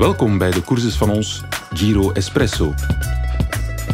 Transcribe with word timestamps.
Welkom 0.00 0.38
bij 0.38 0.50
de 0.50 0.64
courses 0.64 0.96
van 0.96 1.10
ons 1.10 1.42
Giro 1.72 2.12
Espresso. 2.12 2.74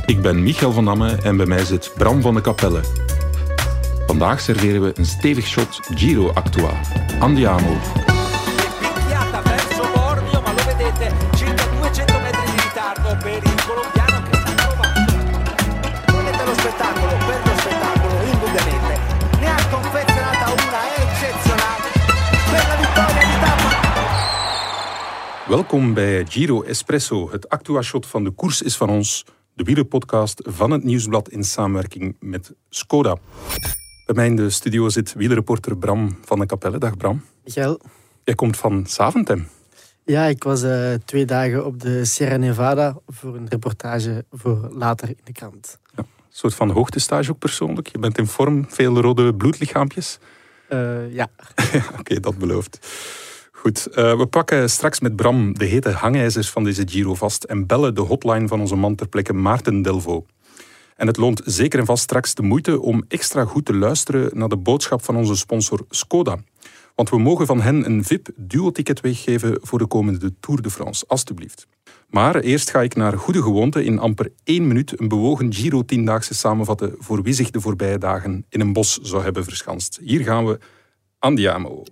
Ik 0.04 0.22
ben 0.22 0.42
Michael 0.42 0.72
van 0.72 0.84
Damme 0.84 1.16
en 1.22 1.36
bij 1.36 1.46
mij 1.46 1.64
zit 1.64 1.92
Bram 1.96 2.20
van 2.20 2.34
de 2.34 2.40
Capelle. 2.40 2.80
Vandaag 4.06 4.40
serveren 4.40 4.82
we 4.82 4.92
een 4.94 5.06
stevig 5.06 5.46
shot 5.46 5.80
Giro 5.94 6.30
Actua. 6.32 6.70
Andiamo. 7.18 8.05
Welkom 25.48 25.94
bij 25.94 26.24
Giro 26.28 26.62
Espresso, 26.62 27.30
het 27.30 27.48
Actua 27.48 27.82
shot 27.82 28.06
van 28.06 28.24
de 28.24 28.30
koers 28.30 28.62
is 28.62 28.76
van 28.76 28.88
ons, 28.90 29.24
de 29.54 29.64
wielerpodcast 29.64 30.42
van 30.44 30.70
het 30.70 30.84
Nieuwsblad 30.84 31.28
in 31.28 31.44
samenwerking 31.44 32.16
met 32.20 32.54
Skoda. 32.68 33.16
Bij 34.06 34.14
mij 34.14 34.26
in 34.26 34.36
de 34.36 34.50
studio 34.50 34.88
zit 34.88 35.12
wielerreporter 35.12 35.76
Bram 35.76 36.18
van 36.24 36.38
de 36.38 36.46
Capelle. 36.46 36.78
Dag 36.78 36.96
Bram. 36.96 37.24
Michael, 37.44 37.80
Jij 38.24 38.34
komt 38.34 38.56
van 38.56 38.86
Saventem. 38.86 39.48
ja, 40.04 40.24
ik 40.24 40.42
was 40.42 40.62
eh, 40.62 40.94
twee 41.04 41.24
dagen 41.24 41.66
op 41.66 41.80
de 41.80 42.04
Sierra 42.04 42.36
Nevada 42.36 42.96
voor 43.06 43.36
een 43.36 43.48
reportage 43.48 44.24
voor 44.30 44.68
later 44.72 45.08
in 45.08 45.20
de 45.24 45.32
krant. 45.32 45.78
Een 45.94 46.04
soort 46.28 46.54
van 46.54 46.70
hoogtestage 46.70 47.30
ook 47.30 47.38
persoonlijk. 47.38 47.88
Je 47.88 47.98
bent 47.98 48.18
in 48.18 48.26
vorm, 48.26 48.66
veel 48.68 49.00
rode 49.00 49.34
bloedlichaampjes. 49.34 50.18
Eh, 50.68 51.14
ja, 51.14 51.28
Oké, 51.98 52.20
dat 52.20 52.38
belooft. 52.38 52.78
Goed, 53.66 53.86
eh, 53.86 54.16
we 54.16 54.26
pakken 54.26 54.70
straks 54.70 55.00
met 55.00 55.16
Bram 55.16 55.58
de 55.58 55.64
hete 55.64 55.90
hangijzers 55.90 56.50
van 56.50 56.64
deze 56.64 56.82
Giro 56.88 57.14
vast 57.14 57.44
en 57.44 57.66
bellen 57.66 57.94
de 57.94 58.00
hotline 58.00 58.48
van 58.48 58.60
onze 58.60 58.76
man 58.76 58.94
ter 58.94 59.08
plekke 59.08 59.32
Maarten 59.32 59.82
Delvo. 59.82 60.26
En 60.96 61.06
het 61.06 61.16
loont 61.16 61.42
zeker 61.44 61.78
en 61.78 61.86
vast 61.86 62.02
straks 62.02 62.34
de 62.34 62.42
moeite 62.42 62.80
om 62.80 63.04
extra 63.08 63.44
goed 63.44 63.64
te 63.64 63.74
luisteren 63.74 64.38
naar 64.38 64.48
de 64.48 64.56
boodschap 64.56 65.04
van 65.04 65.16
onze 65.16 65.36
sponsor 65.36 65.84
Skoda. 65.88 66.38
Want 66.94 67.10
we 67.10 67.18
mogen 67.18 67.46
van 67.46 67.60
hen 67.60 67.86
een 67.86 68.04
VIP-duo-ticket 68.04 69.00
weggeven 69.00 69.58
voor 69.62 69.78
de 69.78 69.86
komende 69.86 70.34
Tour 70.40 70.62
de 70.62 70.70
France, 70.70 71.04
alstublieft. 71.06 71.66
Maar 72.08 72.36
eerst 72.36 72.70
ga 72.70 72.82
ik 72.82 72.94
naar 72.94 73.18
goede 73.18 73.42
gewoonte 73.42 73.84
in 73.84 73.98
amper 73.98 74.32
één 74.44 74.66
minuut 74.66 75.00
een 75.00 75.08
bewogen 75.08 75.54
Giro-tiendaagse 75.54 76.34
samenvatten 76.34 76.94
voor 76.98 77.22
wie 77.22 77.34
zich 77.34 77.50
de 77.50 77.60
voorbije 77.60 77.98
dagen 77.98 78.44
in 78.48 78.60
een 78.60 78.72
bos 78.72 78.98
zou 79.02 79.22
hebben 79.22 79.44
verschanst. 79.44 79.98
Hier 80.02 80.22
gaan 80.22 80.46
we 80.46 80.58
Andiamo. 81.18 81.84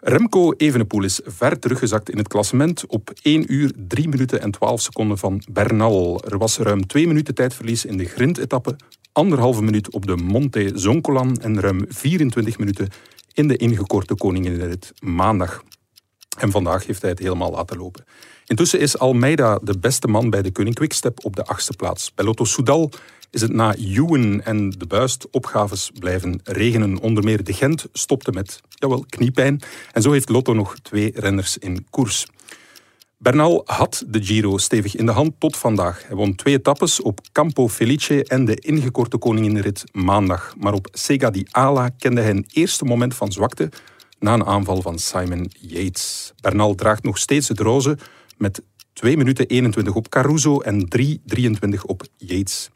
Remco 0.00 0.52
Evenepoel 0.52 1.04
is 1.04 1.20
ver 1.24 1.58
teruggezakt 1.58 2.10
in 2.10 2.18
het 2.18 2.28
klassement 2.28 2.86
op 2.86 3.12
1 3.22 3.52
uur 3.52 3.72
3 3.76 4.08
minuten 4.08 4.40
en 4.40 4.50
12 4.50 4.80
seconden 4.80 5.18
van 5.18 5.42
Bernal. 5.50 6.24
Er 6.24 6.38
was 6.38 6.58
ruim 6.58 6.86
2 6.86 7.06
minuten 7.06 7.34
tijdverlies 7.34 7.84
in 7.84 7.96
de 7.96 8.04
grindetappe, 8.04 8.76
anderhalve 9.12 9.62
minuut 9.62 9.90
op 9.90 10.06
de 10.06 10.16
Monte 10.16 10.70
Zoncolan 10.74 11.36
en 11.36 11.60
ruim 11.60 11.84
24 11.88 12.58
minuten 12.58 12.88
in 13.32 13.48
de 13.48 13.56
ingekorte 13.56 14.14
koninginrit 14.14 14.92
maandag. 15.00 15.62
En 16.38 16.50
vandaag 16.50 16.86
heeft 16.86 17.02
hij 17.02 17.10
het 17.10 17.18
helemaal 17.18 17.50
laten 17.50 17.76
lopen. 17.76 18.04
Intussen 18.46 18.80
is 18.80 18.98
Almeida 18.98 19.58
de 19.62 19.78
beste 19.78 20.08
man 20.08 20.30
bij 20.30 20.42
de 20.42 20.52
Koning 20.52 20.74
Quickstep 20.74 21.24
op 21.24 21.36
de 21.36 21.44
achtste 21.44 21.72
plaats. 21.72 22.14
Bij 22.14 22.24
Lotto 22.24 22.44
Soudal 22.44 22.90
is 23.30 23.40
het 23.40 23.52
na 23.52 23.74
Ewan 23.74 24.42
en 24.42 24.70
de 24.70 24.86
Buist 24.86 25.30
opgaves 25.30 25.90
blijven 25.98 26.40
regenen. 26.44 26.98
Onder 26.98 27.24
meer 27.24 27.44
de 27.44 27.52
Gent 27.52 27.86
stopte 27.92 28.30
met, 28.30 28.60
jawel, 28.68 29.04
kniepijn. 29.08 29.60
En 29.92 30.02
zo 30.02 30.12
heeft 30.12 30.28
Lotto 30.28 30.52
nog 30.52 30.74
twee 30.82 31.12
renners 31.14 31.58
in 31.58 31.86
koers. 31.90 32.26
Bernal 33.20 33.62
had 33.66 34.04
de 34.06 34.24
Giro 34.24 34.58
stevig 34.58 34.96
in 34.96 35.06
de 35.06 35.12
hand 35.12 35.34
tot 35.38 35.56
vandaag. 35.56 36.06
Hij 36.06 36.16
won 36.16 36.34
twee 36.34 36.54
etappes 36.54 37.00
op 37.00 37.20
Campo 37.32 37.68
Felice 37.68 38.24
en 38.24 38.44
de 38.44 38.54
ingekorte 38.54 39.18
koninginrit 39.18 39.84
maandag. 39.92 40.54
Maar 40.58 40.72
op 40.72 40.88
Sega 40.92 41.30
di 41.30 41.46
Ala 41.50 41.88
kende 41.88 42.20
hij 42.20 42.30
een 42.30 42.46
eerste 42.52 42.84
moment 42.84 43.14
van 43.14 43.32
zwakte 43.32 43.70
na 44.18 44.32
een 44.32 44.46
aanval 44.46 44.82
van 44.82 44.98
Simon 44.98 45.50
Yates. 45.60 46.32
Bernal 46.40 46.74
draagt 46.74 47.02
nog 47.02 47.18
steeds 47.18 47.48
het 47.48 47.60
roze 47.60 47.98
met 48.36 48.62
2 48.92 49.16
minuten 49.16 49.46
21 49.46 49.94
op 49.94 50.08
Caruso 50.08 50.60
en 50.60 50.88
3.23 50.98 51.80
op 51.86 52.02
Yates. 52.16 52.70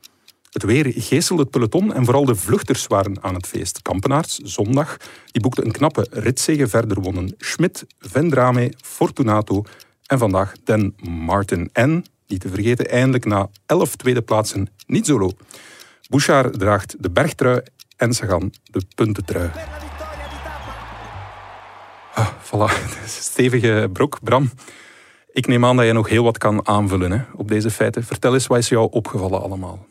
Het 0.53 0.63
weer 0.63 0.93
geestelde 0.97 1.43
het 1.43 1.51
peloton 1.51 1.95
en 1.95 2.05
vooral 2.05 2.25
de 2.25 2.35
vluchters 2.35 2.87
waren 2.87 3.23
aan 3.23 3.35
het 3.35 3.47
feest. 3.47 3.83
Kampenaerts, 3.83 4.37
zondag, 4.37 4.97
die 5.31 5.43
boekte 5.43 5.65
een 5.65 5.73
knappe 5.73 6.07
ritzege. 6.11 6.69
Verder 6.69 7.01
wonnen 7.01 7.35
Schmidt, 7.39 7.85
Vendrame, 7.99 8.73
Fortunato 8.83 9.65
en 10.07 10.19
vandaag 10.19 10.53
Dan 10.65 10.95
Martin. 11.01 11.71
En, 11.73 12.05
niet 12.27 12.41
te 12.41 12.49
vergeten, 12.49 12.91
eindelijk 12.91 13.25
na 13.25 13.49
11 13.67 13.97
tweede 13.97 14.23
plaatsen 14.23 14.69
niet 14.87 15.07
solo. 15.07 15.31
Bouchard 16.09 16.59
draagt 16.59 16.97
de 16.99 17.11
bergtrui 17.11 17.63
en 17.97 18.15
Sagan 18.15 18.53
de 18.65 18.83
puntentrui. 18.95 19.51
Ah, 22.15 22.29
voilà, 22.29 22.95
stevige 23.07 23.91
brok. 23.93 24.19
Bram, 24.23 24.51
ik 25.33 25.47
neem 25.47 25.65
aan 25.65 25.77
dat 25.77 25.87
je 25.87 25.93
nog 25.93 26.09
heel 26.09 26.25
wat 26.25 26.39
kan 26.39 26.67
aanvullen 26.67 27.13
hè, 27.13 27.21
op 27.35 27.49
deze 27.49 27.71
feiten. 27.71 28.05
Vertel 28.05 28.35
eens, 28.35 28.47
wat 28.47 28.59
is 28.59 28.69
jou 28.69 28.89
opgevallen 28.91 29.43
allemaal? 29.43 29.91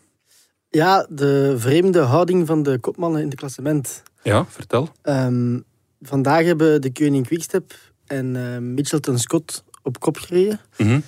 Ja, 0.71 1.05
de 1.09 1.53
vreemde 1.57 1.99
houding 1.99 2.47
van 2.47 2.63
de 2.63 2.79
kopmannen 2.79 3.21
in 3.21 3.27
het 3.29 3.35
klassement. 3.35 4.03
Ja, 4.23 4.45
vertel. 4.49 4.89
Ehm, 5.01 5.59
vandaag 6.01 6.45
hebben 6.45 6.81
de 6.81 6.91
Koning 6.91 7.27
Quickstep 7.27 7.73
en 8.07 8.35
eh 8.35 8.57
Mitchelton 8.57 9.19
Scott 9.19 9.63
op 9.83 9.99
kop 9.99 10.17
gereden. 10.17 10.59
Mhm. 10.77 10.99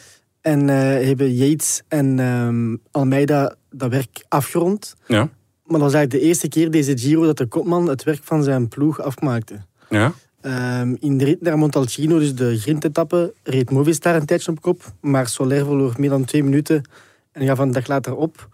En 0.42 0.70
eh, 0.70 0.76
hebben 1.08 1.34
Yates 1.36 1.82
en 1.88 2.20
ehm, 2.20 2.76
Almeida 2.92 3.56
dat 3.72 3.90
werk 3.90 4.26
afgerond. 4.28 4.96
Ja, 5.08 5.18
Maar 5.64 5.80
dat 5.80 5.82
was 5.82 5.94
eigenlijk 5.94 6.12
de 6.24 6.28
eerste 6.30 6.48
keer 6.48 6.72
deze 6.72 6.98
Giro 6.98 7.26
dat 7.26 7.38
de 7.38 7.46
kopman 7.46 7.88
het 7.90 8.04
werk 8.04 8.24
van 8.24 8.44
zijn 8.44 8.68
ploeg 8.68 9.02
afmaakte. 9.02 9.56
ja, 9.90 10.14
Ehm, 10.42 10.96
in 11.00 11.18
de 11.18 11.26
rit 11.26 11.42
naar 11.42 11.58
Montalcino, 11.58 12.20
dus 12.20 12.36
de 12.36 12.58
grindetappe, 12.60 13.34
reed 13.44 13.70
Movistar 13.72 14.16
een 14.16 14.26
tijdje 14.26 14.52
op 14.52 14.62
kop. 14.62 14.82
Maar 15.02 15.28
Soler 15.28 15.66
verloor 15.66 15.94
meer 15.98 16.10
dan 16.10 16.26
twee 16.26 16.44
minuten 16.44 16.90
en 17.32 17.46
gaf 17.48 17.60
een 17.60 17.72
dag 17.72 17.88
later 17.88 18.16
op. 18.16 18.48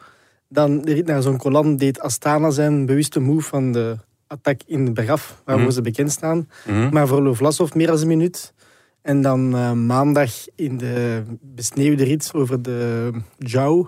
Dan 0.49 0.81
de 0.81 0.93
rit 0.93 1.05
naar 1.05 1.21
zo'n 1.21 1.37
Colan 1.37 1.77
deed 1.77 1.99
Astana 1.99 2.49
zijn 2.49 2.85
bewuste 2.85 3.19
move 3.19 3.47
van 3.47 3.71
de 3.71 3.97
attack 4.27 4.61
in 4.65 4.85
de 4.85 4.91
bergaf, 4.91 5.41
waarvoor 5.45 5.65
Mhm. 5.65 5.73
ze 5.73 5.81
bekend 5.81 6.11
staan. 6.11 6.49
Mhm. 6.67 6.89
Maar 6.93 7.07
verloor 7.07 7.35
Vlasov 7.35 7.73
meer 7.73 7.87
dan 7.87 8.01
een 8.01 8.07
minuut. 8.07 8.53
En 9.01 9.21
dan 9.21 9.55
eh, 9.55 9.71
maandag 9.71 10.31
in 10.55 10.77
de 10.77 11.23
besneeuwde 11.41 12.03
rit 12.03 12.31
over 12.33 12.61
de 12.61 13.11
Jou, 13.37 13.87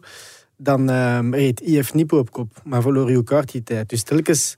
dan 0.57 0.89
eh, 0.89 1.19
reed 1.31 1.61
IF 1.61 1.93
Nipo 1.93 2.17
op 2.17 2.31
kop, 2.31 2.61
maar 2.63 2.81
verloor 2.81 3.09
Hugh 3.09 3.41
die 3.51 3.63
tijd. 3.63 3.89
Dus 3.89 4.03
telkens 4.03 4.55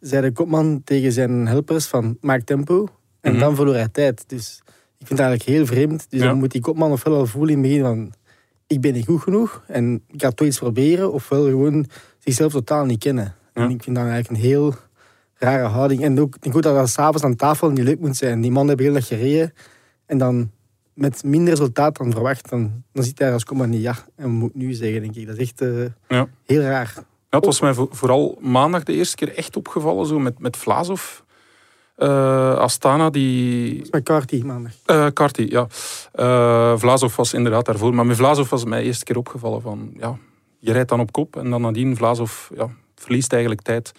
zei 0.00 0.22
de 0.22 0.32
kopman 0.32 0.80
tegen 0.84 1.12
zijn 1.12 1.46
helpers 1.46 1.86
van 1.86 2.16
maak 2.20 2.40
tempo. 2.42 2.88
En 3.20 3.30
Mhm. 3.32 3.40
dan 3.40 3.54
verloor 3.54 3.74
hij 3.74 3.88
tijd. 3.88 4.24
Dus 4.28 4.62
ik 4.98 5.06
vind 5.06 5.18
het 5.18 5.28
eigenlijk 5.28 5.48
heel 5.58 5.66
vreemd. 5.66 6.06
Dus 6.10 6.20
Ja. 6.20 6.26
dan 6.26 6.38
moet 6.38 6.52
die 6.52 6.60
kopman 6.60 6.92
ofwel 6.92 7.14
al 7.14 7.26
voelen 7.26 7.50
in 7.56 7.58
het 7.62 7.68
begin 7.68 7.82
van 7.84 8.12
ik 8.66 8.80
ben 8.80 8.92
niet 8.92 9.06
goed 9.06 9.22
genoeg 9.22 9.62
en 9.66 10.02
ik 10.10 10.22
ga 10.22 10.30
toch 10.30 10.46
iets 10.46 10.58
proberen. 10.58 11.12
Ofwel 11.12 11.44
gewoon 11.44 11.86
zichzelf 12.18 12.52
totaal 12.52 12.84
niet 12.84 12.98
kennen. 12.98 13.34
Ja. 13.54 13.62
En 13.62 13.70
ik 13.70 13.82
vind 13.82 13.96
dat 13.96 14.04
eigenlijk 14.06 14.28
een 14.42 14.48
heel 14.48 14.74
rare 15.34 15.66
houding. 15.66 16.02
En 16.02 16.20
ook, 16.20 16.36
ik 16.40 16.56
ook 16.56 16.62
dat 16.62 16.74
dat 16.74 16.88
s'avonds 16.88 17.22
aan 17.24 17.36
tafel 17.36 17.70
niet 17.70 17.84
leuk 17.84 18.00
moet 18.00 18.16
zijn. 18.16 18.40
Die 18.40 18.50
man 18.50 18.68
heeft 18.68 18.80
heel 18.80 18.92
dag 18.92 19.06
gereden. 19.06 19.52
En 20.06 20.18
dan 20.18 20.50
met 20.94 21.24
minder 21.24 21.48
resultaat 21.54 21.96
dan 21.96 22.12
verwacht. 22.12 22.48
Dan, 22.50 22.82
dan 22.92 23.04
zit 23.04 23.18
hij 23.18 23.32
als 23.32 23.44
kopman 23.44 23.70
niet 23.70 23.82
ja. 23.82 23.96
En 24.16 24.30
moet 24.30 24.54
nu 24.54 24.72
zeggen, 24.72 25.00
denk 25.02 25.14
ik. 25.16 25.26
Dat 25.26 25.36
is 25.36 25.42
echt 25.42 25.60
eh, 25.60 25.84
Ja. 26.08 26.28
heel 26.46 26.60
raar. 26.60 26.92
Ja, 27.30 27.40
het 27.40 27.44
was 27.44 27.60
mij 27.60 27.74
vo- 27.74 27.88
vooral 27.90 28.38
maandag 28.40 28.82
de 28.82 28.92
eerste 28.92 29.16
keer 29.16 29.34
echt 29.36 29.56
opgevallen, 29.56 30.06
zo 30.06 30.18
met, 30.18 30.38
met 30.38 30.56
Vlaasov. 30.56 31.22
Eh, 31.94 32.54
Astana, 32.54 33.10
die... 33.10 33.82
McCarthy 33.90 34.42
maandag. 34.42 34.72
eh 34.84 35.48
ja. 35.48 35.66
Eh 36.12 36.78
Vlaasov 36.78 37.16
was 37.16 37.34
inderdaad 37.34 37.64
daarvoor. 37.64 37.94
Maar 37.94 38.06
met 38.06 38.16
Vlaasov 38.16 38.50
was 38.50 38.60
het 38.60 38.68
mij 38.68 38.82
eerste 38.82 39.04
keer 39.04 39.16
opgevallen 39.16 39.62
van... 39.62 39.92
Ja, 39.96 40.18
je 40.58 40.72
rijdt 40.72 40.88
dan 40.88 41.00
op 41.00 41.12
kop 41.12 41.36
en 41.36 41.50
dan 41.50 41.60
nadien 41.60 41.96
Vlaasov 41.96 42.50
ja, 42.54 42.70
verliest 42.94 43.32
eigenlijk 43.32 43.62
tijd. 43.62 43.92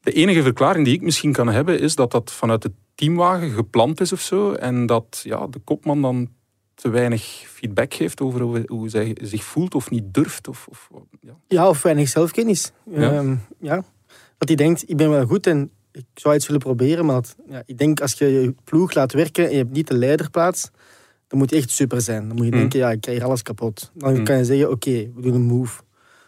De 0.00 0.12
enige 0.12 0.42
verklaring 0.42 0.84
die 0.84 0.94
ik 0.94 1.02
misschien 1.02 1.32
kan 1.32 1.48
hebben, 1.48 1.80
is 1.80 1.94
dat 1.94 2.10
dat 2.10 2.32
vanuit 2.32 2.62
de 2.62 2.72
teamwagen 2.94 3.50
gepland 3.50 4.00
is 4.00 4.12
of 4.12 4.20
zo. 4.20 4.52
En 4.52 4.86
dat 4.86 5.20
ja, 5.22 5.46
de 5.46 5.58
kopman 5.58 6.02
dan 6.02 6.28
te 6.74 6.88
weinig 6.88 7.22
feedback 7.48 7.94
geeft 7.94 8.20
over 8.20 8.40
hoe, 8.40 8.62
hoe 8.66 8.88
zij 8.88 9.16
zich 9.22 9.44
voelt 9.44 9.74
of 9.74 9.90
niet 9.90 10.14
durft. 10.14 10.48
Of, 10.48 10.66
of, 10.70 10.88
ja. 11.20 11.32
Ja, 11.48 11.68
of 11.68 11.82
weinig 11.82 12.08
zelfkennis. 12.08 12.72
Ja. 12.84 13.24
Ja. 13.58 13.84
Dat 14.38 14.48
hij 14.48 14.56
denkt, 14.56 14.88
ik 14.90 14.96
ben 14.96 15.10
wel 15.10 15.26
goed 15.26 15.46
en 15.46 15.70
ik 16.12 16.20
zou 16.20 16.34
iets 16.34 16.46
willen 16.46 16.62
proberen. 16.62 17.04
Maar 17.06 17.14
dat, 17.14 17.36
ja, 17.48 17.62
ik 17.66 17.78
denk, 17.78 18.00
als 18.00 18.12
je 18.12 18.26
je 18.26 18.54
ploeg 18.64 18.94
laat 18.94 19.12
werken 19.12 19.44
en 19.44 19.50
je 19.50 19.56
hebt 19.56 19.70
niet 19.72 19.88
de 19.88 19.96
leiderplaats, 19.98 20.70
dan 21.28 21.38
moet 21.38 21.50
je 21.50 21.56
echt 21.56 21.70
super 21.70 22.00
zijn. 22.00 22.26
Dan 22.28 22.36
moet 22.36 22.46
je 22.46 22.52
Mm. 22.52 22.58
denken, 22.58 22.78
ja, 22.78 22.90
ik 22.90 23.00
krijg 23.00 23.22
alles 23.22 23.42
kapot. 23.42 23.90
Dan 23.94 24.16
Mm. 24.18 24.24
kan 24.24 24.36
je 24.36 24.44
zeggen, 24.44 24.70
oké, 24.70 24.90
we 25.14 25.20
doen 25.20 25.34
een 25.34 25.42
move. 25.46 25.82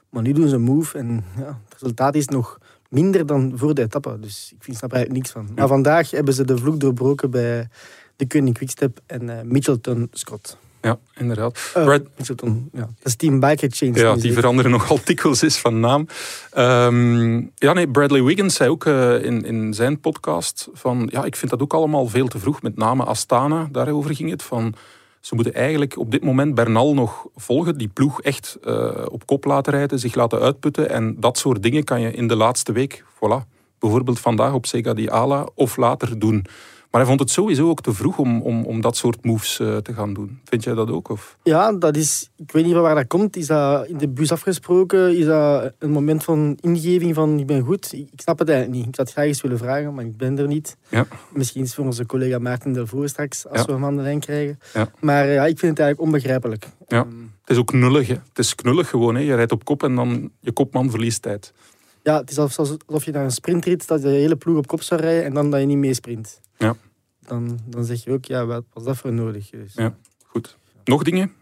Maar 0.08 0.22
nu 0.22 0.32
doen 0.32 0.48
ze 0.48 0.54
een 0.54 0.60
move 0.62 0.98
en 0.98 1.24
ja, 1.36 1.60
het 1.64 1.72
resultaat 1.80 2.14
is 2.14 2.26
nog 2.28 2.58
minder 2.88 3.26
dan 3.26 3.52
voor 3.54 3.74
de 3.74 3.82
etappe. 3.82 4.18
Dus 4.20 4.50
ik 4.56 4.62
vind, 4.64 4.76
snap 4.76 4.90
er 4.90 4.96
eigenlijk 4.96 5.24
niks 5.26 5.34
van. 5.46 5.54
Maar 5.56 5.68
vandaag 5.68 6.10
hebben 6.10 6.34
ze 6.34 6.44
de 6.44 6.56
vloek 6.58 6.80
doorbroken 6.80 7.30
bij 7.30 7.68
de 8.16 8.26
Koning 8.26 8.54
Quickstep 8.54 9.00
en 9.06 9.38
eh, 9.38 9.44
Mitchelton 9.44 10.08
Scott. 10.12 10.58
Ja, 10.82 10.98
inderdaad. 11.14 11.70
Eh, 11.74 11.84
Brad- 11.84 12.08
Mitchelton, 12.16 12.68
ja. 12.72 12.80
Dat 12.80 12.88
is 13.02 13.16
Team 13.16 13.40
Bike 13.40 13.66
Exchange. 13.66 13.98
Ja, 13.98 14.14
die 14.14 14.32
veranderen 14.32 14.70
nogal 14.70 14.98
dikwijls 15.04 15.42
eens 15.42 15.58
van 15.58 15.80
naam. 15.80 16.06
Ehm, 16.50 17.36
ja, 17.36 17.72
nee, 17.72 17.88
Bradley 17.88 18.22
Wiggins 18.22 18.54
zei 18.54 18.70
ook 18.70 18.84
eh, 18.86 19.24
in, 19.24 19.44
in 19.44 19.74
zijn 19.74 20.00
podcast 20.00 20.68
van... 20.72 21.08
Ja, 21.12 21.24
ik 21.24 21.36
vind 21.36 21.50
dat 21.50 21.62
ook 21.62 21.74
allemaal 21.74 22.06
veel 22.06 22.28
te 22.28 22.38
vroeg. 22.38 22.62
Met 22.62 22.76
name 22.76 23.04
Astana, 23.04 23.68
daarover 23.72 24.14
ging 24.14 24.30
het. 24.30 24.42
Van, 24.42 24.74
ze 25.20 25.34
moeten 25.34 25.54
eigenlijk 25.54 25.98
op 25.98 26.10
dit 26.10 26.24
moment 26.24 26.54
Bernal 26.54 26.94
nog 26.94 27.26
volgen. 27.36 27.78
Die 27.78 27.88
ploeg 27.88 28.22
echt 28.22 28.58
eh, 28.64 28.90
op 29.10 29.26
kop 29.26 29.44
laten 29.44 29.72
rijden, 29.72 29.98
zich 29.98 30.14
laten 30.14 30.40
uitputten. 30.40 30.90
En 30.90 31.16
dat 31.20 31.38
soort 31.38 31.62
dingen 31.62 31.84
kan 31.84 32.00
je 32.00 32.12
in 32.12 32.28
de 32.28 32.36
laatste 32.36 32.72
week... 32.72 33.04
Voilà, 33.14 33.48
bijvoorbeeld 33.78 34.20
vandaag 34.20 34.52
op 34.52 34.66
Sega 34.66 34.94
Ala 35.06 35.48
of 35.54 35.76
later 35.76 36.18
doen. 36.18 36.46
Maar 36.92 37.00
hij 37.00 37.10
vond 37.10 37.20
het 37.20 37.30
sowieso 37.30 37.68
ook 37.68 37.80
te 37.80 37.92
vroeg 37.92 38.18
om, 38.18 38.42
om, 38.42 38.64
om 38.64 38.80
dat 38.80 38.96
soort 38.96 39.24
moves 39.24 39.58
eh, 39.60 39.76
te 39.76 39.92
gaan 39.92 40.14
doen. 40.14 40.40
Vind 40.44 40.64
jij 40.64 40.74
dat 40.74 40.90
ook? 40.90 41.08
Of? 41.08 41.36
Ja, 41.42 41.72
dat 41.72 41.96
is... 41.96 42.30
Ik 42.36 42.52
weet 42.52 42.64
niet 42.64 42.72
van 42.72 42.82
waar 42.82 42.94
dat 42.94 43.06
komt. 43.06 43.36
Is 43.36 43.46
dat 43.46 43.86
in 43.86 43.98
de 43.98 44.08
bus 44.08 44.32
afgesproken? 44.32 45.16
Is 45.18 45.24
dat 45.24 45.72
een 45.78 45.90
moment 45.90 46.24
van 46.24 46.58
ingeving 46.60 47.14
van 47.14 47.38
ik 47.38 47.46
ben 47.46 47.62
goed? 47.64 47.92
Ik, 47.92 48.08
ik 48.12 48.20
snap 48.20 48.38
het 48.38 48.48
eigenlijk 48.48 48.78
niet. 48.78 48.88
Ik 48.88 48.96
had 48.96 49.04
het 49.06 49.14
graag 49.14 49.26
eens 49.26 49.40
willen 49.42 49.58
vragen, 49.58 49.94
maar 49.94 50.04
ik 50.04 50.16
ben 50.16 50.38
er 50.38 50.46
niet. 50.46 50.76
Ja. 50.88 51.06
Misschien 51.32 51.62
is 51.62 51.74
voor 51.74 51.84
onze 51.84 52.06
collega 52.06 52.38
Maarten 52.38 52.72
Delvaux 52.72 53.10
straks, 53.10 53.46
als 53.48 53.58
Ja. 53.60 53.66
we 53.66 53.72
hem 53.72 53.84
aan 53.84 53.96
de 53.96 54.02
lijn 54.02 54.20
krijgen. 54.20 54.58
Ja. 54.74 54.90
Maar 55.00 55.26
ja, 55.26 55.42
ik 55.46 55.58
vind 55.58 55.70
het 55.78 55.80
eigenlijk 55.80 56.00
onbegrijpelijk. 56.00 56.66
Ja. 56.88 56.98
Ehm, 56.98 57.08
Het 57.40 57.50
is 57.50 57.56
ook 57.56 57.66
knullig. 57.66 58.06
Hè. 58.08 58.14
Het 58.14 58.38
is 58.38 58.54
knullig 58.54 58.88
gewoon. 58.88 59.14
Hè. 59.14 59.20
Je 59.20 59.34
rijdt 59.34 59.52
op 59.52 59.64
kop 59.64 59.82
en 59.82 59.94
dan 59.94 60.30
je 60.40 60.52
kopman 60.52 60.90
verliest 60.90 61.22
tijd. 61.22 61.52
Ja, 62.02 62.20
het 62.20 62.30
is 62.30 62.38
alsof 62.38 63.04
je 63.04 63.10
naar 63.12 63.24
een 63.24 63.30
sprintrit 63.30 63.86
dat 63.88 64.02
je 64.02 64.08
de 64.08 64.14
hele 64.14 64.36
ploeg 64.36 64.56
op 64.56 64.66
kop 64.66 64.82
zou 64.82 65.00
rijden 65.00 65.24
en 65.24 65.34
dan 65.34 65.50
dat 65.50 65.60
je 65.60 65.66
niet 65.66 65.76
meesprint. 65.76 66.40
Ja. 66.56 66.74
Dan, 67.20 67.58
dan 67.66 67.84
zeg 67.84 68.04
je 68.04 68.12
ook, 68.12 68.24
ja, 68.24 68.46
wat 68.46 68.64
was 68.72 68.84
dat 68.84 68.96
voor 68.96 69.12
nodig? 69.12 69.50
Dus, 69.50 69.74
Ja. 69.74 69.94
Goed. 70.26 70.56
Nog 70.84 71.02
dingen? 71.02 71.32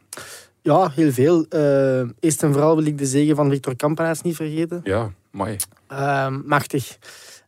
Ja, 0.63 0.91
heel 0.95 1.13
veel. 1.13 1.47
Eh, 1.49 2.01
eerst 2.21 2.43
en 2.43 2.53
vooral 2.53 2.77
wil 2.77 2.85
ik 2.87 2.99
de 2.99 3.07
zegen 3.07 3.37
van 3.37 3.51
Victor 3.51 3.77
Kampenaars 3.77 4.23
niet 4.23 4.37
vergeten. 4.37 4.81
Ja, 4.85 5.13
mooi. 5.31 5.57
Ehm, 5.87 6.41
machtig. 6.45 6.99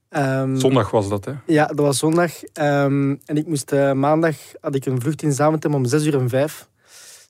Ehm, 0.09 0.57
Zondag 0.57 0.91
was 0.91 1.09
dat, 1.09 1.25
hè? 1.25 1.33
Ja, 1.47 1.67
dat 1.67 1.79
was 1.79 1.99
zondag. 1.99 2.43
Ehm, 2.45 3.17
en 3.25 3.37
ik 3.37 3.47
moest 3.47 3.73
eh, 3.73 3.93
maandag, 3.93 4.37
had 4.61 4.75
ik 4.75 4.87
een 4.87 5.01
vlucht 5.01 5.23
in 5.23 5.33
Zaventem 5.33 5.75
om 5.75 5.85
6 5.85 6.05
uur 6.07 6.15
en 6.19 6.29
5. 6.29 6.69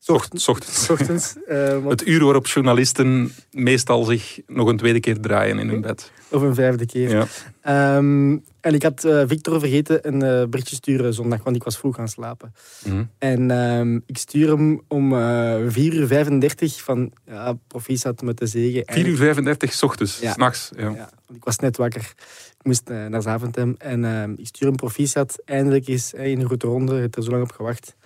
Ochtends. 0.07 0.49
ochtends. 0.49 0.89
Eh, 1.47 1.69
want- 1.73 1.91
Het 2.01 2.07
uur 2.09 2.25
waarop 2.25 2.47
journalisten 2.47 3.33
meestal 3.51 4.05
zich 4.05 4.41
nog 4.47 4.69
een 4.69 4.77
tweede 4.77 5.01
keer 5.01 5.21
draaien 5.21 5.59
in 5.59 5.69
hun 5.69 5.81
bed. 5.81 6.13
of 6.31 6.43
een 6.43 6.55
vijfde 6.55 6.87
keer. 6.87 7.11
Ja. 7.11 7.27
Ehm, 7.61 8.39
en 8.61 8.75
ik 8.75 8.83
had 8.83 9.05
eh, 9.05 9.23
Victor 9.27 9.61
vergeten 9.61 10.09
een 10.09 10.23
eh, 10.23 10.49
berichtje 10.49 10.77
sturen 10.77 11.15
zondag, 11.15 11.43
want 11.43 11.57
ik 11.57 11.63
was 11.63 11.79
vroeg 11.79 11.95
gaan 11.97 12.09
slapen. 12.09 12.53
Mhm. 12.85 13.05
En 13.19 13.51
ehm, 13.51 13.97
ik 14.07 14.19
stuur 14.19 14.49
hem 14.49 14.81
om 14.89 15.13
eh 15.19 15.57
4 15.69 15.95
uur 15.95 16.07
35 16.07 16.83
van, 16.83 17.13
ja, 17.27 17.55
proficiat 17.67 18.23
met 18.23 18.39
de 18.39 18.47
zegen. 18.47 18.83
4 18.87 19.07
uur 19.07 19.17
35 19.17 19.73
's 19.73 19.83
ochtends, 19.83 20.19
Ja. 20.21 20.33
s'nachts. 20.33 20.71
Ja. 20.77 20.83
Ja, 20.83 21.11
want 21.27 21.37
ik 21.39 21.45
was 21.45 21.59
net 21.59 21.77
wakker. 21.77 22.13
Ik 22.59 22.63
moest 22.69 22.89
naar 22.89 23.23
Zaventem 23.23 23.75
en 23.79 24.05
ehm, 24.05 24.33
ik 24.37 24.47
stuur 24.47 24.67
hem 24.69 24.77
proficiat. 24.77 25.43
Eindelijk 25.45 25.87
is 25.89 26.13
hij 26.17 26.31
in 26.31 26.41
een 26.41 26.47
grote 26.47 26.67
ronde. 26.67 26.97
Ik 26.97 27.03
heb 27.03 27.17
er 27.17 27.23
zo 27.23 27.31
lang 27.31 27.43
op 27.43 27.53
gewacht. 27.53 27.97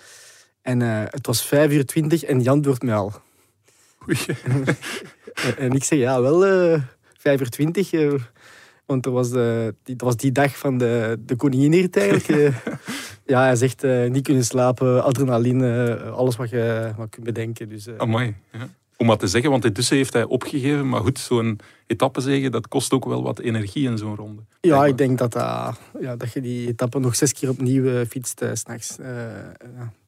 En 0.66 0.82
eh, 0.82 1.02
het 1.10 1.26
was 1.26 1.42
5 1.42 1.72
uur 1.72 1.86
20 1.86 2.22
en 2.22 2.38
die 2.38 2.50
antwoordt 2.50 2.82
me 2.82 2.92
al. 2.92 3.12
Oei. 4.08 4.18
En, 5.46 5.56
en 5.58 5.72
ik 5.72 5.84
zeg, 5.84 5.98
ja, 5.98 6.20
wel 6.20 6.46
eh 6.46 6.82
5 7.18 7.40
uur 7.40 7.48
20. 7.50 7.92
eh, 7.92 8.12
want 8.86 9.02
dat 9.02 9.12
was, 9.12 9.30
de, 9.30 9.74
die, 9.82 9.96
dat 9.96 10.06
was 10.06 10.16
die 10.16 10.32
dag 10.32 10.58
van 10.58 10.78
de, 10.78 11.18
de 11.26 11.36
koningin 11.36 11.92
eigenlijk. 11.92 12.28
eh. 12.28 12.56
ja, 13.32 13.42
hij 13.44 13.56
zegt 13.56 13.82
niet 14.08 14.22
kunnen 14.24 14.44
slapen, 14.44 15.04
adrenaline, 15.04 15.96
alles 16.00 16.36
wat 16.36 16.50
je 16.50 16.92
wat 16.96 17.08
kunt 17.10 17.24
bedenken. 17.26 17.68
Dus, 17.68 17.88
Amai. 17.96 18.34
Ja. 18.52 18.68
Om 18.96 19.06
wat 19.06 19.18
te 19.18 19.26
zeggen, 19.26 19.50
want 19.50 19.64
intussen 19.64 19.96
heeft 19.96 20.12
hij 20.12 20.24
opgegeven. 20.24 20.88
Maar 20.88 21.00
goed, 21.00 21.18
zo'n 21.18 21.58
etappezege, 21.86 22.48
dat 22.50 22.68
kost 22.68 22.92
ook 22.92 23.04
wel 23.04 23.22
wat 23.22 23.38
energie 23.38 23.88
in 23.88 23.98
zo'n 23.98 24.16
ronde. 24.16 24.42
ja, 24.60 24.86
ik 24.86 24.98
denk 24.98 25.18
dat, 25.18 25.32
ja, 26.00 26.16
dat 26.16 26.32
je 26.32 26.40
die 26.40 26.68
etappe 26.68 26.98
nog 26.98 27.16
zes 27.16 27.32
keer 27.32 27.48
opnieuw 27.48 28.04
fietst 28.04 28.40
's 28.52 28.60
s'nachts. 28.60 28.96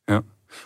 Ja. 0.04 0.22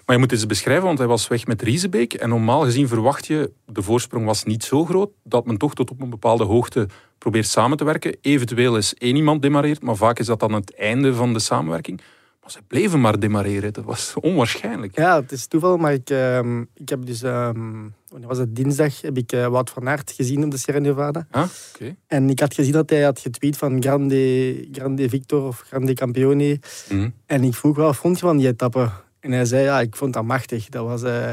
Maar 0.06 0.16
je 0.16 0.18
moet 0.18 0.32
eens 0.32 0.46
beschrijven, 0.46 0.84
want 0.84 0.98
hij 0.98 1.06
was 1.06 1.28
weg 1.28 1.46
met 1.46 1.62
Riesebeek. 1.62 2.14
En 2.14 2.28
normaal 2.28 2.60
gezien 2.60 2.88
verwacht 2.88 3.26
je, 3.26 3.52
de 3.66 3.82
voorsprong 3.82 4.24
was 4.24 4.44
niet 4.44 4.64
zo 4.64 4.84
groot, 4.84 5.10
dat 5.24 5.46
men 5.46 5.58
toch 5.58 5.74
tot 5.74 5.90
op 5.90 6.00
een 6.00 6.10
bepaalde 6.10 6.44
hoogte 6.44 6.88
probeert 7.18 7.46
samen 7.46 7.76
te 7.76 7.84
werken. 7.84 8.16
Eventueel 8.20 8.76
is 8.76 8.94
één 8.94 9.16
iemand 9.16 9.42
demareert, 9.42 9.82
maar 9.82 9.96
vaak 9.96 10.18
is 10.18 10.26
dat 10.26 10.40
dan 10.40 10.52
het 10.52 10.76
einde 10.76 11.14
van 11.14 11.32
de 11.32 11.38
samenwerking. 11.38 12.00
Maar 12.42 12.50
ze 12.50 12.60
bleven 12.66 13.00
maar 13.00 13.20
demareren. 13.20 13.72
Dat 13.72 13.84
was 13.84 14.14
onwaarschijnlijk. 14.20 14.96
Ja, 14.96 15.20
het 15.20 15.32
is 15.32 15.46
toeval, 15.46 15.76
maar 15.76 15.92
ik, 15.92 16.10
ehm, 16.10 16.60
ik 16.60 16.88
heb 16.88 17.06
dus, 17.06 17.22
ehm, 17.22 17.70
wanneer 18.08 18.28
was 18.28 18.38
het 18.38 18.56
dinsdag, 18.56 19.00
heb 19.00 19.16
ik 19.16 19.32
eh, 19.32 19.46
Wout 19.46 19.70
van 19.70 19.88
Aert 19.88 20.12
gezien 20.12 20.44
op 20.44 20.50
de 20.50 20.56
Sierra 20.56 20.80
Nevada. 20.80 21.26
Ah, 21.30 21.48
oké. 21.74 21.96
En 22.06 22.30
ik 22.30 22.40
had 22.40 22.54
gezien 22.54 22.72
dat 22.72 22.90
hij 22.90 23.02
had 23.02 23.20
getweet 23.20 23.56
van 23.56 23.82
Grande, 23.82 24.68
Grande 24.72 25.08
Victor 25.08 25.46
of 25.46 25.60
Grande 25.66 25.94
Campione. 25.94 26.60
Mhm. 26.88 27.08
En 27.26 27.44
ik 27.44 27.54
vroeg, 27.54 27.76
wat 27.76 27.96
vond 27.96 28.18
je 28.18 28.26
van 28.26 28.36
die 28.36 28.46
etappe? 28.46 28.90
En 29.22 29.32
hij 29.32 29.44
zei, 29.44 29.62
ja, 29.64 29.80
ik 29.80 29.96
vond 29.96 30.12
dat 30.12 30.24
machtig. 30.24 30.68
Dat 30.68 30.84
was, 30.84 31.02
eh, 31.02 31.30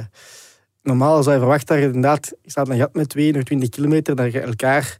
normaal 0.81 1.23
zou 1.23 1.35
je 1.35 1.41
verwachten 1.41 1.67
dat 1.67 1.77
je 1.77 1.85
inderdaad, 1.85 2.33
je 2.41 2.49
staat 2.49 2.69
een 2.69 2.77
gat 2.77 2.93
met 2.93 3.09
22 3.09 3.69
kilometer, 3.69 4.15
dat 4.15 4.31
je 4.31 4.39
elkaar, 4.39 4.97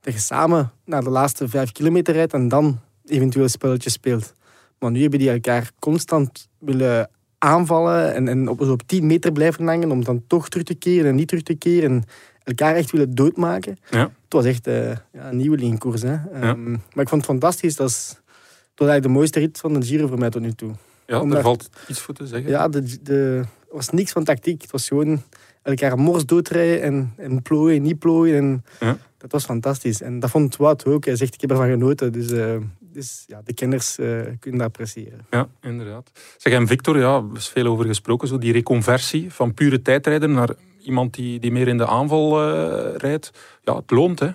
dat 0.00 0.14
je 0.14 0.20
samen 0.20 0.72
naar 0.84 1.04
de 1.04 1.10
laatste 1.10 1.48
vijf 1.48 1.72
kilometer 1.72 2.14
rijdt 2.14 2.32
en 2.32 2.48
dan 2.48 2.80
eventueel 3.04 3.48
spelletjes 3.48 3.92
speelt. 3.92 4.34
Maar 4.78 4.90
nu 4.90 5.00
hebben 5.00 5.18
die 5.18 5.30
elkaar 5.30 5.70
constant 5.78 6.48
willen 6.58 7.10
aanvallen 7.38 8.14
en, 8.14 8.28
en 8.28 8.48
op, 8.48 8.62
zo 8.62 8.72
op 8.72 8.82
10 8.86 9.06
meter 9.06 9.32
blijven 9.32 9.66
hangen 9.66 9.90
om 9.90 10.04
dan 10.04 10.22
toch 10.26 10.48
terug 10.48 10.66
te 10.66 10.74
keren 10.74 11.08
en 11.08 11.14
niet 11.14 11.28
terug 11.28 11.42
te 11.42 11.54
keren. 11.54 11.90
En 11.90 12.04
elkaar 12.42 12.74
echt 12.74 12.90
willen 12.90 13.14
doodmaken. 13.14 13.78
Ja. 13.90 14.00
Het 14.00 14.32
was 14.32 14.44
echt 14.44 14.66
eh, 14.66 14.90
ja, 14.90 15.28
een 15.30 15.36
nieuwe 15.36 15.78
koers. 15.78 16.02
Hè. 16.02 16.14
Ehm, 16.32 16.70
maar 16.70 17.02
ik 17.02 17.08
vond 17.08 17.10
het 17.10 17.24
fantastisch. 17.24 17.76
Dat, 17.76 17.88
is, 17.88 18.08
dat 18.08 18.18
was 18.74 18.88
eigenlijk 18.88 19.02
de 19.02 19.08
mooiste 19.08 19.38
rit 19.38 19.58
van 19.58 19.72
de 19.72 19.86
Giro 19.86 20.06
voor 20.06 20.18
mij 20.18 20.30
tot 20.30 20.42
nu 20.42 20.52
toe. 20.52 20.72
Ja, 21.10 21.20
Omdat- 21.20 21.34
daar 21.34 21.42
valt 21.42 21.68
iets 21.88 22.00
voor 22.00 22.14
te 22.14 22.26
zeggen. 22.26 22.50
Ja, 22.50 22.68
de, 22.68 23.02
de, 23.02 23.42
er 23.70 23.76
was 23.76 23.90
niks 23.90 24.12
van 24.12 24.24
tactiek. 24.24 24.62
Het 24.62 24.70
was 24.70 24.88
gewoon 24.88 25.22
elkaar 25.62 25.98
mors 25.98 26.26
doodrijden 26.26 26.82
en, 26.82 27.12
en 27.16 27.42
plooien, 27.42 27.82
niet 27.82 27.98
plooien. 27.98 28.36
En 28.36 28.64
Ja. 28.80 28.96
Dat 29.18 29.32
was 29.32 29.44
fantastisch. 29.44 30.02
En 30.02 30.18
dat 30.20 30.30
vond 30.30 30.56
Wout 30.56 30.84
ook. 30.86 31.04
Hij 31.04 31.16
zegt, 31.16 31.34
ik 31.34 31.40
heb 31.40 31.50
ervan 31.50 31.68
genoten. 31.70 32.12
Dus, 32.12 32.30
eh, 32.30 32.56
dus 32.80 33.24
ja, 33.26 33.40
de 33.44 33.52
kenners 33.52 33.98
eh, 33.98 34.06
kunnen 34.38 34.58
dat 34.60 34.68
appreciëren. 34.68 35.26
Ja, 35.30 35.48
inderdaad. 35.60 36.10
Zeg, 36.36 36.52
en 36.52 36.66
Victor, 36.66 36.98
ja, 36.98 37.16
er 37.16 37.36
is 37.36 37.48
veel 37.48 37.66
over 37.66 37.84
gesproken. 37.84 38.28
Zo 38.28 38.38
die 38.38 38.52
reconversie 38.52 39.32
van 39.32 39.54
pure 39.54 39.82
tijdrijder 39.82 40.28
naar 40.28 40.50
iemand 40.82 41.14
die, 41.14 41.38
die 41.40 41.52
meer 41.52 41.68
in 41.68 41.76
de 41.76 41.86
aanval 41.86 42.42
eh, 42.42 42.96
rijdt. 42.96 43.30
Ja, 43.62 43.76
het 43.76 43.90
loont, 43.90 44.18
hè? 44.18 44.30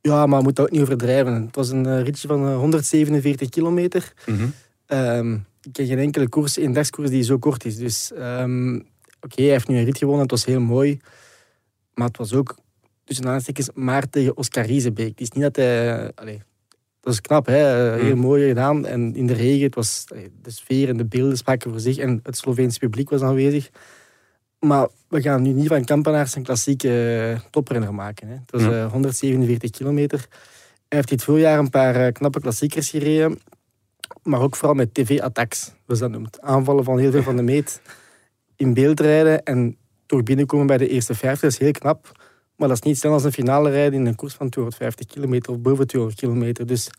Ja, 0.00 0.26
maar 0.26 0.38
je 0.38 0.44
moet 0.44 0.56
dat 0.56 0.66
ook 0.66 0.72
niet 0.72 0.82
overdrijven. 0.82 1.32
Het 1.42 1.56
was 1.56 1.70
een 1.70 2.02
ritje 2.04 2.28
van 2.28 2.46
eh, 2.48 2.56
147 2.56 3.48
kilometer. 3.48 4.12
Mhm. 4.26 4.46
Ehm, 4.86 5.36
ik 5.62 5.72
ken 5.72 5.86
geen 5.86 5.98
enkele 5.98 6.28
koers, 6.28 6.56
eendagskoers 6.56 7.10
die 7.10 7.22
zo 7.22 7.38
kort 7.38 7.64
is. 7.64 7.76
Dus 7.76 8.12
ehm, 8.12 8.74
oké, 9.20 9.42
hij 9.42 9.50
heeft 9.50 9.68
nu 9.68 9.76
een 9.78 9.84
rit 9.84 9.98
gewonnen. 9.98 10.22
Het 10.22 10.30
was 10.30 10.44
heel 10.44 10.60
mooi. 10.60 10.98
Maar 11.94 12.06
het 12.06 12.16
was 12.16 12.32
ook, 12.34 12.56
tussen 13.04 13.26
aanstekens, 13.28 13.68
maar 13.74 14.10
tegen 14.10 14.36
Oscar 14.36 14.64
Riesebeek. 14.66 15.08
Het 15.08 15.20
is 15.20 15.30
niet 15.30 15.42
dat 15.42 15.56
hij... 15.56 16.12
allee, 16.14 16.42
dat 17.00 17.12
is 17.12 17.20
knap, 17.20 17.46
hè? 17.46 17.92
Eh, 17.94 18.02
heel 18.02 18.14
Mm. 18.14 18.20
mooi 18.20 18.48
gedaan. 18.48 18.86
En 18.86 19.14
in 19.14 19.26
de 19.26 19.32
regen, 19.32 19.64
het 19.64 19.74
was, 19.74 20.04
de 20.42 20.50
sfeer 20.50 20.88
en 20.88 20.96
de 20.96 21.04
beelden 21.04 21.36
spraken 21.36 21.70
voor 21.70 21.80
zich. 21.80 21.96
En 21.96 22.20
het 22.22 22.36
Sloveense 22.36 22.78
publiek 22.78 23.10
was 23.10 23.22
aanwezig. 23.22 23.70
Maar 24.60 24.88
we 25.08 25.22
gaan 25.22 25.42
nu 25.42 25.50
niet 25.52 25.66
van 25.68 25.84
Kampenaars 25.84 26.34
een 26.34 26.42
klassieke 26.42 27.18
eh, 27.34 27.40
toprenner 27.50 27.94
maken. 27.94 28.28
Hè. 28.28 28.34
Het 28.34 28.50
was 28.50 28.62
Ja. 28.62 28.84
eh, 28.84 28.92
147 28.92 29.70
kilometer. 29.70 30.18
Hij 30.88 30.98
heeft 31.00 31.08
dit 31.08 31.22
voorjaar 31.24 31.58
een 31.58 31.70
paar 31.70 32.12
knappe 32.12 32.40
klassiekers 32.40 32.90
gereden. 32.90 33.38
Maar 34.22 34.40
ook 34.40 34.56
vooral 34.56 34.74
met 34.74 34.94
tv-attacks, 34.94 35.72
zoals 35.86 36.00
dat 36.00 36.10
noemt. 36.10 36.40
Aanvallen 36.40 36.84
van 36.84 36.98
heel 36.98 37.10
veel 37.10 37.22
van 37.22 37.36
de 37.36 37.42
meet. 37.42 37.80
In 38.56 38.74
beeld 38.74 39.00
rijden 39.00 39.42
en 39.42 39.76
toch 40.06 40.22
binnenkomen 40.22 40.66
bij 40.66 40.78
de 40.78 40.88
eerste 40.88 41.14
50 41.14 41.48
is 41.48 41.58
heel 41.58 41.70
knap. 41.70 42.20
Maar 42.56 42.68
dat 42.68 42.76
is 42.76 42.82
niet 42.82 42.98
snel 42.98 43.12
als 43.12 43.24
een 43.24 43.32
finale 43.32 43.70
rijden 43.70 44.00
in 44.00 44.06
een 44.06 44.14
koers 44.14 44.34
van 44.34 44.48
250 44.48 45.06
kilometer 45.06 45.52
of 45.52 45.58
boven 45.58 45.86
200 45.86 46.20
kilometer. 46.20 46.66
Dus 46.66 46.90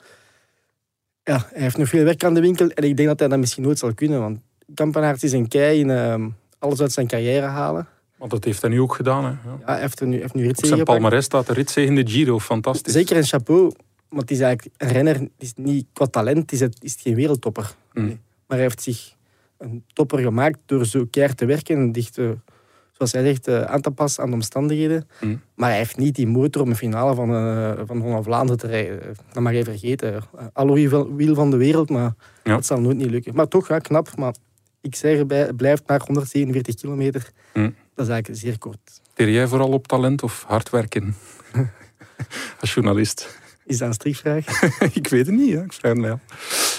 ja, 1.24 1.48
hij 1.54 1.62
heeft 1.62 1.78
nog 1.78 1.88
veel 1.88 2.04
werk 2.04 2.24
aan 2.24 2.34
de 2.34 2.42
winkel. 2.42 2.70
En 2.70 2.84
ik 2.84 2.98
denk 2.98 3.08
dat 3.08 3.20
hij 3.20 3.28
dat 3.28 3.40
misschien 3.40 3.64
nooit 3.64 3.80
zal 3.80 3.94
kunnen. 3.94 4.20
Want 4.20 4.40
Kampenaerts 4.74 5.24
is 5.24 5.32
een 5.32 5.48
kei 5.48 5.80
in 5.80 5.90
ehm, 5.90 6.30
alles 6.60 6.82
uit 6.82 6.92
zijn 6.92 7.08
carrière 7.08 7.46
halen. 7.46 7.88
Want 8.18 8.32
dat 8.32 8.44
heeft 8.44 8.62
hij 8.62 8.70
nu 8.70 8.82
ook 8.82 8.96
gedaan. 8.96 9.24
Hè? 9.24 9.30
Ja. 9.30 9.58
Ja, 9.60 9.66
hij 9.66 9.80
heeft 9.80 10.00
er 10.00 10.08
nu, 10.08 10.20
heeft 10.20 10.34
nu 10.34 10.50
Op 10.50 10.66
zijn 10.66 10.84
palmarès 10.84 11.26
staat 11.26 11.48
de 11.48 11.54
ritzege 11.54 11.88
in 11.88 11.96
de 11.96 12.08
Giro. 12.08 12.40
Fantastisch. 12.40 12.94
Zeker 12.94 13.18
een 13.18 13.24
chapeau. 13.24 13.72
Want 14.14 14.30
het 14.30 14.32
is 14.32 14.40
eigenlijk 14.40 14.76
een 14.82 14.88
renner, 14.90 15.16
het 15.20 15.30
is 15.38 15.54
niet 15.56 15.86
qua 15.94 16.06
talent, 16.06 16.52
is 16.52 16.60
het, 16.60 16.78
is 16.82 16.92
het 16.92 17.02
geen 17.02 17.16
wereldtopper. 17.16 17.76
Mm. 17.94 18.06
Nee. 18.06 18.20
Maar 18.48 18.58
hij 18.58 18.62
heeft 18.62 18.82
zich 18.82 19.16
een 19.58 19.84
topper 19.94 20.20
gemaakt 20.20 20.60
door 20.66 20.86
zo 20.86 21.06
keihard 21.10 21.38
te 21.38 21.46
werken 21.46 21.76
en 21.78 21.92
dicht, 21.92 22.18
eh, 22.18 22.30
zoals 22.92 23.12
hij 23.12 23.24
zegt, 23.26 23.48
eh, 23.48 23.62
aan 23.62 23.82
te 23.82 23.92
passen 23.92 24.24
aan 24.24 24.30
de 24.30 24.36
omstandigheden. 24.36 25.08
Mm. 25.22 25.42
Maar 25.56 25.70
hij 25.70 25.78
heeft 25.78 25.98
niet 25.98 26.16
die 26.16 26.28
motor 26.28 26.62
om 26.62 26.70
een 26.70 26.76
finale 26.76 27.16
van, 27.16 27.30
eh 27.36 27.72
van 27.86 28.02
Holland-Vlaanderen 28.02 28.58
te 28.60 28.68
rijden. 28.68 29.16
Dat 29.34 29.44
mag 29.44 29.54
je 29.54 29.64
vergeten. 29.64 30.14
Uh, 30.14 30.22
Alle 30.54 30.74
wiel 31.16 31.36
van- 31.36 31.50
de 31.52 31.58
wereld, 31.58 31.90
maar 31.90 32.14
Ja. 32.44 32.54
dat 32.54 32.66
zal 32.66 32.82
nooit 32.82 32.98
niet 32.98 33.10
lukken. 33.10 33.36
Maar 33.36 33.48
toch, 33.48 33.68
ja, 33.68 33.80
knap. 33.80 34.16
Maar 34.18 34.36
ik 34.82 34.96
zeg 34.96 35.18
erbij, 35.18 35.40
het 35.40 35.58
blijft 35.58 35.84
maar 35.88 36.02
147 36.06 36.76
kilometer. 36.76 37.30
Hm. 37.54 37.70
Dat 37.96 38.06
is 38.06 38.12
eigenlijk 38.12 38.42
zeer 38.42 38.58
kort. 38.58 39.02
Teer 39.14 39.30
jij 39.30 39.48
vooral 39.48 39.70
op 39.72 39.88
talent 39.88 40.24
of 40.24 40.44
hard 40.48 40.70
werken? 40.70 41.16
Als 42.62 42.74
journalist. 42.74 43.42
Is 43.66 43.78
dat 43.78 43.88
een 43.88 43.94
strikvraag? 43.94 44.46
ik 44.94 45.08
weet 45.08 45.26
het 45.26 45.36
niet, 45.36 45.54
hè. 45.54 45.64
ik 45.64 45.74
vraag 45.74 45.98
het. 45.98 46.20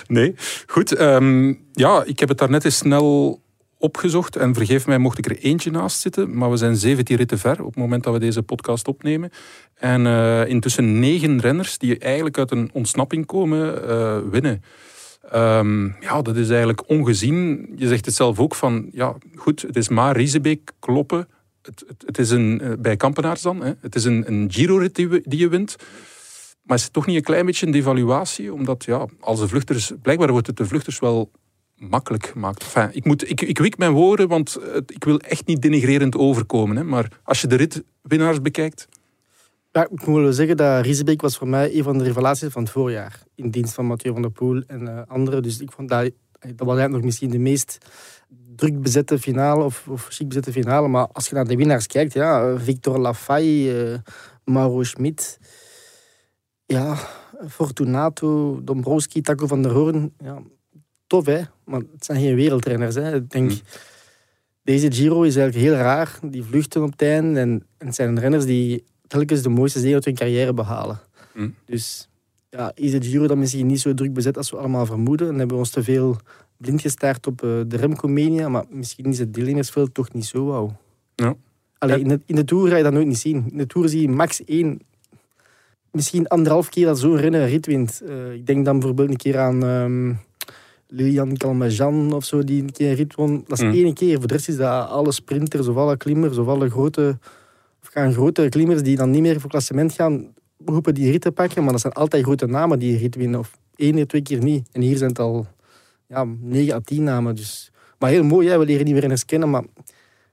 Nee, 0.06 0.34
goed. 0.66 0.94
ehm, 0.94 1.54
ja, 1.72 2.04
ik 2.04 2.18
heb 2.18 2.28
het 2.28 2.38
daarnet 2.38 2.64
eens 2.64 2.76
snel 2.76 3.42
opgezocht 3.78 4.36
en 4.36 4.54
vergeef 4.54 4.86
mij 4.86 4.98
mocht 4.98 5.18
ik 5.18 5.26
er 5.26 5.38
eentje 5.38 5.70
naast 5.70 6.00
zitten, 6.00 6.36
maar 6.36 6.50
we 6.50 6.56
zijn 6.56 6.76
17 6.76 7.16
ritten 7.16 7.38
ver 7.38 7.60
op 7.60 7.66
het 7.66 7.76
moment 7.76 8.04
dat 8.04 8.12
we 8.12 8.18
deze 8.18 8.42
podcast 8.42 8.88
opnemen. 8.88 9.30
En 9.74 10.06
eh, 10.06 10.48
intussen 10.48 10.98
negen 10.98 11.40
renners 11.40 11.78
die 11.78 11.98
eigenlijk 11.98 12.38
uit 12.38 12.50
een 12.50 12.70
ontsnapping 12.72 13.26
komen, 13.26 13.88
eh, 13.88 14.18
winnen. 14.30 14.62
Ehm, 15.30 15.84
ja, 15.84 16.22
dat 16.22 16.36
is 16.36 16.48
eigenlijk 16.48 16.88
ongezien. 16.88 17.68
Je 17.76 17.88
zegt 17.88 18.04
het 18.04 18.14
zelf 18.14 18.38
ook 18.38 18.54
van, 18.54 18.88
ja, 18.92 19.14
goed, 19.34 19.62
het 19.62 19.76
is 19.76 19.88
maar 19.88 20.16
Riesebeek 20.16 20.70
kloppen. 20.78 21.28
Het, 21.62 21.84
het, 22.06 22.18
is 22.18 22.30
een, 22.30 22.60
eh, 22.60 22.70
bij 22.78 22.96
Kampenaars 22.96 23.42
dan, 23.42 23.62
hè. 23.62 23.72
het 23.80 23.94
is 23.94 24.04
een, 24.04 24.24
een 24.26 24.48
Giro-rit 24.52 24.94
die 24.94 25.38
je 25.38 25.48
wint. 25.48 25.76
Maar 26.64 26.76
is 26.76 26.82
het 26.84 26.92
toch 26.92 27.06
niet 27.06 27.16
een 27.16 27.22
klein 27.22 27.46
beetje 27.46 27.66
een 27.66 27.72
devaluatie? 27.72 28.52
Omdat 28.52 28.84
ja, 28.84 29.06
als 29.20 29.40
de 29.40 29.48
vluchters, 29.48 29.92
blijkbaar 30.02 30.30
wordt 30.30 30.46
het 30.46 30.56
de 30.56 30.66
vluchters 30.66 30.98
wel 30.98 31.30
makkelijk 31.76 32.26
gemaakt. 32.26 32.62
Enfin, 32.62 32.88
ik, 32.92 33.04
moet, 33.04 33.30
ik, 33.30 33.40
ik 33.40 33.58
wik 33.58 33.78
mijn 33.78 33.92
woorden, 33.92 34.28
want 34.28 34.56
het- 34.72 34.90
ik 34.94 35.04
wil 35.04 35.18
echt 35.18 35.46
niet 35.46 35.62
denigrerend 35.62 36.16
overkomen. 36.16 36.76
Hè. 36.76 36.84
Maar 36.84 37.08
als 37.22 37.40
je 37.40 37.46
de 37.46 37.56
ritwinnaars 37.56 38.40
bekijkt, 38.40 38.88
Ja, 39.72 39.82
ik 39.90 40.06
moet 40.06 40.22
wel 40.22 40.32
zeggen 40.32 40.56
dat 40.56 40.84
Riesebeek 40.84 41.20
was 41.20 41.36
voor 41.36 41.48
mij 41.48 41.76
een 41.76 41.82
van 41.82 41.98
de 41.98 42.04
revelaties 42.04 42.48
van 42.52 42.62
het 42.62 42.70
voorjaar. 42.72 43.20
In 43.34 43.50
dienst 43.50 43.74
van 43.74 43.86
Mathieu 43.86 44.12
van 44.12 44.22
der 44.22 44.30
Poel 44.30 44.62
en 44.66 44.88
eh, 44.88 45.02
anderen. 45.06 45.42
Dus 45.42 45.60
ik 45.60 45.72
vond 45.72 45.88
dat, 45.88 46.02
dat 46.02 46.12
was 46.40 46.56
eigenlijk 46.76 46.92
nog 46.92 47.02
misschien 47.02 47.30
de 47.30 47.38
meest 47.38 47.78
druk 48.56 48.80
bezette 48.82 49.18
finale 49.18 49.64
of, 49.64 49.84
of 49.88 50.08
bezette 50.26 50.52
finale. 50.52 50.88
Maar 50.88 51.06
als 51.12 51.28
je 51.28 51.34
naar 51.34 51.44
de 51.46 51.56
winnaars 51.56 51.86
kijkt, 51.86 52.12
ja, 52.12 52.58
Victor 52.58 52.98
Lafay, 52.98 53.82
eh, 53.92 53.98
Mauro 54.44 54.82
Schmid, 54.82 55.38
ja, 56.66 56.96
Fortunato, 57.48 58.60
Dombrowski, 58.64 59.20
Taco 59.20 59.46
van 59.46 59.62
der 59.62 59.72
Hoorn. 59.72 60.12
Ja, 60.18 60.42
tof 61.06 61.26
hè, 61.26 61.40
maar 61.64 61.80
het 61.92 62.04
zijn 62.04 62.20
geen 62.20 62.34
wereldrenners. 62.34 62.94
Hè. 62.94 63.14
Ik 63.14 63.30
denk, 63.30 63.50
Mm. 63.50 63.58
deze 64.62 64.92
Giro 64.92 65.22
is 65.22 65.36
eigenlijk 65.36 65.66
heel 65.66 65.82
raar. 65.82 66.18
Die 66.22 66.42
vluchten 66.44 66.82
op 66.82 66.90
het 66.90 67.02
einde 67.02 67.40
en, 67.40 67.66
en 67.78 67.86
het 67.86 67.94
zijn 67.94 68.18
renners 68.18 68.44
die 68.44 68.84
telkens 69.06 69.42
de 69.42 69.48
mooiste 69.48 69.78
zege 69.80 69.94
uit 69.94 70.04
hun 70.04 70.14
carrière 70.14 70.54
behalen. 70.54 71.00
Mm. 71.34 71.54
Dus 71.64 72.08
ja, 72.50 72.72
is 72.74 72.92
het 72.92 73.06
Giro 73.06 73.26
dan 73.26 73.38
misschien 73.38 73.66
niet 73.66 73.80
zo 73.80 73.94
druk 73.94 74.12
bezet 74.12 74.36
als 74.36 74.50
we 74.50 74.56
allemaal 74.56 74.86
vermoeden. 74.86 75.28
En 75.28 75.34
hebben 75.38 75.56
we 75.56 75.62
ons 75.62 75.70
te 75.70 75.82
veel 75.82 76.16
blind 76.56 76.80
gestaard 76.80 77.26
op 77.26 77.42
eh, 77.42 77.50
de 77.66 77.76
Remco-mania. 77.76 78.48
Maar 78.48 78.64
misschien 78.70 79.04
is 79.04 79.18
het 79.18 79.34
deelnemersveld 79.34 79.94
toch 79.94 80.12
niet 80.12 80.24
zo 80.24 80.44
wauw. 80.44 80.76
Ja. 81.14 81.34
Allee, 81.78 81.96
Ja. 81.96 82.02
in, 82.02 82.08
de, 82.08 82.20
in 82.26 82.34
de 82.34 82.44
Tour 82.44 82.68
ga 82.68 82.76
je 82.76 82.82
dat 82.82 82.92
nooit 82.92 83.06
niet 83.06 83.18
zien. 83.18 83.44
In 83.50 83.58
de 83.58 83.66
Tour 83.66 83.88
zie 83.88 84.00
je 84.00 84.08
max 84.08 84.44
één, 84.44 84.80
misschien 85.94 86.28
anderhalf 86.28 86.68
keer 86.68 86.86
dat 86.86 86.98
zo'n 86.98 87.16
renner 87.16 87.40
een 87.40 87.48
rit 87.48 87.66
wint. 87.66 88.02
Eh, 88.06 88.32
ik 88.32 88.46
denk 88.46 88.64
dan 88.64 88.78
bijvoorbeeld 88.78 89.10
een 89.10 89.16
keer 89.16 89.38
aan 89.38 89.64
ehm 89.64 90.12
Lilian 90.88 91.36
Calmejean 91.36 92.12
of 92.12 92.24
zo, 92.24 92.44
die 92.44 92.62
een 92.62 92.72
keer 92.72 92.90
een 92.90 92.96
rit 92.96 93.14
won. 93.14 93.44
Dat 93.46 93.58
is 93.58 93.64
Mm. 93.64 93.72
één 93.72 93.94
keer. 93.94 94.18
Voor 94.18 94.26
de 94.26 94.34
rest 94.34 94.48
is 94.48 94.56
dat 94.56 94.88
alle 94.88 95.12
sprinters 95.12 95.68
of 95.68 95.76
alle 95.76 95.96
klimmers 95.96 96.38
of 96.38 96.46
alle 96.48 96.70
grote, 96.70 97.18
of 97.82 97.88
gaan 97.92 98.12
grote 98.12 98.46
klimmers 98.48 98.82
die 98.82 98.96
dan 98.96 99.10
niet 99.10 99.20
meer 99.22 99.40
voor 99.40 99.50
klassement 99.50 99.92
gaan, 99.92 100.32
roepen 100.64 100.94
die 100.94 101.10
rit 101.10 101.20
te 101.20 101.32
pakken. 101.32 101.62
Maar 101.62 101.72
dat 101.72 101.80
zijn 101.80 101.92
altijd 101.92 102.22
grote 102.24 102.46
namen 102.46 102.78
die 102.78 102.92
een 102.92 102.98
rit 102.98 103.14
winnen. 103.14 103.38
Of 103.40 103.58
één 103.76 103.96
of 103.98 104.04
twee 104.04 104.22
keer 104.22 104.42
niet. 104.42 104.68
En 104.72 104.80
hier 104.80 104.96
zijn 104.96 105.10
het 105.10 105.18
al 105.18 105.46
ja, 106.06 106.24
negen 106.40 106.74
à 106.74 106.80
tien 106.84 107.02
namen. 107.02 107.34
Dus. 107.34 107.70
Maar 107.98 108.10
heel 108.10 108.24
mooi, 108.24 108.48
hè? 108.48 108.58
we 108.58 108.64
leren 108.64 108.84
die 108.84 108.98
renners 108.98 109.24
kennen. 109.24 109.50
Maar 109.50 109.64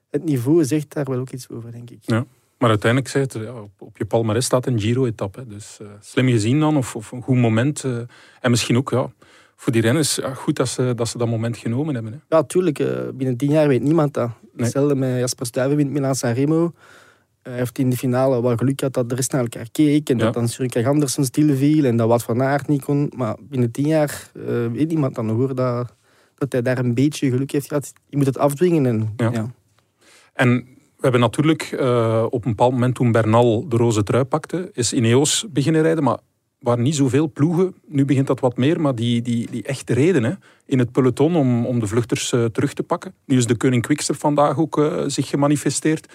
het 0.10 0.24
niveau 0.24 0.65
zegt 0.65 0.94
daar 0.94 1.06
wel 1.06 1.20
ook 1.20 1.30
iets 1.32 1.50
over, 1.50 1.72
denk 1.72 1.89
ik. 1.89 2.00
Ja. 2.01 2.25
Maar 2.62 2.70
uiteindelijk 2.70 3.12
zei 3.12 3.25
ja, 3.32 3.53
op, 3.77 3.98
je 3.98 4.06
palmarès 4.06 4.46
staat 4.46 4.65
een 4.65 4.80
Giro-etappe. 4.80 5.48
Dus 5.48 5.77
eh, 5.82 5.88
slim 6.01 6.27
gezien 6.27 6.60
dan, 6.60 6.77
of, 6.77 6.96
of 6.96 7.12
een 7.12 7.22
goed 7.22 7.36
moment. 7.38 7.84
eh, 7.84 7.98
en 8.41 8.50
misschien 8.50 8.77
ook 8.77 8.89
ja, 8.89 9.12
voor 9.56 9.72
die 9.74 9.82
renners 9.82 10.15
ja, 10.15 10.34
goed 10.34 10.56
dat 10.56 10.68
ze, 10.68 10.94
dat 10.96 11.08
ze 11.08 11.18
dat 11.18 11.27
moment 11.27 11.58
genomen 11.58 11.94
hebben. 11.94 12.13
Hè. 12.13 12.36
Ja, 12.36 12.44
tuurlijk. 12.44 12.80
eh, 12.80 12.88
binnen 13.13 13.38
tien 13.38 13.51
jaar 13.51 13.68
weet 13.68 13.82
niemand 13.82 14.13
dat. 14.13 14.27
Nee. 14.41 14.50
Hetzelfde 14.58 14.96
met 14.96 15.20
Jasper 15.20 15.46
Stuyven 15.46 15.75
wint 15.75 15.91
Milan 15.91 16.15
Sanremo. 16.15 16.72
Hij 17.44 17.53
heeft 17.58 17.77
in 17.80 17.89
de 17.89 17.98
finale 17.98 18.41
wel 18.41 18.58
geluk 18.58 18.80
gehad 18.80 18.94
dat 18.94 19.10
de 19.10 19.15
rest 19.15 19.32
naar 19.32 19.41
elkaar 19.41 19.68
keek. 19.72 20.10
En 20.10 20.18
Ja. 20.18 20.24
dat 20.24 20.34
dan 20.34 20.48
Sjönkaj 20.50 20.86
Andersen 20.86 21.25
stilviel 21.25 21.86
en 21.86 21.98
dat 21.98 22.08
Wout 22.08 22.24
van 22.24 22.41
Aert 22.44 22.68
niet 22.68 22.84
kon. 22.84 23.12
Maar 23.15 23.36
binnen 23.41 23.72
tien 23.72 23.88
jaar 23.88 24.30
weet 24.72 24.88
niemand 24.88 25.15
dan 25.15 25.30
hoor, 25.30 25.56
dat, 25.56 25.94
dat 26.36 26.51
hij 26.51 26.62
daar 26.62 26.77
een 26.77 26.94
beetje 26.94 27.30
geluk 27.30 27.51
heeft 27.51 27.68
gehad. 27.68 27.94
Je 28.10 28.18
moet 28.18 28.25
het 28.25 28.38
afdwingen. 28.38 28.86
En, 28.86 29.13
ja. 29.32 29.51
En 30.34 30.68
we 31.01 31.08
hebben 31.08 31.20
natuurlijk 31.22 31.62
eh, 31.62 32.25
op 32.29 32.46
een 32.46 32.50
bepaald 32.51 32.72
moment 32.72 32.96
toen 32.96 33.12
Bernal 33.12 33.65
de 33.70 33.75
roze 33.75 34.03
trui 34.03 34.24
pakte, 34.24 34.70
is 34.74 34.93
Ineos 34.93 35.46
beginnen 35.50 35.81
rijden. 35.81 36.03
Maar 36.03 36.17
waren 36.60 36.84
niet 36.84 36.96
zoveel 36.96 37.31
ploegen. 37.31 37.74
Nu 37.88 38.05
begint 38.05 38.27
dat 38.27 38.39
wat 38.39 38.58
meer, 38.58 38.81
maar 38.81 38.96
die, 38.96 39.22
die, 39.22 39.48
die 39.51 39.63
echt 39.63 39.89
reden 39.89 40.24
hè, 40.24 40.31
in 40.65 40.79
het 40.79 40.91
peloton 40.91 41.36
om, 41.36 41.65
om 41.65 41.79
de 41.79 41.88
vluchters 41.88 42.31
eh, 42.34 42.46
terug 42.46 42.74
te 42.74 42.84
pakken. 42.84 43.13
Nu 43.25 43.38
is 43.38 43.46
de 43.48 43.55
Koning 43.55 43.81
Quickstep 43.81 44.15
vandaag 44.15 44.58
ook 44.58 44.77
eh, 44.77 45.03
zich 45.08 45.27
gemanifesteerd. 45.27 46.13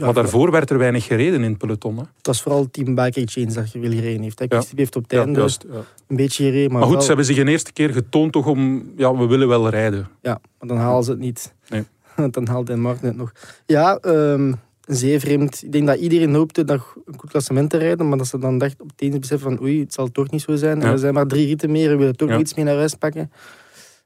maar 0.00 0.14
daarvoor 0.14 0.50
werd 0.50 0.70
er 0.70 0.78
weinig 0.78 1.04
gereden 1.04 1.42
in 1.42 1.48
het 1.50 1.58
peloton. 1.58 1.96
Hè. 1.96 2.02
Het 2.16 2.26
was 2.26 2.42
vooral 2.42 2.70
Team 2.70 2.94
Bike 2.94 3.20
Exchange 3.20 3.52
dat 3.52 3.72
je 3.72 3.78
wil 3.78 3.90
gereden 3.90 4.22
heeft. 4.22 4.44
Ja. 4.48 4.62
Heeft 4.76 4.96
op 4.96 5.02
het 5.02 5.12
einde 5.12 5.38
juist, 5.38 5.64
een 6.06 6.16
beetje 6.16 6.44
gereden. 6.44 6.70
Maar, 6.70 6.78
Maar 6.78 6.82
goed, 6.82 6.92
wel- 6.92 7.00
ze 7.02 7.08
hebben 7.08 7.26
zich 7.26 7.38
een 7.38 7.48
eerste 7.48 7.72
keer 7.72 7.90
getoond 7.92 8.32
toch 8.32 8.46
om... 8.46 8.92
Ja, 8.96 9.16
we 9.16 9.26
willen 9.26 9.48
wel 9.48 9.68
rijden. 9.68 10.08
Ja, 10.22 10.40
maar 10.58 10.68
dan 10.68 10.76
halen 10.76 11.04
ze 11.04 11.10
het 11.10 11.20
niet. 11.20 11.54
Nee. 11.68 11.84
Want 12.22 12.34
dan 12.34 12.46
haalt 12.48 12.66
Dan 12.66 12.80
Martin 12.80 13.08
het 13.08 13.16
nog. 13.16 13.32
Ja, 13.66 13.96
ehm 13.96 14.52
zeer 14.86 15.20
vreemd. 15.20 15.62
Ik 15.62 15.72
denk 15.72 15.86
dat 15.86 15.98
iedereen 15.98 16.34
hoopte 16.34 16.62
nog 16.62 16.96
een 17.04 17.18
goed 17.18 17.30
klassement 17.30 17.70
te 17.70 17.76
rijden, 17.76 18.08
maar 18.08 18.18
dat 18.18 18.26
ze 18.26 18.38
dan 18.38 18.58
dacht 18.58 18.80
op 18.80 18.88
het 18.88 19.00
eens 19.00 19.18
beseffen 19.18 19.50
van 19.50 19.60
oei, 19.60 19.80
het 19.80 19.94
zal 19.94 20.10
toch 20.10 20.30
niet 20.30 20.40
zo 20.40 20.56
zijn. 20.56 20.78
Ja. 20.80 20.84
En 20.86 20.92
er 20.92 20.98
zijn 20.98 21.14
maar 21.14 21.26
drie 21.26 21.46
ritten 21.46 21.70
meer, 21.70 21.90
we 21.90 21.96
willen 21.96 22.16
toch 22.16 22.28
Ja. 22.28 22.38
iets 22.38 22.54
mee 22.54 22.64
naar 22.64 22.76
huis 22.76 22.94
pakken. 22.94 23.32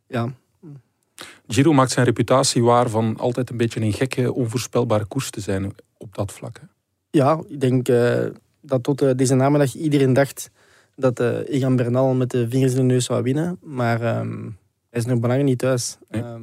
Ja, 0.06 0.32
Giro 1.46 1.72
maakt 1.72 1.90
zijn 1.90 2.06
reputatie 2.06 2.62
waar 2.62 2.90
van 2.90 3.16
altijd 3.18 3.50
een 3.50 3.56
beetje 3.56 3.80
een 3.80 3.92
gekke, 3.92 4.32
onvoorspelbare 4.32 5.04
koers 5.04 5.30
te 5.30 5.40
zijn 5.40 5.74
op 5.96 6.14
dat 6.14 6.32
vlak. 6.32 6.58
Hè. 6.60 6.66
ja 7.10 7.40
ik 7.48 7.60
denk 7.60 7.88
eh, 7.88 8.26
dat 8.60 8.82
tot 8.82 9.02
eh, 9.02 9.10
deze 9.16 9.34
namiddag 9.34 9.74
iedereen 9.74 10.12
dacht 10.12 10.50
dat 10.96 11.20
eh 11.20 11.48
Egan 11.48 11.76
Bernal 11.76 12.14
met 12.14 12.30
de 12.30 12.48
vingers 12.48 12.72
in 12.72 12.76
de 12.78 12.82
neus 12.82 13.04
zou 13.04 13.22
winnen. 13.22 13.58
Maar 13.62 14.00
ehm, 14.00 14.42
hij 14.90 15.00
is 15.00 15.04
nog 15.04 15.20
belangrijk 15.20 15.48
niet 15.48 15.58
thuis. 15.58 15.98
Nee. 16.10 16.22
Ehm, 16.22 16.42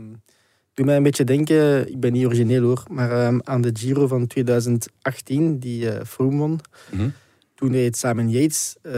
doe 0.79 0.88
mij 0.88 0.98
een 0.98 1.03
beetje 1.03 1.24
denken, 1.24 1.89
ik 1.89 2.00
ben 2.00 2.12
niet 2.12 2.25
origineel 2.25 2.63
hoor, 2.63 2.83
maar 2.89 3.12
ehm, 3.12 3.39
aan 3.43 3.62
de 3.62 3.69
Giro 3.74 4.07
van 4.07 4.27
2018, 4.27 5.59
die 5.59 5.91
eh 5.91 6.05
Froome 6.05 6.38
won. 6.38 6.59
Mhm. 6.91 7.09
Toen 7.55 7.71
reed 7.71 7.98
Simon 7.98 8.29
Yates 8.29 8.75
eh 8.81 8.93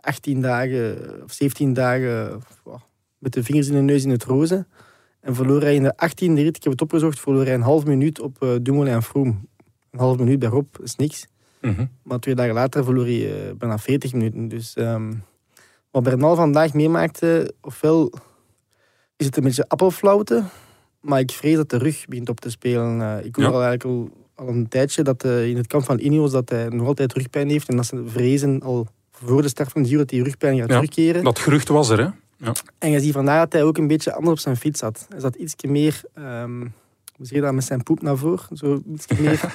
18 0.00 0.40
dagen 0.40 0.96
of 1.24 1.32
17 1.32 1.72
dagen 1.72 2.42
met 3.18 3.32
de 3.32 3.44
vingers 3.44 3.68
in 3.68 3.74
de 3.74 3.80
neus 3.80 4.04
in 4.04 4.10
het 4.10 4.24
roze. 4.24 4.66
En 5.20 5.34
verloor 5.34 5.60
hij 5.60 5.74
in 5.74 5.82
de 5.82 5.94
18e 5.96 6.34
rit, 6.34 6.56
ik 6.56 6.62
heb 6.62 6.72
het 6.72 6.82
opgezocht, 6.82 7.20
verloor 7.20 7.44
hij 7.44 7.54
een 7.54 7.60
half 7.60 7.84
minuut 7.84 8.20
op 8.20 8.42
eh 8.42 8.54
Dumoulin 8.62 8.92
en 8.92 9.02
Froome. 9.02 9.34
Een 9.90 9.98
half 9.98 10.18
minuut 10.18 10.44
Rob 10.44 10.66
is 10.82 10.96
niks. 10.96 11.26
Mhm. 11.60 11.86
Maar 12.02 12.18
twee 12.18 12.34
dagen 12.34 12.54
later 12.54 12.84
verloor 12.84 13.04
hij 13.04 13.54
bijna 13.56 13.78
40 13.78 14.12
minuten. 14.12 14.48
Dus 14.48 14.74
ehm, 14.74 15.12
wat 15.90 16.02
Bernal 16.02 16.34
vandaag 16.34 16.72
meemaakte, 16.72 17.54
ofwel 17.60 18.12
is 19.16 19.26
het 19.26 19.36
een 19.36 19.42
beetje 19.42 19.68
appelflauwte, 19.68 20.44
maar 21.02 21.20
ik 21.20 21.30
vrees 21.30 21.56
dat 21.56 21.70
de 21.70 21.78
rug 21.78 22.04
begint 22.08 22.28
op 22.28 22.40
te 22.40 22.50
spelen. 22.50 23.00
Eh, 23.00 23.24
ik 23.24 23.36
hoor 23.36 23.44
Ja. 23.44 23.50
al 23.50 23.62
eigenlijk 23.62 23.84
al, 23.84 24.10
al 24.34 24.48
een 24.48 24.68
tijdje 24.68 25.02
dat 25.02 25.24
eh, 25.24 25.48
in 25.48 25.56
het 25.56 25.66
kamp 25.66 25.84
van 25.84 25.98
Ineos 25.98 26.30
dat 26.30 26.48
hij 26.48 26.68
nog 26.68 26.86
altijd 26.86 27.12
rugpijn 27.12 27.48
heeft 27.48 27.68
en 27.68 27.76
dat 27.76 27.86
ze 27.86 28.02
vrezen 28.06 28.60
al 28.62 28.86
voor 29.10 29.42
de 29.42 29.48
start 29.48 29.72
van 29.72 29.82
de 29.82 29.88
Giro 29.88 30.00
dat 30.00 30.10
hij 30.10 30.20
rugpijn 30.20 30.58
gaat 30.58 30.68
Ja. 30.68 30.74
terugkeren. 30.74 31.24
Dat 31.24 31.38
gerucht 31.38 31.68
was 31.68 31.88
er, 31.88 31.98
hè? 31.98 32.08
En 32.78 32.90
je 32.90 33.00
ziet 33.00 33.12
vandaag 33.12 33.38
dat 33.40 33.52
hij 33.52 33.62
ook 33.62 33.78
een 33.78 33.86
beetje 33.86 34.12
anders 34.12 34.32
op 34.32 34.38
zijn 34.38 34.56
fiets 34.56 34.78
zat. 34.80 35.06
Hij 35.08 35.20
zat 35.20 35.34
iets 35.34 35.54
meer, 35.68 36.00
ehm, 36.14 36.60
hoe 37.16 37.26
zeg 37.26 37.30
je 37.38 37.40
dat, 37.40 37.52
met 37.54 37.64
zijn 37.64 37.82
poep 37.82 38.02
naar 38.02 38.16
voren. 38.16 38.56
Zo 38.56 38.82
iets 38.92 39.06
meer 39.20 39.54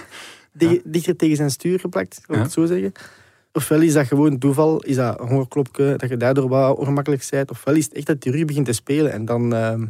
dichter 0.83 1.15
tegen 1.15 1.35
zijn 1.35 1.51
stuur 1.51 1.79
geplakt, 1.79 2.13
zou 2.13 2.25
ik 2.27 2.35
Ja. 2.35 2.41
het 2.43 2.51
zo 2.51 2.65
zeggen. 2.65 2.91
Ofwel 3.53 3.81
is 3.81 3.93
dat 3.93 4.07
gewoon 4.07 4.37
toeval, 4.37 4.83
is 4.83 4.95
dat 4.95 5.19
een 5.19 5.27
hongerklopje, 5.27 5.93
dat 5.97 6.09
je 6.09 6.17
daardoor 6.17 6.49
wat 6.49 6.77
ongemakkelijk 6.77 7.27
bent. 7.29 7.49
Ofwel 7.51 7.75
is 7.75 7.85
het 7.85 7.93
echt 7.93 8.07
dat 8.07 8.21
die 8.21 8.31
rug 8.31 8.45
begint 8.45 8.65
te 8.65 8.73
spelen. 8.73 9.11
En 9.11 9.25
dan, 9.25 9.53
ehm, 9.53 9.85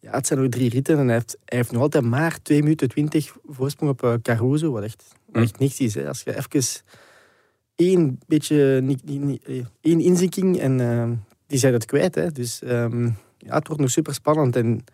ja, 0.00 0.10
het 0.10 0.26
zijn 0.26 0.40
nog 0.40 0.48
drie 0.48 0.70
ritten 0.70 0.98
en 0.98 1.04
hij 1.06 1.14
heeft, 1.14 1.36
hij 1.44 1.58
heeft 1.58 1.72
nog 1.72 1.82
altijd 1.82 2.04
maar 2.04 2.38
2 2.42 2.62
minuten 2.62 2.88
20 2.88 3.36
voorsprong 3.48 3.90
op 3.90 4.02
eh, 4.02 4.14
Caruso, 4.22 4.70
wat 4.72 4.82
echt, 4.82 5.04
wat 5.26 5.36
Hm. 5.36 5.42
echt 5.42 5.58
niks 5.58 5.80
is. 5.80 5.94
Hè. 5.94 6.08
Als 6.08 6.22
je 6.22 6.36
even 6.36 6.82
één 7.76 8.18
beetje, 8.26 8.80
niet, 8.82 9.04
niet, 9.04 9.20
niet, 9.22 9.44
eh, 9.44 9.64
één 9.80 10.00
inzinking 10.00 10.58
en 10.58 10.80
ehm, 10.80 11.12
die 11.46 11.58
zijn 11.58 11.72
het 11.72 11.84
kwijt. 11.84 12.14
Hè. 12.14 12.30
Dus 12.32 12.62
ehm, 12.62 13.04
ja, 13.38 13.54
het 13.54 13.66
wordt 13.66 13.82
nog 13.82 13.90
super 13.90 14.14
spannend. 14.14 14.56
En, 14.56 14.84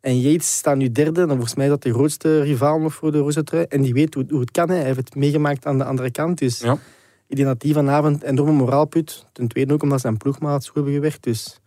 en 0.00 0.20
Yates 0.20 0.56
staat 0.56 0.76
nu 0.76 0.92
derde. 0.92 1.20
Dan 1.26 1.28
volgens 1.28 1.54
mij 1.54 1.64
is 1.64 1.70
dat 1.70 1.82
de 1.82 1.92
grootste 1.92 2.40
rivaal 2.40 2.78
nog 2.80 2.94
voor 2.94 3.12
de 3.12 3.18
roze 3.18 3.42
trui. 3.44 3.64
En 3.68 3.82
die 3.82 3.92
weet 3.92 4.14
hoe, 4.14 4.24
hoe 4.28 4.40
het 4.40 4.50
kan. 4.50 4.68
Hè. 4.68 4.74
Hij 4.74 4.84
heeft 4.84 4.96
het 4.98 5.14
meegemaakt 5.14 5.66
aan 5.66 5.78
de 5.78 5.84
andere 5.84 6.10
kant. 6.10 6.38
Dus 6.38 6.58
Ja. 6.60 6.78
ik 7.26 7.36
denk 7.36 7.48
dat 7.48 7.60
die 7.60 7.72
vanavond 7.74 8.22
enorme 8.22 8.52
moraal 8.52 8.86
put. 8.86 9.26
Ten 9.32 9.48
tweede 9.48 9.72
ook 9.72 9.82
omdat 9.82 10.00
zijn 10.00 10.16
ploegmaats 10.16 10.66
goed 10.66 10.74
hebben 10.74 10.92
gewerkt. 10.94 11.22
Dus. 11.22 11.60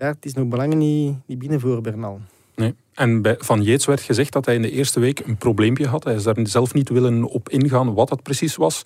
Ja, 0.00 0.06
het 0.06 0.24
is 0.24 0.34
nog 0.34 0.48
belangrijk 0.48 0.82
niet, 0.82 1.16
niet 1.26 1.38
binnen 1.38 1.60
voor 1.60 1.80
Bernal. 1.80 2.20
Nee. 2.54 2.74
En 2.94 3.22
bij, 3.22 3.36
van 3.38 3.62
Yates 3.62 3.86
werd 3.86 4.00
gezegd 4.00 4.32
dat 4.32 4.44
hij 4.46 4.54
in 4.54 4.62
de 4.62 4.70
eerste 4.70 5.00
week 5.00 5.18
een 5.18 5.36
probleempje 5.36 5.86
had. 5.86 6.04
Hij 6.04 6.14
is 6.14 6.22
daar 6.22 6.36
zelf 6.42 6.74
niet 6.74 6.88
willen 6.88 7.24
op 7.24 7.48
ingaan 7.48 7.94
wat 7.94 8.08
dat 8.08 8.22
precies 8.22 8.56
was. 8.56 8.84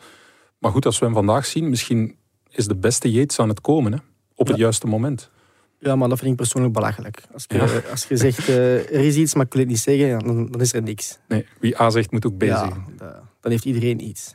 Maar 0.58 0.70
goed, 0.70 0.86
als 0.86 0.98
we 0.98 1.04
hem 1.04 1.14
vandaag 1.14 1.46
zien, 1.46 1.68
misschien 1.68 2.16
is 2.50 2.66
de 2.66 2.76
beste 2.76 3.10
Yates 3.10 3.38
aan 3.38 3.48
het 3.48 3.60
komen. 3.60 3.92
Hè? 3.92 3.98
Op 4.34 4.46
het 4.46 4.56
Ja. 4.56 4.62
juiste 4.62 4.86
moment. 4.86 5.30
Ja, 5.78 5.96
maar 5.96 6.08
dat 6.08 6.18
vind 6.18 6.30
ik 6.30 6.36
persoonlijk 6.36 6.74
belachelijk. 6.74 7.22
Als 7.32 7.44
je, 7.48 7.54
Ja. 7.56 7.90
als 7.90 8.04
je 8.04 8.16
zegt, 8.16 8.48
eh, 8.48 8.74
er 8.76 9.04
is 9.04 9.16
iets, 9.16 9.34
maar 9.34 9.44
ik 9.46 9.52
wil 9.52 9.60
het 9.60 9.70
niet 9.70 9.80
zeggen, 9.80 10.18
dan, 10.18 10.46
dan 10.50 10.60
is 10.60 10.72
er 10.72 10.82
niks. 10.82 11.18
Nee, 11.28 11.46
wie 11.60 11.80
A 11.80 11.90
zegt, 11.90 12.10
moet 12.12 12.26
ook 12.26 12.36
B 12.36 12.42
ja, 12.42 12.58
zeggen. 12.58 12.84
dan 13.40 13.50
heeft 13.50 13.64
iedereen 13.64 14.00
iets. 14.04 14.34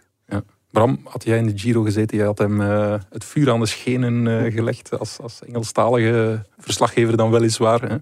Bram, 0.71 0.99
had 1.03 1.23
jij 1.23 1.37
in 1.37 1.45
de 1.47 1.57
Giro 1.57 1.81
gezeten? 1.83 2.17
Je 2.17 2.23
had 2.23 2.37
hem 2.37 2.61
eh, 2.61 2.95
het 3.09 3.23
vuur 3.23 3.51
aan 3.51 3.59
de 3.59 3.65
schenen 3.65 4.27
eh, 4.45 4.53
gelegd 4.53 4.99
als, 4.99 5.19
als 5.19 5.39
Engelstalige 5.45 6.45
verslaggever 6.57 7.17
dan 7.17 7.31
weliswaar. 7.31 7.81
Hè? 7.89 7.95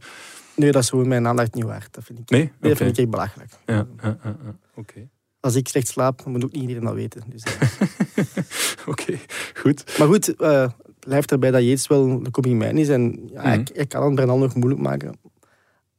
Nee, 0.55 0.71
dat 0.71 0.83
is 0.83 0.89
gewoon 0.89 1.07
mijn 1.07 1.27
aandacht 1.27 1.53
niet 1.53 1.63
waard. 1.63 1.93
Dat 1.93 2.03
vind 2.03 2.19
ik, 2.19 2.29
Nee? 2.29 2.51
dat 2.59 2.77
vind 2.77 2.89
ik 2.89 2.97
echt 2.97 3.09
belachelijk. 3.09 3.51
Ja. 3.65 3.88
Oké. 4.75 5.09
Als 5.39 5.55
ik 5.55 5.67
slecht 5.67 5.88
slaap, 5.88 6.24
dan 6.24 6.31
moet 6.31 6.43
ook 6.43 6.51
niet 6.51 6.62
iedereen 6.62 6.83
dat 6.83 6.93
weten. 6.93 7.24
Dus, 7.27 7.43
eh. 7.43 8.24
Oké, 8.91 9.17
goed. 9.53 9.97
Maar 10.00 10.07
goed, 10.07 10.36
blijft 11.00 11.31
erbij 11.31 11.51
dat 11.51 11.63
Yates 11.63 11.88
wel 11.88 12.24
de 12.24 12.47
man 12.55 12.77
is. 12.77 12.89
En 12.89 13.29
ja, 13.33 13.41
Mhm. 13.41 13.59
ik, 13.59 13.69
ik 13.69 13.89
kan 13.89 14.05
het 14.05 14.15
Bernal 14.15 14.38
nog 14.38 14.55
moeilijk 14.55 14.81
maken. 14.81 15.19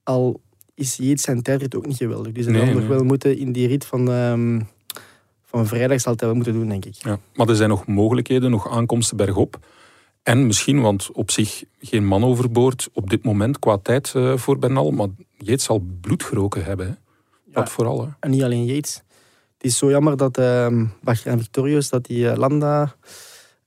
Al 0.02 0.40
is 0.74 0.96
Yates 0.96 1.22
zijn 1.22 1.42
tijdrit 1.42 1.74
ook 1.76 1.86
niet 1.86 1.96
geweldig. 1.96 2.32
Dus 2.32 2.44
hij 2.44 2.54
Nee, 2.54 2.64
zal 2.64 2.74
nog 2.74 2.88
wel 2.88 3.04
moeten 3.04 3.38
in 3.38 3.52
die 3.52 3.68
rit 3.68 3.84
van, 3.84 4.10
ehm, 4.10 4.60
van 5.50 5.66
vrijdag 5.66 6.00
zal 6.00 6.12
het 6.12 6.20
wel 6.20 6.34
moeten 6.34 6.52
doen, 6.52 6.68
denk 6.68 6.84
ik. 6.84 6.94
Ja. 6.94 7.18
Maar 7.34 7.48
er 7.48 7.56
zijn 7.56 7.68
nog 7.68 7.86
mogelijkheden, 7.86 8.50
nog 8.50 8.70
aankomsten 8.70 9.16
bergop. 9.16 9.58
En 10.22 10.46
misschien, 10.46 10.80
want 10.80 11.12
op 11.12 11.30
zich 11.30 11.64
geen 11.80 12.06
man 12.06 12.24
overboord 12.24 12.88
op 12.92 13.10
dit 13.10 13.24
moment 13.24 13.58
qua 13.58 13.78
tijd 13.82 14.12
eh, 14.14 14.36
voor 14.36 14.58
Bernal. 14.58 14.90
Maar 14.90 15.08
Yates 15.36 15.64
zal 15.64 15.82
bloed 16.00 16.22
geroken 16.22 16.64
hebben. 16.64 16.86
Hè? 16.86 16.92
Dat 17.52 17.66
Ja. 17.66 17.70
vooral. 17.72 18.00
Hè? 18.02 18.08
En 18.20 18.30
niet 18.30 18.42
alleen 18.42 18.64
Yates. 18.64 19.02
Het 19.56 19.66
is 19.66 19.76
zo 19.78 19.90
jammer 19.90 20.16
dat 20.16 20.36
Bagger 21.02 21.32
en 21.32 21.38
Victorious, 21.38 21.88
dat 21.88 22.04
die 22.04 22.28
eh, 22.30 22.36
Landa, 22.36 22.94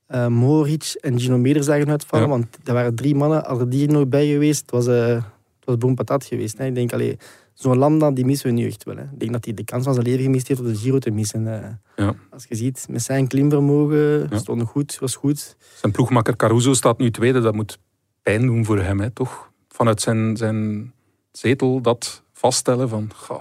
eh 0.06 0.26
Mohoric 0.26 0.96
en 1.00 1.20
Gino 1.20 1.38
Meder 1.38 1.62
zagen 1.62 1.90
uitvallen. 1.90 2.26
Ja. 2.26 2.32
Want 2.32 2.46
er 2.64 2.74
waren 2.74 2.94
drie 2.94 3.14
mannen, 3.14 3.44
als 3.44 3.58
er 3.58 3.70
die 3.70 3.86
er 3.86 3.92
nog 3.92 4.08
bij 4.08 4.26
geweest, 4.26 4.60
het 4.60 4.70
was, 4.70 4.86
eh 4.86 5.06
het 5.14 5.64
was 5.64 5.76
boom 5.76 5.94
patat 5.94 6.24
geweest. 6.24 6.58
Hè. 6.58 6.66
Ik 6.66 6.74
denk, 6.74 6.92
allee, 6.92 7.16
zo'n 7.54 7.78
Landa, 7.78 8.10
die 8.10 8.24
missen 8.24 8.46
we 8.48 8.52
nu 8.60 8.66
echt 8.66 8.84
wel. 8.84 8.96
Hè. 8.96 9.02
Ik 9.02 9.18
denk 9.20 9.32
dat 9.32 9.44
hij 9.44 9.54
de 9.54 9.64
kans 9.64 9.84
van 9.84 9.94
zijn 9.94 10.06
leven 10.06 10.22
gemist 10.22 10.48
heeft 10.48 10.60
om 10.60 10.66
de 10.66 10.76
Giro 10.76 10.98
te 10.98 11.10
missen. 11.10 11.62
eh. 11.62 11.68
Ja. 11.96 12.14
Als 12.30 12.44
je 12.48 12.54
ziet, 12.54 12.86
met 12.90 13.02
zijn 13.02 13.26
klimvermogen, 13.26 14.26
Ja. 14.30 14.38
stond 14.38 14.62
goed, 14.62 14.98
was 14.98 15.16
goed. 15.16 15.56
Zijn 15.74 15.92
ploegmakker 15.92 16.36
Caruso 16.36 16.72
staat 16.74 16.98
nu 16.98 17.10
tweede. 17.10 17.40
Dat 17.40 17.54
moet 17.54 17.78
pijn 18.22 18.46
doen 18.46 18.64
voor 18.64 18.78
hem, 18.78 19.00
hè, 19.00 19.10
toch? 19.10 19.50
Vanuit 19.68 20.00
zijn, 20.00 20.36
zijn 20.36 20.92
zetel 21.32 21.80
dat 21.80 22.22
vaststellen 22.32 22.88
van... 22.88 23.10
Ga, 23.14 23.38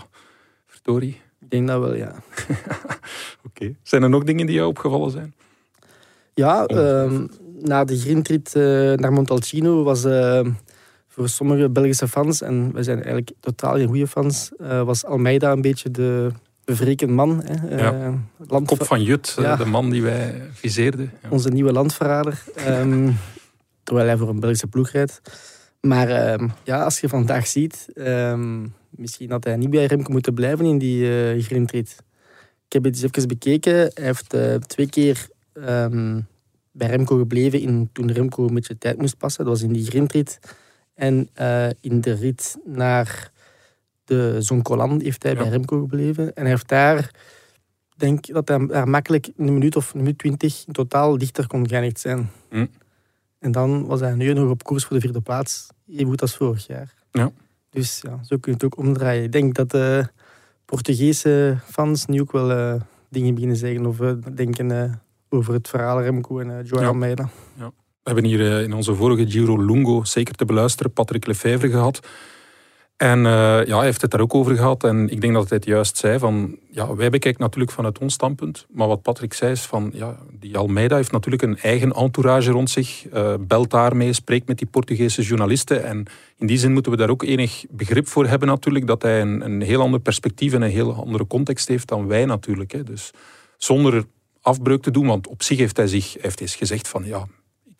verdorie. 0.68 1.22
Ik 1.40 1.50
denk 1.50 1.68
dat 1.68 1.80
wel, 1.82 1.96
ja. 1.96 2.16
Oké. 3.48 3.76
Zijn 3.84 4.04
er 4.04 4.10
nog 4.10 4.24
dingen 4.24 4.46
die 4.46 4.56
jou 4.56 4.68
opgevallen 4.70 5.12
zijn? 5.12 5.34
Ja, 6.34 6.66
ehm, 6.66 7.26
na 7.60 7.84
de 7.84 7.98
grindrit 7.98 8.56
eh, 8.56 8.62
naar 8.94 9.14
Montalcino 9.14 9.84
was 9.84 10.04
eh, 10.04 10.46
voor 11.22 11.30
sommige 11.30 11.70
Belgische 11.70 12.08
fans, 12.08 12.42
en 12.42 12.74
wij 12.74 12.84
zijn 12.84 12.98
eigenlijk 12.98 13.32
totaal 13.40 13.74
geen 13.76 13.88
goede 13.88 14.08
fans, 14.08 14.52
eh, 14.60 14.84
was 14.84 15.06
Almeida 15.06 15.52
een 15.52 15.62
beetje 15.62 15.92
de 15.92 16.32
bevrekend 16.66 17.12
man. 17.12 17.42
Hè. 17.44 17.68
Eh, 17.70 17.80
Ja. 17.80 18.14
land- 18.48 18.68
Kop 18.68 18.84
van 18.84 19.04
Jut, 19.04 19.36
eh, 19.38 19.44
Ja. 19.44 19.56
de 19.56 19.66
man 19.66 19.90
die 19.90 20.02
wij 20.02 20.42
viseerden. 20.54 21.12
Ja. 21.24 21.30
Onze 21.30 21.50
nieuwe 21.50 21.72
landverrader. 21.72 22.44
Ehm, 22.56 23.12
terwijl 23.84 24.08
hij 24.08 24.18
voor 24.18 24.30
een 24.30 24.40
Belgische 24.40 24.68
ploeg 24.68 24.90
rijdt. 24.90 25.22
Maar 25.82 26.10
ehm, 26.10 26.48
ja, 26.64 26.84
als 26.84 27.00
je 27.00 27.10
vandaag 27.10 27.48
ziet, 27.48 27.88
ehm, 27.94 28.66
misschien 28.90 29.32
had 29.32 29.44
hij 29.44 29.56
niet 29.56 29.70
bij 29.70 29.86
Remco 29.86 30.12
moeten 30.12 30.34
blijven 30.34 30.66
in 30.66 30.78
die 30.78 31.32
eh 31.34 31.44
grindrit. 31.44 31.96
Ik 32.66 32.74
heb 32.74 32.84
het 32.84 32.94
eens 32.96 33.04
even 33.04 33.28
bekeken. 33.28 33.74
Hij 33.74 33.92
heeft 33.94 34.36
twee 34.68 34.90
keer 34.90 35.28
bij 36.74 36.88
Remco 36.88 37.18
gebleven 37.18 37.60
in, 37.60 37.90
toen 37.94 38.12
Remco 38.12 38.48
een 38.48 38.54
beetje 38.54 38.78
tijd 38.78 38.98
moest 38.98 39.18
passen. 39.18 39.44
Dat 39.46 39.54
was 39.54 39.64
in 39.64 39.74
die 39.74 39.86
grindrit. 39.86 40.40
En 40.94 41.30
eh, 41.34 41.68
in 41.82 42.02
de 42.02 42.14
rit 42.14 42.58
naar 42.66 43.32
de 44.04 44.36
Zoncolan 44.40 45.02
heeft 45.02 45.24
hij 45.24 45.32
Ja. 45.32 45.38
bij 45.38 45.50
Remco 45.50 45.80
gebleven. 45.80 46.26
En 46.34 46.42
hij 46.42 46.52
heeft 46.52 46.68
daar, 46.68 47.12
denk 47.96 48.28
ik 48.28 48.34
dat 48.34 48.48
hij 48.48 48.66
daar 48.66 48.88
makkelijk 48.88 49.30
een 49.38 49.54
minuut 49.54 49.76
of 49.76 49.94
een 49.94 50.00
minuut 50.00 50.18
twintig 50.18 50.64
in 50.68 50.74
totaal 50.74 51.18
dichter 51.18 51.48
kon 51.48 51.68
geëindigd 51.68 52.00
zijn. 52.00 52.30
Hm. 52.50 52.66
En 53.40 53.52
dan 53.52 53.86
was 53.86 54.00
hij 54.00 54.14
nu 54.14 54.34
nog 54.34 54.50
op 54.50 54.64
koers 54.64 54.84
voor 54.86 54.96
de 54.96 55.02
vierde 55.02 55.22
plaats. 55.22 55.68
Even 55.88 56.06
goed 56.06 56.22
als 56.22 56.36
vorig 56.36 56.68
jaar. 56.68 56.94
Ja. 57.12 57.32
Dus 57.70 58.00
ja, 58.02 58.20
zo 58.24 58.38
kun 58.38 58.52
je 58.52 58.52
het 58.52 58.64
ook 58.64 58.78
omdraaien. 58.78 59.24
Ik 59.24 59.32
denk 59.32 59.56
dat 59.56 59.72
de 59.72 60.08
Portugese 60.66 61.58
fans 61.66 62.06
nu 62.06 62.22
ook 62.22 62.32
wel 62.32 62.52
eh, 62.52 62.82
dingen 63.10 63.34
beginnen 63.34 63.58
zeggen 63.58 63.86
of 63.86 64.00
eh, 64.00 64.14
denken 64.34 64.72
eh, 64.72 64.92
over 65.30 65.54
het 65.54 65.68
verhaal 65.70 66.02
Remco 66.02 66.40
en 66.40 66.64
Joao 66.66 66.82
Ja. 66.82 66.88
Almeida. 66.88 67.30
We 68.04 68.12
hebben 68.12 68.26
hier 68.26 68.52
eh, 68.52 68.64
in 68.64 68.74
onze 68.74 68.96
vorige 68.96 69.30
Giro 69.30 69.66
Lungo 69.66 70.04
zeker 70.04 70.36
te 70.36 70.46
beluisteren 70.46 70.94
Patrick 70.94 71.28
Lefevre 71.28 71.70
gehad. 71.70 72.00
En 72.98 73.26
eh, 73.26 73.66
ja, 73.66 73.76
hij 73.76 73.86
heeft 73.86 74.02
het 74.02 74.12
daar 74.12 74.22
ook 74.22 74.34
over 74.34 74.56
gehad. 74.56 74.84
En 74.84 75.10
ik 75.10 75.22
denk 75.22 75.34
dat 75.34 75.50
hij 75.50 75.58
het 75.58 75.68
juist 75.68 75.98
zei 75.98 76.20
van... 76.20 76.58
Ja, 76.72 76.96
wij 76.96 77.10
bekijken 77.10 77.42
natuurlijk 77.42 77.72
vanuit 77.72 78.00
ons 78.00 78.14
standpunt. 78.14 78.66
Maar 78.70 78.88
wat 78.88 79.02
Patrick 79.02 79.34
zei 79.34 79.52
is 79.52 79.62
van... 79.62 79.92
Ja, 79.94 80.18
die 80.40 80.58
Almeida 80.58 80.96
heeft 80.96 81.12
natuurlijk 81.12 81.42
een 81.42 81.58
eigen 81.58 81.92
entourage 81.92 82.52
rond 82.52 82.70
zich. 82.70 83.08
eh, 83.08 83.34
belt 83.40 83.70
daarmee, 83.70 84.14
spreekt 84.14 84.48
met 84.48 84.58
die 84.58 84.68
Portugese 84.68 85.22
journalisten. 85.22 85.84
En 85.84 86.06
in 86.38 86.48
die 86.48 86.58
zin 86.58 86.74
moeten 86.74 86.92
we 86.92 86.98
daar 86.98 87.10
ook 87.10 87.24
enig 87.24 87.66
begrip 87.70 88.08
voor 88.08 88.28
hebben 88.28 88.48
natuurlijk. 88.48 88.88
Dat 88.88 89.02
hij 89.02 89.22
een, 89.22 89.46
een 89.46 89.62
heel 89.62 89.82
ander 89.82 90.00
perspectief 90.00 90.54
en 90.54 90.62
een 90.62 90.70
heel 90.70 90.94
andere 90.94 91.28
context 91.28 91.68
heeft 91.68 91.88
dan 91.88 92.08
wij 92.08 92.26
natuurlijk. 92.26 92.72
Hè. 92.72 92.84
Dus 92.84 93.12
zonder 93.58 94.04
afbreuk 94.42 94.82
te 94.82 94.92
doen. 94.92 95.08
Want 95.08 95.28
op 95.28 95.44
zich 95.44 95.58
heeft 95.58 95.78
hij 95.78 95.88
zich 95.88 96.16
heeft 96.20 96.42
eens 96.42 96.56
gezegd 96.56 96.88
van... 96.88 97.06
Ja, 97.06 97.28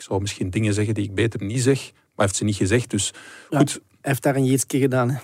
ik 0.02 0.08
zou 0.08 0.22
misschien 0.22 0.50
dingen 0.50 0.74
zeggen 0.74 0.94
die 0.94 1.04
ik 1.04 1.14
beter 1.16 1.44
niet 1.44 1.62
zeg. 1.62 1.78
Maar 1.82 1.92
hij 2.16 2.26
heeft 2.26 2.36
ze 2.36 2.44
niet 2.44 2.56
gezegd. 2.56 2.90
Dus 2.90 3.14
Ja. 3.50 3.58
goed, 3.58 3.72
Hij 3.72 3.82
heeft 4.02 4.24
daar 4.24 4.36
een 4.36 4.46
jeetske 4.46 4.80
gedaan. 4.80 5.10
Hè. 5.10 5.20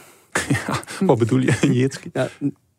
wat 1.05 1.17
bedoel 1.17 1.39
je? 1.39 1.57
Jeetske? 1.71 2.09
Ja, 2.13 2.29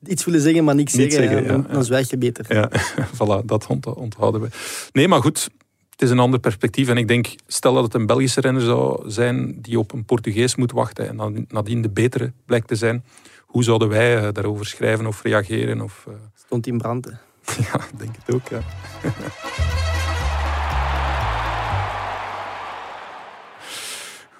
iets 0.07 0.25
willen 0.25 0.41
zeggen, 0.41 0.65
maar 0.65 0.75
niks 0.75 0.93
Niet 0.93 1.13
zeggen. 1.13 1.29
zeggen, 1.31 1.47
ja, 1.47 1.53
dan, 1.53 1.61
ja, 1.61 1.67
ja. 1.69 1.75
dan 1.75 1.85
zwijg 1.85 2.11
je 2.11 2.17
beter. 2.17 2.55
Ja, 2.55 2.71
voilà, 3.15 3.45
dat 3.45 3.67
ont- 3.67 3.87
onthouden 3.95 4.41
we. 4.41 4.49
Nee, 4.93 5.09
maar 5.09 5.21
goed, 5.23 5.49
het 5.91 6.03
is 6.03 6.11
een 6.11 6.19
ander 6.19 6.41
perspectief. 6.41 6.89
En 6.89 6.97
ik 6.97 7.09
denk, 7.09 7.27
stel 7.47 7.75
dat 7.75 7.85
het 7.85 7.95
een 7.95 8.07
Belgische 8.07 8.41
renner 8.41 8.63
zou 8.63 9.11
zijn 9.11 9.61
die 9.61 9.79
op 9.79 9.93
een 9.93 10.05
Portugees 10.05 10.57
moet 10.57 10.73
wachten 10.73 11.09
en 11.09 11.17
dan 11.17 11.45
nadien 11.49 11.83
de 11.83 11.91
betere 11.91 12.33
blijkt 12.47 12.69
te 12.69 12.75
zijn, 12.77 13.05
hoe 13.47 13.65
zouden 13.65 13.89
wij 13.89 14.17
eh, 14.17 14.29
daarover 14.33 14.67
schrijven 14.67 15.07
of 15.07 15.23
reageren? 15.23 15.81
Of, 15.81 16.05
eh, 16.09 16.15
Stond 16.35 16.67
in 16.67 16.79
brand. 16.79 17.05
hè. 17.05 17.11
ja, 17.73 17.81
denk 17.99 18.17
het 18.25 18.35
ook, 18.35 18.49
ja. 18.49 18.61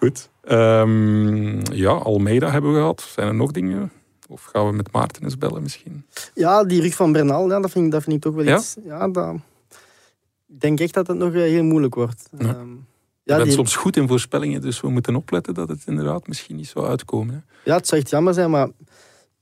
Goed. 0.09 0.31
Ehm, 0.43 1.73
ja, 1.75 1.91
Almeida 1.91 2.51
hebben 2.51 2.73
we 2.73 2.79
gehad. 2.79 3.01
Zijn 3.01 3.29
er 3.29 3.35
nog 3.35 3.51
dingen? 3.51 3.93
Of 4.29 4.45
gaan 4.45 4.67
we 4.67 4.73
met 4.73 4.93
Maarten 4.93 5.23
eens 5.23 5.39
bellen 5.39 5.63
misschien? 5.63 6.05
Ja, 6.35 6.65
die 6.65 6.81
rug 6.81 6.95
van 6.95 7.13
Bernal, 7.13 7.49
ja, 7.51 7.61
dat, 7.61 7.71
vind 7.71 7.85
ik, 7.85 7.91
dat 7.91 8.03
vind 8.03 8.17
ik 8.17 8.23
toch 8.23 8.35
wel 8.35 8.45
Ja? 8.45 8.57
iets. 8.57 8.77
Ja, 8.85 9.09
dat, 9.09 9.35
ik 10.49 10.61
denk 10.61 10.81
echt 10.81 10.95
dat 10.95 11.07
het 11.07 11.17
nog 11.17 11.33
eh, 11.33 11.41
heel 11.41 11.65
moeilijk 11.65 11.95
wordt. 11.95 12.29
Ja. 12.39 12.45
Ehm, 12.49 12.71
Je 12.71 12.75
ja, 13.23 13.35
bent 13.35 13.45
die- 13.49 13.53
soms 13.57 13.77
goed 13.77 13.97
in 13.97 14.09
voorspellingen, 14.09 14.61
dus 14.61 14.81
we 14.81 14.89
moeten 14.91 15.17
opletten 15.17 15.55
dat 15.55 15.69
het 15.69 15.83
inderdaad 15.87 16.27
misschien 16.27 16.57
niet 16.57 16.69
zou 16.69 16.87
uitkomen. 16.87 17.35
Hè? 17.35 17.71
ja, 17.71 17.77
het 17.77 17.87
zou 17.87 18.01
echt 18.01 18.11
jammer 18.11 18.35
zijn, 18.35 18.51
maar 18.51 18.69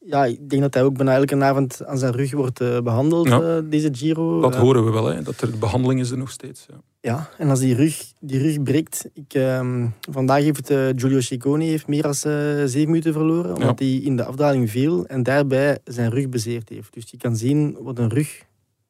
ja, 0.06 0.24
ik 0.24 0.50
denk 0.50 0.62
dat 0.62 0.74
hij 0.74 0.82
ook 0.82 0.96
bijna 0.96 1.14
elke 1.14 1.42
avond 1.44 1.84
aan 1.86 1.98
zijn 1.98 2.12
rug 2.12 2.32
wordt 2.32 2.60
eh, 2.60 2.80
behandeld, 2.80 3.28
Ja. 3.28 3.40
eh, 3.40 3.62
deze 3.64 3.88
Giro. 3.92 4.40
Dat 4.40 4.54
Eh, 4.54 4.60
horen 4.60 4.84
we 4.84 4.90
wel, 4.90 5.04
hè? 5.06 5.22
dat 5.22 5.40
er 5.40 5.50
de 5.50 5.56
behandeling 5.56 6.00
is 6.00 6.10
er 6.10 6.18
nog 6.18 6.30
steeds. 6.30 6.66
Ja. 6.68 6.74
Ja, 7.00 7.28
en 7.38 7.48
als 7.50 7.60
die 7.60 7.74
rug, 7.74 8.12
die 8.20 8.38
rug 8.42 8.62
breekt... 8.62 9.08
Ik, 9.14 9.34
ehm, 9.34 9.86
vandaag 10.10 10.42
heeft 10.42 10.70
eh, 10.70 10.86
Giulio 10.96 11.20
Ciccone 11.20 11.64
heeft 11.64 11.86
meer 11.86 12.02
dan 12.02 12.14
zeven 12.14 12.86
minuten 12.86 13.12
verloren, 13.12 13.56
omdat 13.56 13.78
hij 13.78 13.88
in 13.94 14.16
de 14.16 14.24
afdaling 14.24 14.70
viel 14.70 15.06
en 15.06 15.22
daarbij 15.22 15.78
zijn 15.84 16.10
rug 16.10 16.28
bezeerd 16.28 16.68
heeft. 16.68 16.92
Dus 16.94 17.10
je 17.10 17.16
kan 17.16 17.36
zien 17.36 17.76
wat 17.80 17.98
een 17.98 18.08
rug 18.10 18.42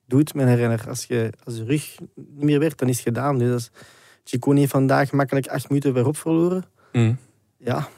doet 0.07 0.35
met 0.35 0.47
een 0.47 0.57
renner. 0.57 0.85
Als, 0.89 1.05
je, 1.05 1.33
als 1.45 1.57
de 1.57 1.65
rug 1.65 1.95
niet 2.15 2.43
meer 2.45 2.59
werkt, 2.59 2.79
dan 2.79 2.89
is 2.89 2.97
het 2.97 3.07
gedaan. 3.07 3.39
Dus 3.39 3.53
als 3.53 3.71
Ciccone 4.25 4.59
heeft 4.59 4.71
vandaag 4.73 5.13
makkelijk 5.13 5.47
acht 5.47 5.69
minuten 5.69 5.93
verop 5.95 6.17
verloren. 6.17 6.65
Mm. 6.93 7.19
Ja, 7.59 7.89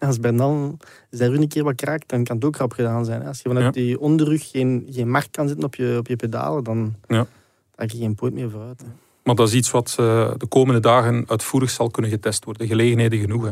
als 0.08 0.20
Bernal 0.20 0.76
zijn 1.10 1.30
rug 1.30 1.40
een 1.40 1.48
keer 1.48 1.64
wat 1.64 1.74
kraakt, 1.74 2.08
dan 2.08 2.24
kan 2.24 2.36
het 2.36 2.44
ook 2.44 2.56
rap 2.56 2.72
gedaan 2.72 3.04
zijn. 3.04 3.20
hè. 3.20 3.28
Als 3.28 3.40
je 3.42 3.48
vanuit 3.48 3.74
die 3.74 4.00
onderrug 4.00 4.50
geen, 4.50 4.86
geen 4.90 5.10
macht 5.10 5.30
kan 5.30 5.46
zetten 5.48 5.64
op 5.66 5.74
je, 5.74 5.96
op 5.98 6.06
je 6.06 6.16
pedalen, 6.16 6.64
dan 6.64 6.94
Ja. 7.06 7.26
dan 7.74 7.88
je 7.92 7.98
geen 7.98 8.14
poot 8.14 8.32
meer 8.32 8.50
vooruit. 8.50 8.80
hè. 8.80 8.86
Maar 9.24 9.34
dat 9.34 9.48
is 9.48 9.54
iets 9.54 9.70
wat 9.70 9.96
eh, 9.98 10.32
de 10.36 10.46
komende 10.46 10.80
dagen 10.80 11.24
uitvoerig 11.28 11.70
zal 11.70 11.90
kunnen 11.90 12.10
getest 12.10 12.44
worden. 12.44 12.66
Gelegenheden 12.66 13.18
genoeg. 13.18 13.44
Hè? 13.44 13.50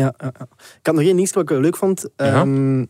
Ja, 0.00 0.14
ik 0.18 0.86
had 0.86 0.94
nog 0.94 1.02
één 1.04 1.16
ding 1.16 1.32
wat 1.32 1.42
ik 1.42 1.48
wel 1.48 1.60
leuk 1.60 1.76
vond. 1.76 2.08
Ja? 2.16 2.24
Ehm, 2.40 2.84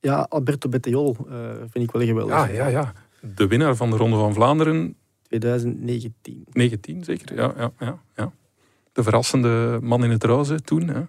ja, 0.00 0.26
Alberto 0.28 0.68
Bettiol 0.68 1.16
eh, 1.28 1.36
vind 1.70 1.84
ik 1.84 1.90
wel 1.90 2.02
geweldig. 2.02 2.34
Ja, 2.34 2.46
ja, 2.46 2.66
ja. 2.66 2.92
De 3.34 3.46
winnaar 3.46 3.76
van 3.76 3.90
de 3.90 3.96
Ronde 3.96 4.16
van 4.16 4.34
Vlaanderen, 4.34 4.94
2019. 5.22 6.44
19 6.52 7.04
zeker. 7.04 7.36
Ja, 7.36 7.52
ja, 7.56 7.70
ja, 7.78 7.98
ja. 8.16 8.32
De 8.92 9.02
verrassende 9.02 9.78
man 9.82 10.04
in 10.04 10.10
het 10.10 10.24
roze 10.24 10.60
toen. 10.60 10.88
Hè? 10.88 11.00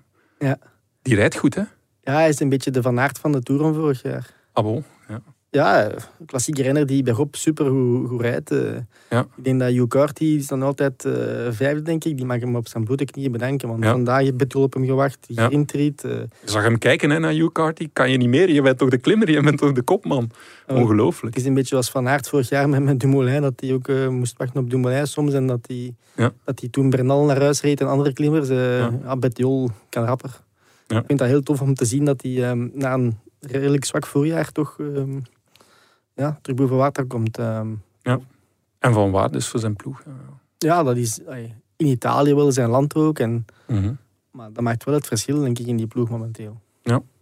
Ja. 0.48 0.58
Die 1.02 1.16
rijdt 1.16 1.36
goed, 1.38 1.56
hè? 1.56 1.62
Ja, 2.02 2.14
hij 2.14 2.30
is 2.30 2.40
een 2.40 2.50
beetje 2.50 2.72
de 2.72 2.82
Van 2.82 3.00
Aert 3.00 3.20
van 3.20 3.32
de 3.32 3.42
Tour 3.42 3.62
van 3.62 3.74
vorig 3.74 4.02
jaar. 4.02 4.34
Ah 4.54 4.64
bon, 4.64 4.84
ja. 5.08 5.22
Ja, 5.52 5.92
klassieke 6.26 6.62
renner 6.62 6.86
die 6.86 7.04
bergop 7.04 7.36
super 7.36 7.66
goed, 7.70 8.08
goed 8.10 8.22
rijdt. 8.22 8.52
eh. 8.52 8.76
Ja. 9.10 9.26
Ik 9.38 9.44
denk 9.44 9.60
dat 9.60 9.70
Hugh 9.72 9.88
Carty 9.88 10.24
is 10.24 10.48
dan 10.48 10.62
altijd 10.64 11.06
eh, 11.06 11.14
vijfde, 11.50 11.82
denk 11.82 12.04
ik. 12.04 12.18
Die 12.18 12.26
mag 12.26 12.40
hem 12.40 12.56
op 12.56 12.68
zijn 12.68 12.84
blote 12.84 13.06
knieën 13.06 13.32
bedanken. 13.32 13.68
Want 13.68 13.84
Ja. 13.84 13.92
vandaag 13.92 14.22
heeft 14.22 14.38
Betul 14.38 14.64
op 14.64 14.74
hem 14.74 14.86
gewacht. 14.86 15.18
Die 15.28 15.36
Ja. 15.40 15.46
Grintreed, 15.48 16.04
eh, 16.04 16.12
Je 16.12 16.28
zag 16.44 16.64
hem 16.64 16.78
kijken 16.78 17.10
hè, 17.10 17.20
naar 17.20 17.32
Hugh 17.32 17.52
Carty. 17.52 17.90
Kan 17.94 18.12
je 18.12 18.18
niet 18.18 18.28
meer? 18.30 18.50
Je 18.50 18.62
bent 18.62 18.78
toch 18.78 18.90
de 18.90 18.98
klimmer? 18.98 19.30
Je 19.32 19.42
bent 19.42 19.58
toch 19.58 19.72
de 19.72 19.82
kopman? 19.82 20.30
Oh. 20.68 20.78
Ongelooflijk. 20.78 21.34
Het 21.36 21.44
is 21.44 21.50
een 21.50 21.56
beetje 21.56 21.70
zoals 21.70 21.90
Van 21.90 22.08
Aert 22.08 22.30
vorig 22.30 22.50
jaar 22.50 22.70
met, 22.70 22.84
met 22.84 23.00
Dumoulin, 23.00 23.42
dat 23.42 23.54
hij 23.56 23.74
ook 23.74 23.88
moest 24.10 24.38
wachten 24.38 24.62
op 24.62 24.70
Dumoulin 24.70 25.08
soms. 25.08 25.34
En 25.34 25.48
dat 25.48 25.60
hij, 25.68 25.96
Ja. 26.16 26.32
dat 26.44 26.60
hij 26.60 26.70
toen 26.70 26.90
Bernal 26.90 27.26
naar 27.26 27.42
huis 27.42 27.62
reed 27.62 27.82
en 27.82 27.88
andere 27.88 28.14
klimmers. 28.14 28.48
ja. 28.48 29.16
Bettiol 29.16 29.70
kan 29.90 30.04
rapper. 30.06 30.42
Ja. 30.90 31.00
Ik 31.00 31.06
vind 31.06 31.20
dat 31.20 31.28
heel 31.28 31.42
tof 31.44 31.62
om 31.62 31.74
te 31.74 31.86
zien 31.86 32.06
dat 32.06 32.22
hij 32.22 32.50
ehm, 32.50 32.68
na 32.74 32.94
een 32.94 33.18
redelijk 33.40 33.86
zwak 33.86 34.06
voorjaar 34.06 34.52
toch 34.52 34.80
ehm, 34.80 35.20
ja, 36.16 36.40
terug 36.42 36.58
boven 36.58 36.76
water 36.78 37.06
komt. 37.06 37.38
ehm. 37.38 37.70
En 38.80 38.94
van 38.94 39.12
waar 39.12 39.32
dus 39.32 39.48
voor 39.48 39.60
zijn 39.60 39.76
ploeg. 39.76 40.02
Ja. 40.06 40.12
ja, 40.58 40.84
dat 40.84 40.98
is 40.98 41.20
in 41.76 41.86
Italië 41.88 42.36
wel 42.36 42.52
zijn 42.52 42.70
land 42.70 42.96
ook. 42.96 43.20
En, 43.20 43.46
Mhm. 43.68 43.94
maar 44.32 44.54
dat 44.54 44.64
maakt 44.64 44.84
wel 44.84 44.94
het 44.96 45.08
verschil, 45.08 45.40
denk 45.40 45.60
ik, 45.60 45.68
in 45.68 45.78
die 45.78 45.88
ploeg 45.88 46.10
momenteel. 46.10 46.62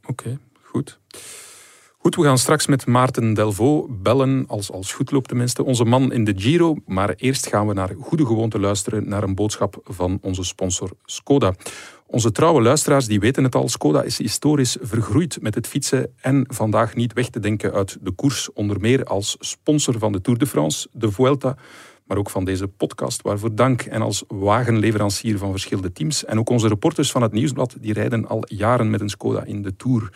Oké, 0.08 0.39
goed. 0.62 0.99
Goed, 1.97 2.15
we 2.15 2.23
gaan 2.23 2.38
straks 2.38 2.67
met 2.67 2.86
Maarten 2.86 3.34
Delvaux 3.34 3.88
bellen, 4.01 4.45
als, 4.47 4.71
als 4.71 4.93
goed 4.93 5.12
loopt 5.12 5.27
tenminste, 5.27 5.63
onze 5.63 5.84
man 5.86 6.12
in 6.12 6.23
de 6.23 6.34
Giro. 6.38 6.75
Maar 6.86 7.13
eerst 7.15 7.47
gaan 7.47 7.67
we 7.67 7.73
naar 7.73 7.95
goede 7.99 8.25
gewoonte 8.25 8.60
luisteren 8.60 9.10
naar 9.10 9.23
een 9.23 9.36
boodschap 9.36 9.80
van 9.84 10.17
onze 10.21 10.43
sponsor 10.43 10.89
Skoda. 11.06 11.53
Onze 12.10 12.32
trouwe 12.32 12.62
luisteraars 12.62 13.06
die 13.06 13.20
weten 13.20 13.43
het 13.43 13.56
al, 13.56 13.70
Skoda 13.70 14.02
is 14.02 14.17
historisch 14.17 14.78
vergroeid 14.82 15.41
met 15.41 15.56
het 15.56 15.67
fietsen 15.67 16.13
en 16.22 16.46
vandaag 16.48 16.96
niet 16.96 17.13
weg 17.13 17.30
te 17.30 17.39
denken 17.39 17.74
uit 17.74 17.98
de 18.02 18.12
koers, 18.12 18.54
onder 18.54 18.80
meer 18.80 19.04
als 19.04 19.36
sponsor 19.39 20.00
van 20.00 20.12
de 20.12 20.22
Tour 20.22 20.39
de 20.39 20.48
France, 20.48 20.88
de 20.91 21.12
Vuelta, 21.12 21.58
maar 22.04 22.17
ook 22.17 22.30
van 22.30 22.46
deze 22.46 22.67
podcast, 22.67 23.22
waarvoor 23.22 23.56
dank. 23.56 23.82
En 23.82 24.02
als 24.02 24.24
wagenleverancier 24.28 25.38
van 25.38 25.52
verschillende 25.52 25.91
teams. 25.91 26.26
En 26.26 26.39
ook 26.39 26.50
onze 26.50 26.67
reporters 26.67 27.12
van 27.12 27.22
het 27.22 27.32
Nieuwsblad, 27.32 27.76
die 27.80 27.93
rijden 27.93 28.28
al 28.28 28.43
jaren 28.46 28.89
met 28.89 29.02
een 29.02 29.10
Skoda 29.10 29.43
in 29.43 29.62
de 29.62 29.76
Tour. 29.76 30.12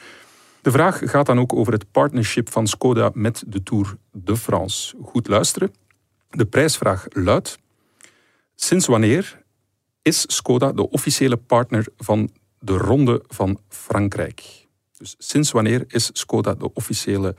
De 0.62 0.71
vraag 0.71 1.01
gaat 1.04 1.25
dan 1.25 1.39
ook 1.39 1.54
over 1.54 1.73
het 1.73 1.91
partnership 1.91 2.51
van 2.51 2.67
Skoda 2.67 3.12
met 3.13 3.43
de 3.47 3.63
Tour 3.63 3.97
de 4.12 4.38
France. 4.38 4.95
Goed 5.04 5.27
luisteren. 5.27 5.73
De 6.30 6.45
prijsvraag 6.45 7.06
luidt: 7.10 7.60
Sinds 8.56 8.86
wanneer 8.88 9.40
is 10.01 10.35
Skoda 10.35 10.71
de 10.71 10.89
officiële 10.89 11.37
partner 11.37 11.87
van 11.97 12.29
de 12.59 12.77
Ronde 12.77 13.23
van 13.27 13.59
Frankrijk? 13.69 14.67
Dus 14.97 15.15
sinds 15.17 15.51
wanneer 15.51 15.83
is 15.87 16.09
Skoda 16.13 16.53
de 16.53 16.73
officiële 16.73 17.35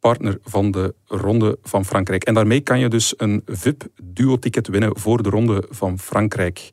partner 0.00 0.38
van 0.42 0.70
de 0.70 0.94
Ronde 1.06 1.58
van 1.62 1.84
Frankrijk? 1.84 2.24
En 2.24 2.34
daarmee 2.34 2.60
kan 2.60 2.78
je 2.78 2.88
dus 2.88 3.14
een 3.16 3.42
VIP-duo-ticket 3.46 4.68
winnen 4.68 4.98
voor 4.98 5.22
de 5.22 5.28
Ronde 5.28 5.66
van 5.70 5.98
Frankrijk. 5.98 6.70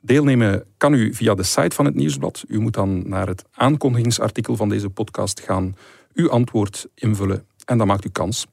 Deelnemen 0.00 0.64
kan 0.76 0.94
u 0.94 1.14
via 1.14 1.34
de 1.34 1.42
site 1.42 1.76
van 1.76 1.84
het 1.84 1.94
Nieuwsblad. 1.94 2.44
U 2.48 2.58
moet 2.58 2.74
dan 2.74 3.08
naar 3.08 3.26
het 3.26 3.44
aankondigingsartikel 3.52 4.56
van 4.56 4.68
deze 4.68 4.90
podcast 4.90 5.40
gaan, 5.40 5.76
uw 6.14 6.30
antwoord 6.30 6.86
invullen 6.94 7.46
en 7.64 7.78
dan 7.78 7.86
maakt 7.86 8.04
u 8.04 8.08
kans. 8.08 8.46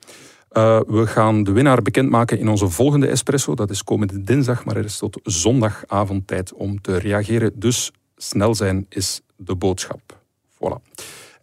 Uh, 0.52 0.80
we 0.88 1.08
gaan 1.08 1.44
de 1.44 1.52
winnaar 1.52 1.82
bekendmaken 1.82 2.40
in 2.40 2.48
onze 2.48 2.70
volgende 2.70 3.08
Espresso. 3.08 3.56
Dat 3.56 3.70
is 3.70 3.84
komende 3.84 4.22
dinsdag, 4.22 4.66
maar 4.66 4.76
er 4.76 4.86
is 4.86 4.98
tot 4.98 5.20
zondagavond 5.24 6.28
tijd 6.28 6.54
om 6.54 6.82
te 6.82 6.98
reageren. 6.98 7.52
Dus 7.56 7.92
snel 8.16 8.56
zijn 8.56 8.86
is 8.90 9.22
de 9.36 9.56
boodschap. 9.56 10.18
Voilà. 10.54 10.82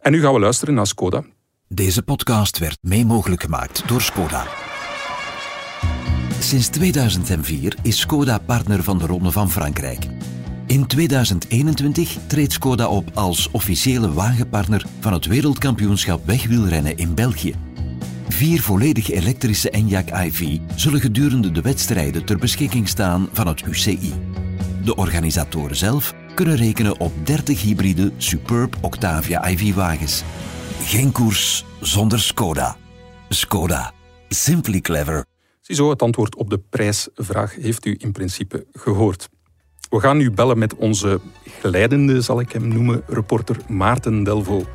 En 0.00 0.12
nu 0.12 0.20
gaan 0.20 0.32
we 0.32 0.40
luisteren 0.40 0.74
naar 0.74 0.86
Skoda. 0.86 1.24
Deze 1.68 2.02
podcast 2.02 2.58
werd 2.58 2.78
mee 2.80 3.04
mogelijk 3.04 3.42
gemaakt 3.42 3.88
door 3.88 4.00
Skoda. 4.00 4.46
Sinds 6.40 6.68
2004 6.68 7.76
is 7.82 7.98
Skoda 7.98 8.38
partner 8.38 8.82
van 8.82 8.98
de 8.98 9.06
Ronde 9.06 9.30
van 9.30 9.50
Frankrijk. 9.50 10.06
In 10.66 10.86
2021 10.86 12.16
treedt 12.26 12.52
Skoda 12.52 12.88
op 12.88 13.10
als 13.14 13.50
officiële 13.50 14.12
wagenpartner 14.12 14.86
van 15.00 15.12
het 15.12 15.26
wereldkampioenschap 15.26 16.26
wegwielrennen 16.26 16.96
in 16.96 17.14
België. 17.14 17.54
Vier 18.28 18.60
volledig 18.60 19.10
elektrische 19.10 19.70
Enyaq 19.70 20.24
iV 20.24 20.58
zullen 20.74 21.00
gedurende 21.00 21.50
de 21.50 21.60
wedstrijden 21.60 22.24
ter 22.24 22.38
beschikking 22.38 22.88
staan 22.88 23.28
van 23.32 23.46
het 23.46 23.66
UCI. 23.66 24.12
De 24.84 24.96
organisatoren 24.96 25.76
zelf 25.76 26.14
kunnen 26.34 26.56
rekenen 26.56 27.00
op 27.00 27.12
30 27.26 27.62
hybride 27.62 28.12
Superb 28.16 28.76
Octavia 28.80 29.48
IV-wagens. 29.48 30.22
Geen 30.80 31.12
koers 31.12 31.64
zonder 31.80 32.20
Skoda. 32.20 32.76
Skoda. 33.28 33.92
Simply 34.28 34.80
clever. 34.80 35.24
Ziezo, 35.60 35.90
het 35.90 36.02
antwoord 36.02 36.36
op 36.36 36.50
de 36.50 36.58
prijsvraag 36.70 37.54
heeft 37.54 37.86
u 37.86 37.96
in 37.98 38.12
principe 38.12 38.66
gehoord. 38.72 39.28
We 39.90 40.00
gaan 40.00 40.16
nu 40.16 40.30
bellen 40.30 40.58
met 40.58 40.74
onze 40.74 41.20
glijdende, 41.60 42.20
zal 42.20 42.40
ik 42.40 42.52
hem 42.52 42.68
noemen, 42.68 43.02
reporter 43.06 43.56
Maarten 43.68 44.24
Delvaux. 44.24 44.66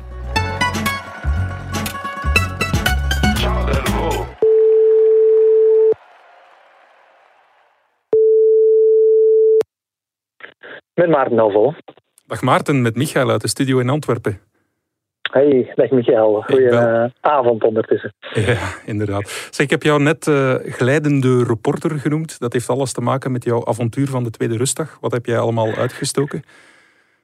Met 11.00 11.08
Maarten 11.08 11.36
Delvaux. 11.36 11.76
Dag 12.26 12.42
Maarten, 12.42 12.82
met 12.82 12.96
Michael 12.96 13.30
uit 13.30 13.40
de 13.40 13.48
studio 13.48 13.78
in 13.78 13.88
Antwerpen. 13.88 14.40
Hey, 15.32 15.72
dag 15.74 15.90
Michael. 15.90 16.42
Goedenavond 16.42 17.58
bel- 17.58 17.68
ondertussen. 17.68 18.12
Ja, 18.34 18.58
inderdaad. 18.86 19.28
Zeg, 19.50 19.66
ik 19.66 19.70
heb 19.70 19.82
jou 19.82 20.02
net 20.02 20.26
eh, 20.26 20.54
glijdende 20.54 21.44
reporter 21.44 21.90
genoemd. 21.90 22.40
Dat 22.40 22.52
heeft 22.52 22.68
alles 22.68 22.92
te 22.92 23.00
maken 23.00 23.32
met 23.32 23.44
jouw 23.44 23.66
avontuur 23.66 24.06
van 24.06 24.24
de 24.24 24.30
tweede 24.30 24.56
rustdag. 24.56 24.98
Wat 25.00 25.12
heb 25.12 25.26
jij 25.26 25.38
allemaal 25.38 25.74
uitgestoken? 25.74 26.42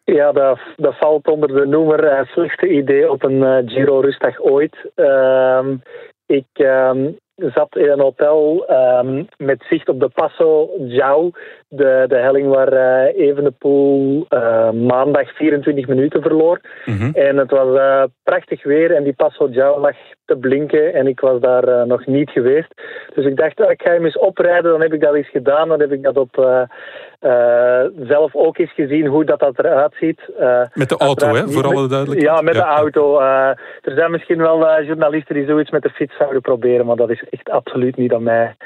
Ja, 0.04 0.32
dat, 0.32 0.58
dat 0.76 0.98
valt 0.98 1.28
onder 1.28 1.48
de 1.48 1.66
noemer 1.66 2.04
eh, 2.04 2.26
slechtste 2.26 2.68
idee 2.68 3.10
op 3.10 3.22
een 3.22 3.42
eh, 3.42 3.72
Giro-rustdag 3.74 4.40
ooit. 4.40 4.90
Ehm, 4.94 5.76
ik 6.26 6.48
ehm, 6.52 7.10
zat 7.36 7.76
in 7.76 7.88
een 7.88 8.00
hotel 8.00 8.66
ehm, 8.66 9.24
met 9.36 9.64
zicht 9.68 9.88
op 9.88 10.00
de 10.00 10.08
Passo 10.08 10.70
Giao, 10.88 11.30
de, 11.76 12.04
de 12.08 12.16
helling 12.16 12.48
waar 12.48 12.72
eh 12.72 13.28
Evenepoel 13.28 14.26
eh, 14.28 14.70
maandag 14.70 15.36
24 15.36 15.86
minuten 15.86 16.22
verloor. 16.22 16.60
Mhm. 16.84 17.10
En 17.14 17.36
het 17.36 17.50
was 17.50 17.78
eh, 17.78 18.02
prachtig 18.22 18.62
weer 18.62 18.94
en 18.94 19.04
die 19.04 19.12
Passo 19.12 19.48
Giao 19.50 19.80
lag 19.80 19.96
te 20.24 20.36
blinken 20.36 20.94
en 20.94 21.06
ik 21.06 21.20
was 21.20 21.40
daar 21.40 21.86
nog 21.86 22.06
niet 22.06 22.30
geweest. 22.30 22.74
Dus 23.14 23.24
ik 23.24 23.36
dacht, 23.36 23.60
ah, 23.60 23.70
ik 23.70 23.82
ga 23.82 23.90
hem 23.90 24.04
eens 24.04 24.18
oprijden, 24.18 24.70
dan 24.70 24.80
heb 24.80 24.92
ik 24.92 25.00
dat 25.00 25.14
eens 25.14 25.30
gedaan. 25.30 25.68
Dan 25.68 25.80
heb 25.80 25.92
ik 25.92 26.02
dat 26.02 26.16
op 26.16 26.66
zelf 28.06 28.34
ook 28.34 28.58
eens 28.58 28.72
gezien 28.72 29.06
hoe 29.06 29.24
dat, 29.24 29.38
dat 29.38 29.58
eruit 29.58 29.94
ziet. 30.00 30.20
Met 30.74 30.88
de 30.88 30.96
auto, 30.96 31.34
hè, 31.34 31.48
voor 31.48 31.64
alle 31.64 31.88
duidelijkheid. 31.88 32.36
Ja, 32.36 32.42
met 32.42 32.54
Ja, 32.54 32.60
de 32.60 32.66
auto. 32.66 33.20
Er 33.20 33.94
zijn 33.94 34.10
misschien 34.10 34.38
wel 34.38 34.82
journalisten 34.82 35.34
die 35.34 35.46
zoiets 35.46 35.70
met 35.70 35.82
de 35.82 35.90
fiets 35.90 36.16
zouden 36.16 36.40
proberen, 36.40 36.86
maar 36.86 36.96
dat 36.96 37.10
is 37.10 37.24
echt 37.30 37.50
absoluut 37.50 37.96
niet 37.96 38.12
aan 38.12 38.22
mij 38.22 38.56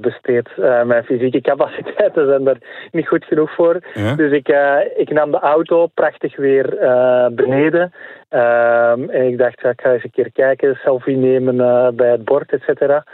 besteed. 0.00 0.48
Mijn 0.84 1.04
fysieke 1.04 1.40
capaciteiten 1.40 2.26
zijn 2.26 2.43
daar 2.44 2.88
niet 2.90 3.08
goed 3.08 3.24
genoeg 3.24 3.54
voor. 3.54 3.80
Ja. 3.94 4.14
Dus 4.14 4.32
ik, 4.32 4.48
eh, 4.48 4.78
ik 4.96 5.10
nam 5.10 5.30
de 5.30 5.38
auto 5.38 5.86
prachtig 5.86 6.36
weer 6.36 6.78
eh, 6.78 7.26
beneden. 7.32 7.92
Ehm, 8.28 9.10
en 9.10 9.26
ik 9.26 9.38
dacht, 9.38 9.60
ja, 9.60 9.70
ik 9.70 9.80
ga 9.80 9.92
eens 9.92 10.04
een 10.04 10.10
keer 10.10 10.32
kijken, 10.32 10.74
selfie 10.74 11.16
nemen 11.16 11.60
eh, 11.60 11.88
bij 11.88 12.10
het 12.10 12.24
bord, 12.24 12.52
et 12.52 12.62
cetera. 12.62 13.04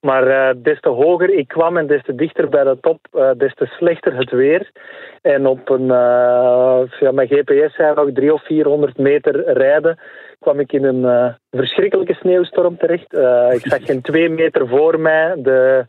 Maar 0.00 0.54
des 0.62 0.80
te 0.80 0.88
hoger 0.88 1.30
ik 1.30 1.48
kwam 1.48 1.76
en 1.76 1.86
des 1.86 2.02
te 2.02 2.14
dichter 2.14 2.48
bij 2.48 2.64
de 2.64 2.78
top, 2.80 2.98
des 3.36 3.54
te 3.54 3.66
slechter 3.66 4.16
het 4.16 4.30
weer. 4.30 4.70
En 5.22 5.46
op 5.46 5.70
een, 5.70 5.86
ja, 7.00 7.12
mijn 7.12 7.28
GPS 7.28 7.74
zei 7.74 7.94
nog 7.94 8.10
300 8.12 8.32
of 8.32 8.44
400 8.44 8.98
meter 8.98 9.52
rijden, 9.52 9.98
kwam 10.40 10.60
ik 10.60 10.72
in 10.72 10.84
een 10.84 11.34
verschrikkelijke 11.50 12.14
sneeuwstorm 12.14 12.76
terecht. 12.76 13.12
Ik 13.54 13.70
zag 13.70 13.84
geen 13.84 14.02
twee 14.02 14.28
meter 14.28 14.68
voor 14.68 15.00
mij. 15.00 15.34
De, 15.36 15.84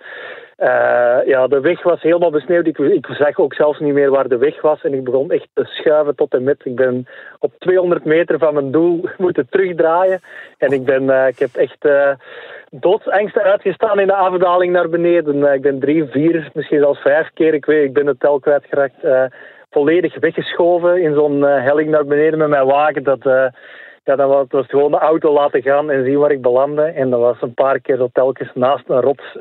ja, 1.25 1.47
de 1.47 1.59
weg 1.59 1.83
was 1.83 2.01
helemaal 2.01 2.31
besneeuwd. 2.31 2.67
Ik, 2.67 2.77
ik 2.77 3.05
zag 3.05 3.37
ook 3.37 3.53
zelfs 3.53 3.79
niet 3.79 3.93
meer 3.93 4.09
waar 4.09 4.27
de 4.27 4.37
weg 4.37 4.61
was. 4.61 4.81
En 4.83 4.93
ik 4.93 5.03
begon 5.03 5.31
echt 5.31 5.47
te 5.53 5.63
schuiven 5.65 6.15
tot 6.15 6.33
en 6.33 6.43
met. 6.43 6.61
Ik 6.63 6.75
ben 6.75 7.07
op 7.39 7.53
200 7.59 8.05
meter 8.05 8.37
van 8.37 8.53
mijn 8.53 8.71
doel 8.71 9.09
moeten 9.17 9.47
terugdraaien. 9.49 10.21
En 10.57 10.71
ik, 10.71 10.85
ben, 10.85 11.09
eh, 11.09 11.27
ik 11.27 11.39
heb 11.39 11.55
echt 11.55 11.85
eh 11.85 12.11
doodsangsten 12.69 13.43
uitgestaan 13.43 13.99
in 13.99 14.07
de 14.07 14.13
afdaling 14.13 14.71
naar 14.71 14.89
beneden. 14.89 15.47
Eh, 15.47 15.53
ik 15.53 15.61
ben 15.61 15.79
drie, 15.79 16.05
vier, 16.05 16.49
misschien 16.53 16.79
zelfs 16.79 16.99
vijf 17.01 17.29
keer. 17.33 17.53
Ik, 17.53 17.65
weet, 17.65 17.83
ik 17.83 17.93
ben 17.93 18.05
de 18.05 18.17
tel 18.17 18.39
kwijtgeraakt. 18.39 19.03
eh 19.03 19.23
volledig 19.69 20.19
weggeschoven 20.19 21.01
in 21.01 21.13
zo'n 21.13 21.45
eh, 21.45 21.63
helling 21.63 21.89
naar 21.89 22.05
beneden 22.05 22.39
met 22.39 22.47
mijn 22.47 22.65
wagen. 22.65 23.03
Dat, 23.03 23.51
ja, 24.05 24.15
dan 24.15 24.47
was 24.49 24.65
gewoon 24.67 24.91
de 24.91 24.97
auto 24.97 25.33
laten 25.33 25.61
gaan 25.61 25.91
en 25.91 26.03
zien 26.03 26.17
waar 26.19 26.31
ik 26.31 26.41
belandde. 26.41 26.83
En 26.83 27.09
dat 27.09 27.19
was 27.19 27.41
een 27.41 27.53
paar 27.53 27.79
keer 27.79 27.97
zo 27.97 28.09
telkens 28.13 28.51
naast 28.53 28.89
een 28.89 29.01
rots. 29.01 29.23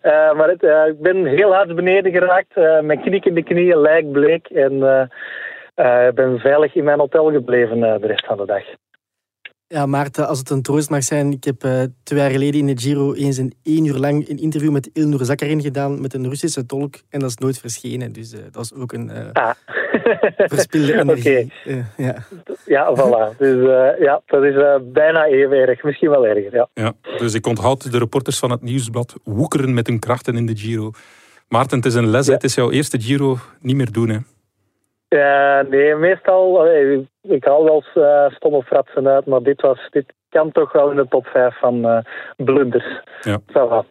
Eh, 0.00 0.32
maar 0.32 0.48
het, 0.48 0.62
eh, 0.62 0.86
ik 0.86 1.00
ben 1.00 1.26
heel 1.26 1.54
hard 1.54 1.74
beneden 1.74 2.12
geraakt. 2.12 2.56
eh 2.56 2.80
met 2.80 3.00
knik 3.00 3.24
in 3.24 3.34
de 3.34 3.42
knieën, 3.42 3.76
lijkbleek. 3.80 4.46
En 4.46 4.82
eh, 5.74 6.06
Ik 6.08 6.14
ben 6.14 6.38
veilig 6.38 6.74
in 6.74 6.84
mijn 6.84 6.98
hotel 6.98 7.30
gebleven 7.30 7.80
de 7.80 8.06
rest 8.06 8.26
van 8.26 8.36
de 8.36 8.46
dag. 8.46 8.62
Ja, 9.72 9.86
Maarten, 9.86 10.28
als 10.28 10.38
het 10.38 10.50
een 10.50 10.62
troost 10.62 10.90
mag 10.90 11.02
zijn, 11.02 11.32
ik 11.32 11.44
heb 11.44 11.64
uh, 11.64 11.82
twee 12.02 12.18
jaar 12.18 12.30
geleden 12.30 12.60
in 12.60 12.66
de 12.66 12.80
Giro 12.80 13.14
eens 13.14 13.36
een 13.36 13.52
één 13.62 13.84
uur 13.84 13.96
lang 13.96 14.28
een 14.28 14.38
interview 14.38 14.70
met 14.70 14.90
Ilnur 14.92 15.24
Zakarin 15.24 15.60
gedaan 15.60 16.00
met 16.00 16.14
een 16.14 16.28
Russische 16.28 16.66
tolk 16.66 16.94
en 17.08 17.20
dat 17.20 17.28
is 17.28 17.36
nooit 17.36 17.58
verschenen. 17.58 18.12
Dus 18.12 18.32
uh, 18.32 18.40
dat 18.50 18.64
is 18.64 18.74
ook 18.74 18.92
een 18.92 19.10
uh, 19.10 19.32
ah. 19.32 19.50
verspilde 20.52 20.98
energie. 21.00 21.52
Okay. 21.64 21.84
ja. 21.96 22.14
ja, 22.66 22.94
voilà. 22.96 23.36
Dus 23.38 23.68
ja, 23.98 24.22
dat 24.26 24.44
is 24.44 24.54
bijna 24.92 25.26
even 25.26 25.56
erg. 25.56 25.82
Misschien 25.82 26.10
wel 26.10 26.26
erger, 26.26 26.54
ja. 26.54 26.68
ja. 26.74 26.92
Dus 27.18 27.34
ik 27.34 27.46
onthoud 27.46 27.92
de 27.92 27.98
reporters 27.98 28.38
van 28.38 28.50
het 28.50 28.62
Nieuwsblad 28.62 29.14
woekeren 29.24 29.74
met 29.74 29.86
hun 29.86 29.98
krachten 29.98 30.36
in 30.36 30.46
de 30.46 30.56
Giro. 30.56 30.90
Maarten, 31.48 31.76
het 31.76 31.86
is 31.86 31.94
een 31.94 32.10
les. 32.10 32.26
Het 32.26 32.44
is 32.44 32.54
jouw 32.54 32.70
eerste 32.70 33.00
Giro. 33.00 33.38
Niet 33.60 33.76
meer 33.76 33.92
doen, 33.92 34.08
hè? 34.08 34.18
Ja, 35.16 35.62
nee, 35.62 35.94
meestal, 35.94 36.66
ik 37.22 37.44
haal 37.44 37.64
wel 37.64 37.74
eens 37.74 37.94
uh, 37.94 38.36
stomme 38.36 38.62
fratsen 38.62 39.08
uit, 39.08 39.26
maar 39.26 39.42
dit, 39.42 39.60
was, 39.60 39.88
dit 39.90 40.12
kan 40.28 40.52
toch 40.52 40.72
wel 40.72 40.90
in 40.90 40.96
de 40.96 41.08
top 41.08 41.26
5 41.26 41.58
van 41.58 41.86
uh, 41.86 41.98
blunders. 42.36 43.00
Ja. 43.20 43.40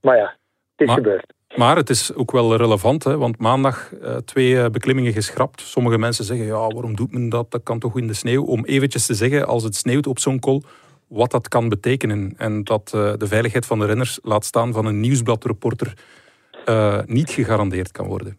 Maar 0.01 0.17
ja, 0.17 0.35
het 0.75 0.87
is 0.87 0.93
gebeurd. 0.93 1.33
Maar 1.55 1.75
het 1.75 1.89
is 1.89 2.13
ook 2.13 2.31
wel 2.31 2.55
relevant, 2.55 3.03
hè, 3.03 3.17
want 3.17 3.39
maandag 3.39 3.91
uh, 3.93 4.15
twee 4.15 4.69
beklimmingen 4.69 5.13
geschrapt. 5.13 5.61
Sommige 5.61 5.97
mensen 5.97 6.25
zeggen, 6.25 6.45
ja, 6.45 6.67
waarom 6.67 6.95
doet 6.95 7.11
men 7.11 7.29
dat? 7.29 7.51
Dat 7.51 7.63
kan 7.63 7.79
toch 7.79 7.97
in 7.97 8.07
de 8.07 8.13
sneeuw? 8.13 8.43
Om 8.43 8.65
eventjes 8.65 9.05
te 9.05 9.13
zeggen, 9.13 9.47
als 9.47 9.63
het 9.63 9.75
sneeuwt 9.75 10.07
op 10.07 10.19
zo'n 10.19 10.39
kol, 10.39 10.63
wat 11.07 11.31
dat 11.31 11.47
kan 11.47 11.69
betekenen. 11.69 12.33
En 12.37 12.63
dat 12.63 12.89
de 12.89 13.27
veiligheid 13.27 13.65
van 13.65 13.79
de 13.79 13.85
renners, 13.85 14.19
laat 14.23 14.45
staan 14.45 14.73
van 14.73 14.85
een 14.85 14.99
nieuwsbladreporter, 14.99 15.93
niet 17.05 17.29
gegarandeerd 17.29 17.91
kan 17.91 18.07
worden. 18.07 18.37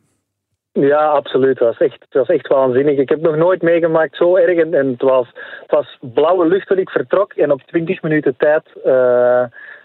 Ja, 0.73 1.07
absoluut. 1.07 1.59
Het 1.59 1.69
was, 1.69 1.79
echt, 1.79 2.01
het 2.01 2.15
was 2.15 2.29
echt 2.29 2.47
waanzinnig. 2.47 2.99
Ik 2.99 3.09
heb 3.09 3.21
nog 3.21 3.37
nooit 3.37 3.63
meegemaakt 3.63 4.17
zo 4.17 4.37
erg. 4.37 4.59
En, 4.59 4.89
het, 4.89 5.03
was, 5.03 5.27
het 5.61 5.71
was 5.71 5.99
blauwe 6.01 6.47
lucht 6.47 6.67
toen 6.67 6.79
ik 6.79 6.91
vertrok. 6.91 7.33
En 7.33 7.53
op 7.53 7.63
20 7.63 8.03
minuten 8.03 8.37
tijd 8.37 8.63
uh, 8.87 9.45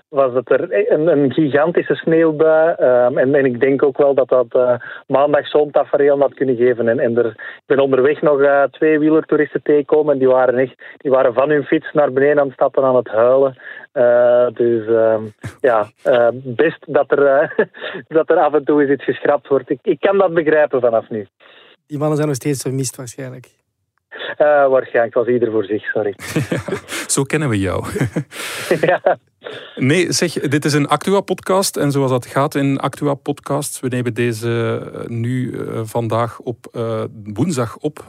was 0.10 0.34
het 0.34 0.52
er 0.52 0.91
een, 0.91 1.08
een 1.08 1.32
gigantische 1.32 1.96
sneeuwbui. 1.96 2.76
Um, 2.80 3.18
en, 3.18 3.36
en, 3.36 3.46
ik 3.46 3.60
denk 3.60 3.84
ook 3.84 3.98
wel 3.98 4.13
dat 4.13 4.30
dat 4.30 4.46
uh, 4.56 4.76
maandag 5.08 5.48
zo'n 5.48 5.72
tafereel 5.72 6.20
had 6.20 6.34
kunnen 6.34 6.56
geven. 6.56 6.88
En, 6.88 7.00
en 7.00 7.18
er, 7.18 7.26
ik 7.26 7.63
ben 7.65 7.80
onderweg 7.80 8.22
nog 8.22 8.39
uh, 8.39 8.63
twee 8.63 9.00
wielertoeristen 9.00 9.62
tegengekomen. 9.63 10.13
En 10.13 10.20
die 10.20 10.28
waren, 10.28 10.58
echt, 10.58 10.76
die 10.98 11.12
waren 11.12 11.34
van 11.34 11.50
hun 11.50 11.63
fiets 11.63 11.91
naar 11.94 12.12
beneden 12.12 12.39
aan 12.39 12.46
het 12.46 12.54
stappen, 12.54 12.84
aan 12.84 12.96
het 12.96 13.08
huilen. 13.08 13.58
Uh, 13.94 14.48
dus 14.54 14.88
uh, 14.88 15.18
ja, 15.62 15.89
best 16.34 16.84
dat 16.88 17.12
er, 17.12 17.56
dat 18.18 18.30
er 18.30 18.38
af 18.38 18.54
en 18.54 18.63
toe 18.63 18.82
eens 18.82 18.91
iets 18.91 19.04
geschrapt 19.04 19.48
wordt. 19.48 19.70
Ik, 19.70 19.80
ik 19.82 20.00
kan 20.00 20.18
dat 20.18 20.34
begrijpen 20.34 20.82
vanaf 20.82 21.10
nu. 21.10 21.28
Die 21.88 21.98
mannen 21.98 22.15
zijn 22.15 22.28
nog 22.28 22.38
steeds 22.38 22.62
vermist 22.62 22.96
waarschijnlijk. 22.96 23.64
Waarschijnlijk 24.38 25.13
was 25.13 25.28
ieder 25.28 25.52
voor 25.52 25.65
zich, 25.65 25.84
sorry. 25.84 26.15
zo 27.15 27.24
kennen 27.24 27.50
we 27.50 27.60
jou. 27.60 27.86
ja. 28.82 29.17
Nee, 29.76 30.12
zeg, 30.12 30.34
dit 30.34 30.65
is 30.65 30.74
een 30.74 30.88
Actua-podcast. 30.88 31.78
En 31.78 31.91
zoals 31.91 32.12
dat 32.12 32.26
gaat 32.26 32.56
in 32.56 32.80
Actua-podcasts, 32.80 33.80
we 33.80 33.88
nemen 33.88 34.13
deze 34.13 34.82
nu 35.08 35.60
vandaag 35.84 36.39
op 36.39 36.67
woensdag 37.34 37.78
op, 37.78 38.00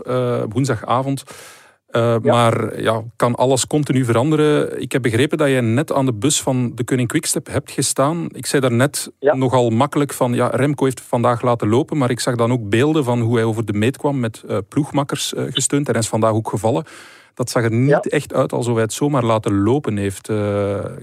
woensdagavond. 0.49 1.25
Uh, 1.91 2.17
Maar 2.23 2.81
ja, 2.81 3.03
kan 3.17 3.35
alles 3.35 3.67
continu 3.67 4.05
veranderen? 4.05 4.81
Ik 4.81 4.93
heb 4.93 5.03
begrepen 5.03 5.39
dat 5.39 5.49
je 5.49 5.61
net 5.61 5.93
aan 5.93 6.07
de 6.07 6.15
bus 6.15 6.43
van 6.43 6.73
de 6.75 6.85
Koning 6.85 7.09
Quickstep 7.09 7.47
hebt 7.47 7.71
gestaan. 7.71 8.29
Ik 8.33 8.47
zei 8.47 8.63
daarnet 8.63 9.13
ja. 9.19 9.35
nogal 9.35 9.71
makkelijk 9.71 10.13
van, 10.13 10.33
ja, 10.35 10.49
Remco 10.49 10.85
heeft 10.85 11.01
vandaag 11.01 11.43
laten 11.43 11.69
lopen, 11.69 11.97
maar 11.99 12.11
ik 12.11 12.21
zag 12.21 12.35
dan 12.35 12.53
ook 12.53 12.69
beelden 12.69 13.05
van 13.05 13.21
hoe 13.21 13.35
hij 13.35 13.45
over 13.45 13.65
de 13.65 13.73
meet 13.73 13.97
kwam 13.97 14.21
met 14.21 14.45
uh, 14.49 14.59
ploegmakkers 14.69 15.33
uh, 15.33 15.45
gesteund. 15.51 15.87
Hij 15.87 15.99
is 15.99 16.09
vandaag 16.09 16.33
ook 16.33 16.49
gevallen. 16.49 16.85
Dat 17.35 17.51
zag 17.51 17.65
er 17.65 17.73
niet 17.73 18.09
echt 18.09 18.35
uit 18.35 18.53
alsof 18.53 18.75
hij 18.75 18.83
het 18.83 18.93
zomaar 18.93 19.25
laten 19.25 19.63
lopen 19.63 19.97
heeft. 19.97 20.31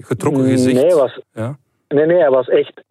getrokken 0.02 0.46
gezicht. 0.46 0.82
Nee, 0.82 0.94
was, 0.94 1.20
ja? 1.34 1.58
nee, 1.88 2.06
nee, 2.06 2.18
hij 2.18 2.30
was 2.30 2.48
echt 2.48 2.84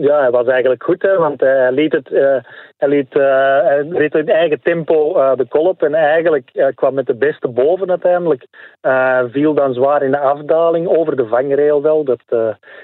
ja, 0.00 0.20
hij 0.20 0.30
was 0.30 0.46
eigenlijk 0.46 0.82
goed, 0.82 1.02
hè, 1.02 1.16
want 1.16 1.40
hij 1.40 1.72
liet 1.72 1.92
het, 1.92 2.10
uh, 2.10 2.36
hij 2.76 2.88
liet, 2.88 3.14
uh, 3.14 3.22
hij 3.62 3.86
reed 3.88 4.14
in 4.14 4.28
eigen 4.28 4.60
tempo 4.62 5.16
uh, 5.16 5.36
de 5.36 5.46
kolop 5.48 5.82
en 5.82 5.94
eigenlijk 5.94 6.72
kwam 6.74 6.94
met 6.94 7.06
de 7.06 7.14
beste 7.14 7.48
boven 7.48 7.90
uiteindelijk. 7.90 8.46
viel 9.30 9.54
dan 9.54 9.74
zwaar 9.74 10.02
in 10.02 10.10
de 10.10 10.18
afdaling 10.18 10.86
over 10.88 11.16
de 11.16 11.26
vangrail 11.26 11.82
wel. 11.82 12.04
Dat 12.04 12.22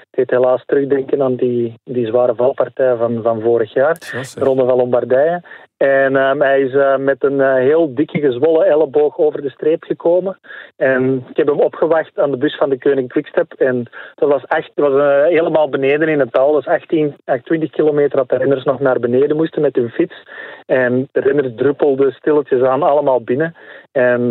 deed 0.09 0.29
helaas 0.29 0.63
terugdenken 0.65 1.21
aan 1.21 1.35
die, 1.35 1.79
die 1.83 2.05
zware 2.05 2.35
valpartij 2.35 2.95
van, 2.95 3.19
van 3.21 3.41
vorig 3.41 3.73
jaar, 3.73 3.93
de 3.93 4.43
Ronde 4.43 4.65
van 4.65 4.77
Lombardije. 4.77 5.41
En 5.77 6.15
um, 6.15 6.41
hij 6.41 6.61
is 6.61 6.73
uh, 6.73 6.97
met 6.97 7.23
een 7.23 7.39
uh, 7.39 7.53
heel 7.53 7.93
dikke 7.93 8.19
gezwollen 8.19 8.67
elleboog 8.67 9.17
over 9.17 9.41
de 9.41 9.49
streep 9.49 9.83
gekomen. 9.83 10.39
En 10.75 11.25
ik 11.29 11.37
heb 11.37 11.47
hem 11.47 11.59
opgewacht 11.59 12.19
aan 12.19 12.31
de 12.31 12.37
bus 12.37 12.57
van 12.57 12.69
de 12.69 12.77
Koning 12.77 13.09
Quickstep. 13.09 13.53
En 13.53 13.89
dat 14.15 14.29
was, 14.29 14.43
echt, 14.43 14.71
dat 14.75 14.91
was 14.91 15.01
uh, 15.01 15.23
helemaal 15.23 15.69
beneden 15.69 16.07
in 16.07 16.19
het 16.19 16.31
dal. 16.31 16.51
Dat 16.51 16.61
is 16.61 16.67
18, 16.67 17.15
20 17.43 17.69
kilometer 17.69 18.17
dat 18.17 18.29
de 18.29 18.37
renners 18.37 18.63
nog 18.63 18.79
naar 18.79 18.99
beneden 18.99 19.35
moesten 19.35 19.61
met 19.61 19.75
hun 19.75 19.89
fiets. 19.89 20.23
En 20.65 21.09
de 21.11 21.19
renners 21.19 21.47
druppelden 21.55 22.11
stilletjes 22.11 22.61
aan 22.61 22.83
allemaal 22.83 23.21
binnen. 23.21 23.55
En 23.97 24.21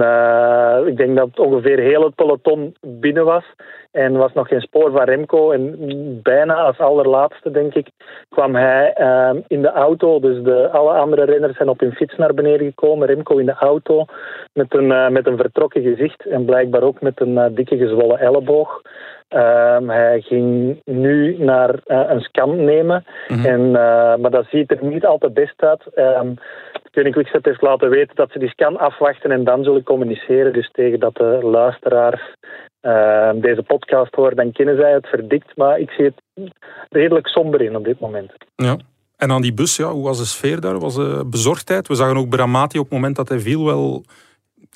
ik 0.86 0.96
denk 0.96 1.16
dat 1.16 1.38
ongeveer 1.38 1.78
heel 1.78 2.02
het 2.02 2.14
peloton 2.14 2.74
binnen 2.80 3.24
was. 3.24 3.44
En 3.96 4.16
was 4.16 4.32
nog 4.32 4.48
geen 4.48 4.60
spoor 4.60 4.90
van 4.90 5.02
Remco. 5.02 5.50
En 5.50 5.76
bijna 6.22 6.54
als 6.54 6.78
allerlaatste, 6.78 7.50
denk 7.50 7.74
ik, 7.74 7.88
kwam 8.28 8.54
hij 8.54 8.92
ehm, 8.92 9.40
in 9.46 9.62
de 9.62 9.70
auto. 9.70 10.20
Dus 10.20 10.42
de, 10.42 10.68
alle 10.70 10.92
andere 10.92 11.24
renners 11.24 11.56
zijn 11.56 11.68
op 11.68 11.80
hun 11.80 11.92
fiets 11.92 12.16
naar 12.16 12.34
beneden 12.34 12.66
gekomen. 12.66 13.06
Remco 13.06 13.36
in 13.36 13.46
de 13.46 13.54
auto 13.54 14.04
met 14.52 14.74
een, 14.74 14.90
uh, 14.90 15.08
met 15.08 15.26
een 15.26 15.36
vertrokken 15.36 15.82
gezicht. 15.82 16.26
En 16.26 16.44
blijkbaar 16.44 16.82
ook 16.82 17.00
met 17.00 17.20
een 17.20 17.54
dikke 17.54 17.76
gezwollen 17.76 18.18
elleboog. 18.18 18.82
Um, 19.28 19.90
hij 19.90 20.20
ging 20.20 20.80
nu 20.84 21.36
naar 21.38 21.70
uh, 21.86 22.02
een 22.08 22.20
scan 22.20 22.64
nemen. 22.64 23.04
Mm 23.28 23.44
en, 23.44 23.70
maar 24.20 24.30
dat 24.30 24.46
ziet 24.50 24.70
er 24.70 24.84
niet 24.84 25.04
altijd 25.06 25.34
best 25.34 25.62
uit. 25.62 25.82
Um, 25.94 26.34
Koning 26.96 27.14
Quickstep 27.14 27.44
heeft 27.44 27.62
laten 27.62 27.90
weten 27.90 28.16
dat 28.16 28.30
ze 28.30 28.38
die 28.38 28.48
scan 28.48 28.78
afwachten 28.78 29.30
en 29.30 29.44
dan 29.44 29.64
zullen 29.64 29.82
communiceren. 29.82 30.52
Dus 30.52 30.70
tegen 30.72 31.00
dat 31.00 31.14
de 31.14 31.38
luisteraars 31.42 32.34
uh, 32.82 33.30
deze 33.34 33.62
podcast 33.62 34.14
horen, 34.14 34.36
dan 34.36 34.52
kennen 34.52 34.76
zij 34.76 34.92
het 34.92 35.06
verdikt. 35.06 35.56
Maar 35.56 35.78
ik 35.78 35.90
zie 35.90 36.04
het 36.04 36.50
redelijk 36.88 37.26
somber 37.28 37.60
in 37.60 37.76
op 37.76 37.84
dit 37.84 38.00
moment. 38.00 38.32
Ja. 38.56 38.76
En 39.16 39.30
aan 39.30 39.42
die 39.42 39.54
bus, 39.54 39.76
ja, 39.76 39.90
hoe 39.90 40.04
was 40.04 40.18
de 40.18 40.24
sfeer 40.24 40.60
daar? 40.60 40.78
Was 40.78 40.96
er 40.96 41.28
bezorgdheid? 41.28 41.88
We 41.88 41.94
zagen 41.94 42.16
ook 42.16 42.28
Bramati 42.28 42.78
op 42.78 42.84
het 42.84 42.92
moment 42.92 43.16
dat 43.16 43.28
hij 43.28 43.38
viel 43.38 43.64
wel 43.64 44.04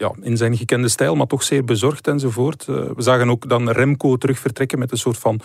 ja, 0.00 0.12
in 0.22 0.36
zijn 0.36 0.56
gekende 0.56 0.88
stijl, 0.88 1.14
maar 1.14 1.26
toch 1.26 1.42
zeer 1.42 1.64
bezorgd 1.64 2.06
enzovoort. 2.06 2.66
Uh, 2.70 2.76
we 2.76 3.02
zagen 3.02 3.30
ook 3.30 3.48
dan 3.48 3.70
Remco 3.70 4.16
terug 4.16 4.38
vertrekken 4.38 4.78
met 4.78 4.90
een 4.90 4.96
soort 4.96 5.18
van 5.18 5.40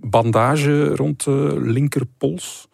bandage 0.00 0.94
rond 0.94 1.24
de 1.24 1.54
linkerpols. 1.60 2.66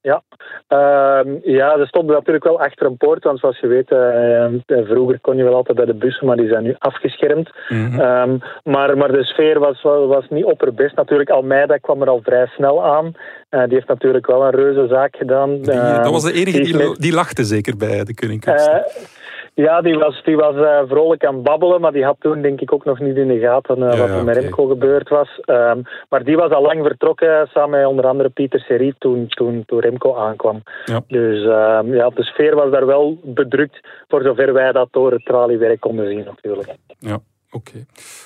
Ja, 0.00 0.22
uh, 0.68 1.42
ja, 1.42 1.78
er 1.78 1.86
stond 1.86 2.06
natuurlijk 2.06 2.44
wel 2.44 2.60
achter 2.60 2.86
een 2.86 2.96
poort, 2.96 3.24
want 3.24 3.38
zoals 3.38 3.58
je 3.60 3.66
weet, 3.66 3.90
uh, 3.90 4.84
vroeger 4.86 5.20
kon 5.20 5.36
je 5.36 5.44
wel 5.44 5.54
altijd 5.54 5.76
bij 5.76 5.86
de 5.86 5.94
bussen, 5.94 6.26
maar 6.26 6.36
die 6.36 6.48
zijn 6.48 6.62
nu 6.62 6.74
afgeschermd. 6.78 7.50
Mm 7.68 8.00
um, 8.00 8.40
maar, 8.64 8.96
maar 8.96 9.12
de 9.12 9.24
sfeer 9.24 9.58
was, 9.58 9.82
was 9.82 10.28
niet 10.28 10.44
opperbest. 10.44 10.96
Natuurlijk, 10.96 11.30
Almeida 11.30 11.76
kwam 11.76 12.02
er 12.02 12.08
al 12.08 12.20
vrij 12.22 12.46
snel 12.46 12.84
aan. 12.84 13.06
Uh, 13.50 13.64
die 13.64 13.74
heeft 13.74 13.88
natuurlijk 13.88 14.26
wel 14.26 14.44
een 14.44 14.50
reuze 14.50 14.86
zaak 14.88 15.16
gedaan. 15.16 15.50
Die, 15.50 15.74
dat 16.02 16.10
was 16.10 16.22
de 16.22 16.32
enige 16.32 16.60
die, 16.60 16.76
die, 16.76 16.98
die 16.98 17.12
lachte 17.12 17.44
zeker 17.44 17.76
bij 17.76 18.04
de 18.04 18.14
Koning 18.14 18.44
ja, 19.54 19.80
die 19.80 19.98
was, 19.98 20.22
die 20.24 20.36
was 20.36 20.54
uh, 20.54 20.80
vrolijk 20.88 21.24
aan 21.24 21.42
babbelen, 21.42 21.80
maar 21.80 21.92
die 21.92 22.04
had 22.04 22.16
toen 22.18 22.42
denk 22.42 22.60
ik 22.60 22.72
ook 22.72 22.84
nog 22.84 22.98
niet 22.98 23.16
in 23.16 23.28
de 23.28 23.38
gaten 23.38 23.78
uh, 23.78 23.98
wat 23.98 24.08
er 24.08 24.24
met 24.24 24.36
Remco 24.36 24.66
gebeurd 24.66 25.08
was. 25.08 25.40
Um, 25.46 25.82
maar 26.08 26.24
die 26.24 26.36
was 26.36 26.50
al 26.50 26.62
lang 26.62 26.86
vertrokken, 26.86 27.48
samen 27.52 27.78
met 27.78 27.88
onder 27.88 28.06
andere 28.06 28.28
Pieter 28.28 28.60
Serie, 28.60 28.94
toen, 28.98 29.28
toen, 29.28 29.62
toen 29.66 29.80
Remco 29.80 30.14
aankwam. 30.16 30.62
Ja. 30.84 31.00
Dus 31.06 31.44
um, 31.44 31.94
ja, 31.94 32.08
de 32.08 32.24
sfeer 32.24 32.54
was 32.54 32.70
daar 32.70 32.86
wel 32.86 33.18
bedrukt, 33.22 33.80
voor 34.08 34.22
zover 34.22 34.52
wij 34.52 34.72
dat 34.72 34.88
door 34.90 35.12
het 35.12 35.24
traliewerk 35.24 35.80
konden 35.80 36.08
zien 36.08 36.24
natuurlijk. 36.24 36.74
Ja, 36.98 37.18
oké. 37.50 37.84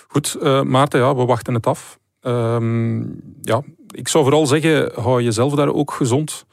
Goed, 0.08 0.36
uh, 0.42 0.62
Maarten, 0.62 1.00
ja, 1.00 1.14
we 1.14 1.24
wachten 1.24 1.54
het 1.54 1.66
af. 1.66 1.98
Um, 2.22 3.20
ja, 3.40 3.62
ik 3.94 4.08
zou 4.08 4.24
vooral 4.24 4.46
zeggen, 4.46 5.02
hou 5.02 5.22
jezelf 5.22 5.54
daar 5.54 5.74
ook 5.74 5.90
gezond. 5.90 6.46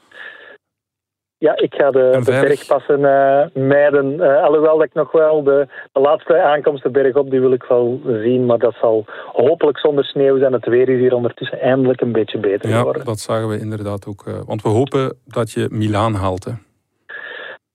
Ja, 1.38 1.56
ik 1.56 1.74
ga 1.74 1.90
de, 1.90 2.20
de 2.24 2.30
bergpassen 2.30 3.00
uh, 3.00 3.64
mijden. 3.68 4.12
Uh, 4.12 4.42
alhoewel 4.42 4.76
dat 4.76 4.86
ik 4.86 4.94
nog 4.94 5.12
wel 5.12 5.42
de, 5.42 5.68
de 5.92 6.00
laatste 6.00 6.42
aankomsten 6.42 6.92
bergop, 6.92 7.30
die 7.30 7.40
wil 7.40 7.52
ik 7.52 7.62
wel 7.62 8.00
zien. 8.04 8.46
Maar 8.46 8.58
dat 8.58 8.74
zal 8.80 9.04
hopelijk 9.32 9.78
zonder 9.78 10.04
sneeuw 10.04 10.38
zijn. 10.38 10.52
Het 10.52 10.66
weer 10.66 10.88
is 10.88 10.98
hier 10.98 11.14
ondertussen 11.14 11.60
eindelijk 11.60 12.00
een 12.00 12.12
beetje 12.12 12.38
beter 12.38 12.70
ja, 12.70 12.92
dat 12.92 13.18
zagen 13.18 13.48
we 13.48 13.58
inderdaad 13.58 14.06
ook. 14.06 14.24
Uh, 14.28 14.34
want 14.46 14.62
we 14.62 14.68
hopen 14.68 15.18
dat 15.24 15.50
je 15.50 15.68
Milaan 15.70 16.14
haalt. 16.14 16.44
Hè? 16.44 16.52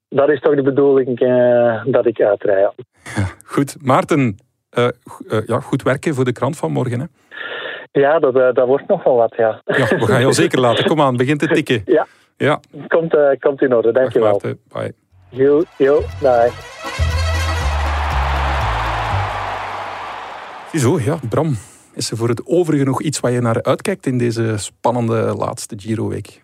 Dat 0.10 0.30
is 0.30 0.40
toch 0.40 0.56
de 0.56 0.62
bedoeling 0.62 1.20
dat 1.86 2.06
ik 2.06 2.22
uitrij. 2.22 2.60
Ja. 2.60 2.74
goed. 3.46 3.76
Maarten, 3.82 4.38
ja, 5.46 5.60
goed 5.60 5.84
werken 5.84 6.14
voor 6.14 6.26
de 6.26 6.32
krant 6.32 6.58
van 6.58 6.72
morgen. 6.72 7.00
Hè? 7.00 7.06
Ja, 7.92 8.20
dat, 8.20 8.34
dat 8.34 8.68
wordt 8.68 8.88
nog 8.88 9.04
wel 9.04 9.16
wat, 9.16 9.34
ja. 9.38 9.62
ja. 9.66 9.98
We 9.98 10.06
gaan 10.06 10.22
jou 10.22 10.34
zeker 10.34 10.60
laten. 10.60 10.86
Kom 10.86 11.02
aan, 11.02 11.18
begin 11.18 11.38
te 11.38 11.48
tikken. 11.48 11.82
Ja. 11.98 12.08
Ja. 12.42 12.60
Komt, 12.88 13.14
uh, 13.14 13.30
komt 13.40 13.62
in 13.62 13.76
orde, 13.76 13.92
dankjewel. 13.92 14.42
Bye. 14.68 14.94
Jo, 15.30 15.64
jo, 15.78 16.04
dag. 16.22 16.70
Ziezo, 20.72 21.00
ja, 21.00 21.20
Bram. 21.30 21.56
Is 21.94 22.12
er 22.12 22.18
voor 22.18 22.30
het 22.30 22.46
overige 22.46 22.84
nog 22.84 23.02
iets 23.02 23.20
waar 23.20 23.32
je 23.32 23.42
naar 23.42 23.64
uitkijkt 23.64 24.06
in 24.06 24.18
deze 24.18 24.54
spannende 24.58 25.34
laatste 25.38 25.76
Giro-week? 25.80 26.42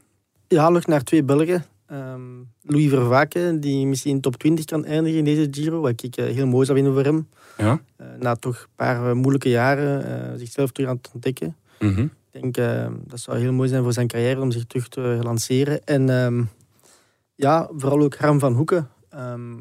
Ja, 0.48 0.70
nog 0.70 0.86
naar 0.86 1.04
twee 1.04 1.24
Belgen. 1.24 1.66
Ehm, 1.88 2.22
Louis 2.62 2.90
Vervaken, 2.90 3.60
die 3.60 3.88
misschien 3.88 4.22
top 4.22 4.36
20 4.36 4.66
kan 4.66 4.86
eindigen 4.86 5.18
in 5.18 5.26
deze 5.26 5.48
Giro, 5.52 5.82
wat 5.82 6.04
ik 6.04 6.18
eh, 6.18 6.26
heel 6.26 6.48
mooi 6.48 6.66
zou 6.66 6.78
vinden 6.78 6.96
voor 6.96 7.04
hem. 7.04 7.28
Ja. 7.58 7.80
Eh, 7.98 8.08
na 8.20 8.36
toch 8.36 8.62
een 8.62 8.76
paar 8.76 9.10
eh, 9.10 9.14
moeilijke 9.14 9.50
jaren 9.50 10.06
eh, 10.06 10.38
zichzelf 10.38 10.72
terug 10.72 10.90
aan 10.90 10.96
het 10.96 11.10
ontdekken. 11.14 11.56
Mhm. 11.80 12.02
Ik 12.02 12.10
denk 12.42 12.58
eh, 12.58 12.88
dat 13.06 13.20
zou 13.20 13.38
heel 13.38 13.54
mooi 13.54 13.70
zijn 13.70 13.84
voor 13.84 13.94
zijn 13.94 14.08
carrière 14.08 14.42
om 14.42 14.52
zich 14.52 14.66
terug 14.66 14.88
te 14.88 15.20
lanceren. 15.22 15.84
En 15.84 16.10
ehm, 16.10 16.44
ja, 17.36 17.70
vooral 17.76 18.02
ook 18.02 18.16
Harm 18.16 18.40
van 18.40 18.54
Hoeken. 18.54 18.90
ehm, 19.10 19.56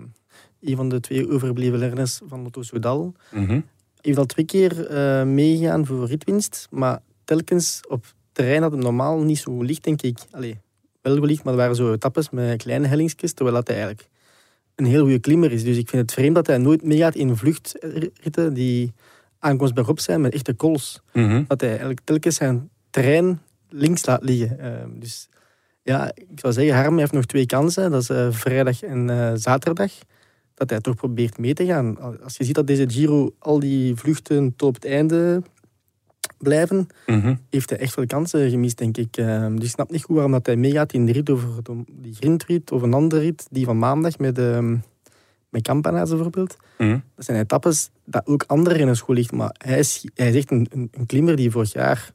een 0.61 0.77
van 0.77 0.89
de 0.89 1.01
twee 1.01 1.31
overgebleven 1.31 1.79
renners 1.79 2.21
van 2.27 2.43
Lotto 2.43 2.63
Soudal. 2.63 3.15
Mhm. 3.33 3.61
heeft 4.01 4.19
al 4.19 4.27
twee 4.27 4.45
keer 4.45 4.87
eh, 4.87 5.25
meegegaan 5.25 5.87
voor 5.87 6.07
ritwinst, 6.07 6.67
maar 6.71 7.01
telkens 7.25 7.81
op 7.89 8.05
terrein 8.33 8.61
dat 8.61 8.73
het 8.73 8.81
normaal 8.81 9.19
niet 9.19 9.39
zo 9.39 9.63
licht, 9.63 9.85
denk 9.85 10.03
ik. 10.03 10.19
Allee, 10.31 10.59
wel 11.03 11.21
licht, 11.21 11.45
maar 11.45 11.53
er 11.53 11.59
waren 11.59 11.77
zo 11.77 11.93
etappes 11.93 12.31
met 12.31 12.63
kleine 12.63 12.87
hellingsjes, 12.87 13.33
terwijl 13.33 13.57
dat 13.57 13.67
hij 13.67 13.77
eigenlijk 13.77 14.09
een 14.75 14.85
heel 14.85 15.01
goede 15.01 15.19
klimmer 15.19 15.53
is. 15.53 15.65
Dus 15.65 15.77
ik 15.77 15.89
vind 15.89 16.03
het 16.03 16.13
vreemd 16.13 16.35
dat 16.35 16.47
hij 16.47 16.59
nooit 16.59 16.83
meegaat 16.83 17.15
in 17.15 17.37
vluchtritten 17.37 18.55
die 18.55 18.93
aankomst 19.47 19.75
bergop 19.75 20.01
zijn 20.01 20.21
met 20.21 20.35
echte 20.35 20.55
kools. 20.55 21.01
Mhm. 21.13 21.45
Dat 21.47 21.61
hij 21.61 21.71
eigenlijk 21.71 22.01
telkens 22.05 22.37
zijn 22.37 22.69
terrein 22.91 23.41
links 23.69 24.07
laat 24.07 24.23
liggen. 24.25 24.59
Eh, 24.59 24.85
dus 25.01 25.29
ja, 25.83 26.11
ik 26.15 26.27
zou 26.41 26.53
zeggen, 26.53 26.75
Harm 26.75 26.99
heeft 26.99 27.13
nog 27.13 27.25
twee 27.27 27.47
kansen. 27.47 27.91
Dat 27.91 28.03
is 28.03 28.09
eh, 28.11 28.27
vrijdag 28.31 28.83
en 28.83 29.11
eh, 29.11 29.33
zaterdag. 29.35 29.93
Dat 30.55 30.71
hij 30.71 30.81
toch 30.81 30.95
probeert 30.95 31.39
mee 31.39 31.55
te 31.55 31.65
gaan. 31.67 32.01
Als 32.23 32.37
je 32.37 32.45
ziet 32.45 32.55
dat 32.55 32.67
deze 32.67 32.85
Giro 32.91 33.35
al 33.39 33.59
die 33.59 33.95
vluchten 33.97 34.57
tot 34.57 34.69
op 34.69 34.75
het 34.75 34.85
einde 34.85 35.43
blijven, 36.39 36.87
Mhm. 37.07 37.35
heeft 37.51 37.71
hij 37.71 37.79
echt 37.79 37.93
veel 37.93 38.07
kansen 38.07 38.51
gemist, 38.51 38.79
denk 38.79 38.97
ik. 38.97 39.17
Eh, 39.17 39.47
dus 39.55 39.65
ik 39.65 39.71
snap 39.71 39.91
niet 39.91 40.03
goed 40.05 40.15
waarom 40.15 40.33
dat 40.33 40.47
hij 40.47 40.57
meegaat 40.57 40.93
in 40.93 41.07
de 41.07 41.13
rit 41.13 41.31
over 41.31 41.49
de- 41.63 41.85
die 41.93 42.15
grindrit 42.15 42.73
of 42.73 42.83
een 42.83 42.95
andere 42.95 43.21
rit, 43.21 43.47
die 43.51 43.65
van 43.65 43.79
maandag 43.79 44.19
met, 44.19 44.39
ehm 44.39 44.77
met 45.57 45.65
Campana's 45.65 46.11
bijvoorbeeld. 46.11 46.57
Mhm. 46.79 46.99
Dat 47.17 47.25
zijn 47.25 47.39
etappes 47.41 47.91
dat 48.05 48.27
ook 48.27 48.45
andere 48.47 48.77
renners 48.77 49.01
goed 49.01 49.17
ligt. 49.17 49.33
Maar 49.33 49.55
hij 49.59 49.79
is, 49.79 50.07
hij 50.15 50.29
is 50.29 50.35
echt 50.35 50.51
een, 50.51 50.67
een, 50.71 50.89
een 50.93 51.07
klimmer 51.07 51.37
die 51.37 51.51
vorig 51.51 51.73
jaar 51.73 52.11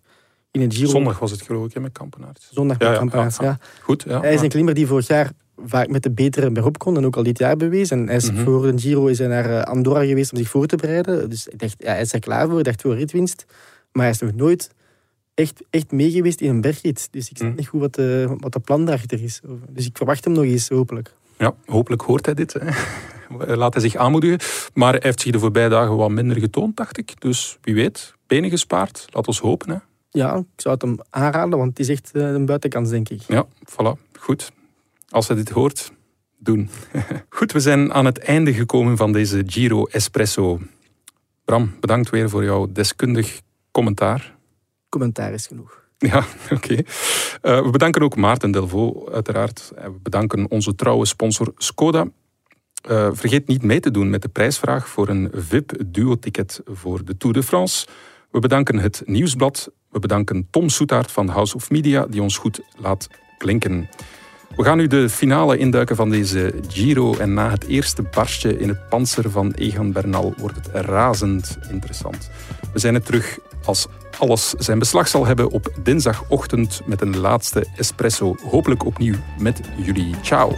in 0.51 0.62
het 0.62 0.73
Giro... 0.75 0.89
Zondag 0.89 1.19
was 1.19 1.32
het 1.32 1.41
geloof 1.41 1.65
ik, 1.65 1.73
hè, 1.73 1.80
met 1.80 1.91
Kampenaert. 1.91 2.47
Zondag 2.51 2.77
met 2.80 2.88
Ja, 2.88 2.93
ja, 2.93 3.10
ja, 3.13 3.30
ja. 3.39 3.58
Goed, 3.82 4.04
ja. 4.08 4.19
Hij 4.19 4.34
is 4.34 4.41
een 4.41 4.49
klimmer 4.49 4.73
die 4.73 4.88
vorig 4.88 5.08
jaar 5.08 5.32
vaak 5.65 5.88
met 5.88 6.04
de 6.04 6.12
betere 6.12 6.51
berop 6.51 6.77
kon 6.77 6.97
en 6.97 7.06
ook 7.06 7.15
al 7.15 7.23
dit 7.23 7.38
jaar 7.38 7.58
bewezen. 7.58 7.99
En 7.99 8.08
hij 8.08 8.15
is 8.15 8.32
Mhm. 8.32 8.43
voor 8.43 8.67
een 8.67 8.80
Giro 8.80 9.06
is 9.08 9.17
hij 9.17 9.27
naar 9.27 9.49
eh, 9.49 9.62
Andorra 9.62 10.06
geweest 10.06 10.32
om 10.32 10.38
zich 10.38 10.49
voor 10.49 10.65
te 10.65 10.75
bereiden. 10.75 11.30
Dus 11.30 11.47
ik 11.47 11.60
dacht, 11.60 11.75
ja, 11.77 11.91
hij 11.91 12.01
is 12.01 12.13
er 12.13 12.19
klaar 12.19 12.49
voor, 12.49 12.58
ik 12.60 12.65
dacht 12.65 12.82
voor 12.82 12.95
ritwinst. 12.95 13.45
Maar 13.91 14.04
hij 14.04 14.12
is 14.12 14.19
nog 14.19 14.34
nooit 14.34 14.69
echt, 15.34 15.62
echt 15.69 15.91
mee 15.91 16.12
geweest 16.12 16.41
in 16.41 16.49
een 16.49 16.62
bergrit. 16.62 17.08
Dus 17.12 17.30
ik 17.30 17.38
snap 17.38 17.49
Mhm. 17.49 17.58
niet 17.58 17.67
goed 17.67 17.80
wat 17.80 17.95
de, 17.95 18.36
wat 18.39 18.54
de 18.54 18.60
plan 18.60 18.86
daarachter 18.86 19.23
is. 19.23 19.41
Dus 19.69 19.86
ik 19.86 19.97
verwacht 19.97 20.23
hem 20.23 20.34
nog 20.34 20.43
eens, 20.43 20.69
hopelijk. 20.69 21.13
Ja, 21.38 21.54
hopelijk 21.65 22.01
hoort 22.01 22.25
hij 22.25 22.36
dit. 22.36 22.54
Hè. 22.54 22.60
Laat 23.37 23.73
hij 23.73 23.81
zich 23.81 23.95
aanmoedigen. 23.95 24.39
Maar 24.73 24.91
hij 24.91 25.01
heeft 25.03 25.21
zich 25.21 25.31
de 25.31 25.39
voorbije 25.39 25.69
dagen 25.69 25.95
wat 25.95 26.09
minder 26.09 26.39
getoond, 26.39 26.77
dacht 26.77 26.97
ik. 26.97 27.21
Dus 27.21 27.57
wie 27.61 27.75
weet, 27.75 28.13
benen 28.27 28.49
gespaard. 28.49 29.07
Laat 29.09 29.27
ons 29.27 29.39
hopen. 29.39 29.69
Hè. 29.69 29.77
Ja, 30.09 30.35
ik 30.35 30.45
zou 30.55 30.73
het 30.73 30.83
hem 30.83 30.97
aanraden, 31.09 31.57
want 31.57 31.69
het 31.69 31.79
is 31.79 31.89
echt 31.89 32.11
eh, 32.13 32.31
een 32.31 32.45
buitenkans, 32.45 32.89
denk 32.89 33.09
ik. 33.09 33.21
Ja, 33.27 33.45
voilà. 33.47 34.11
Goed. 34.19 34.51
Als 35.09 35.27
hij 35.27 35.37
dit 35.37 35.49
hoort, 35.49 35.91
doen. 36.37 36.69
Goed, 37.29 37.51
we 37.51 37.59
zijn 37.59 37.93
aan 37.93 38.05
het 38.05 38.19
einde 38.19 38.53
gekomen 38.53 38.97
van 38.97 39.11
deze 39.11 39.43
Giro 39.45 39.85
Espresso. 39.85 40.59
Bram, 41.45 41.75
bedankt 41.79 42.09
weer 42.09 42.29
voor 42.29 42.43
jouw 42.43 42.67
deskundig 42.71 43.41
commentaar. 43.71 44.35
Commentaar 44.89 45.33
is 45.33 45.47
genoeg. 45.47 45.81
Ja, 45.97 46.25
oké. 46.55 46.75
Eh, 47.41 47.61
we 47.63 47.69
bedanken 47.69 48.01
ook 48.01 48.15
Maarten 48.15 48.51
Delvaux, 48.51 49.11
uiteraard. 49.11 49.71
En 49.75 49.93
we 49.93 49.99
bedanken 49.99 50.51
onze 50.51 50.75
trouwe 50.75 51.05
sponsor 51.05 51.53
Skoda. 51.57 52.07
Eh, 52.81 53.09
vergeet 53.11 53.47
niet 53.47 53.63
mee 53.63 53.79
te 53.79 53.91
doen 53.91 54.09
met 54.09 54.21
de 54.21 54.27
prijsvraag 54.27 54.89
voor 54.89 55.09
een 55.09 55.31
VIP-duo-ticket 55.33 56.61
voor 56.65 57.05
de 57.05 57.17
Tour 57.17 57.35
de 57.35 57.43
France. 57.43 57.87
We 58.31 58.39
bedanken 58.39 58.77
het 58.77 59.01
Nieuwsblad. 59.05 59.71
We 59.89 59.99
bedanken 59.99 60.47
Tom 60.49 60.69
Soetaert 60.69 61.11
van 61.11 61.27
House 61.27 61.55
of 61.55 61.69
Media, 61.69 62.05
die 62.09 62.21
ons 62.21 62.37
goed 62.37 62.61
laat 62.77 63.07
klinken. 63.37 63.89
We 64.55 64.63
gaan 64.63 64.77
nu 64.77 64.87
de 64.87 65.09
finale 65.09 65.57
induiken 65.57 65.95
van 65.95 66.09
deze 66.09 66.53
Giro. 66.67 67.17
En 67.17 67.33
na 67.33 67.49
het 67.49 67.67
eerste 67.67 68.01
barstje 68.01 68.57
in 68.57 68.67
het 68.67 68.89
panzer 68.89 69.31
van 69.31 69.51
Egan 69.51 69.91
Bernal 69.91 70.33
wordt 70.37 70.55
het 70.55 70.85
razend 70.85 71.57
interessant. 71.69 72.29
We 72.73 72.79
zijn 72.79 72.95
er 72.95 73.03
terug 73.03 73.39
als 73.65 73.87
alles 74.19 74.49
zijn 74.49 74.79
beslag 74.79 75.07
zal 75.07 75.25
hebben 75.25 75.49
op 75.49 75.73
dinsdagochtend 75.83 76.81
met 76.85 77.01
een 77.01 77.17
laatste 77.17 77.65
espresso. 77.75 78.35
Hopelijk 78.43 78.85
opnieuw 78.85 79.15
met 79.39 79.61
jullie. 79.77 80.15
Ciao. 80.21 80.55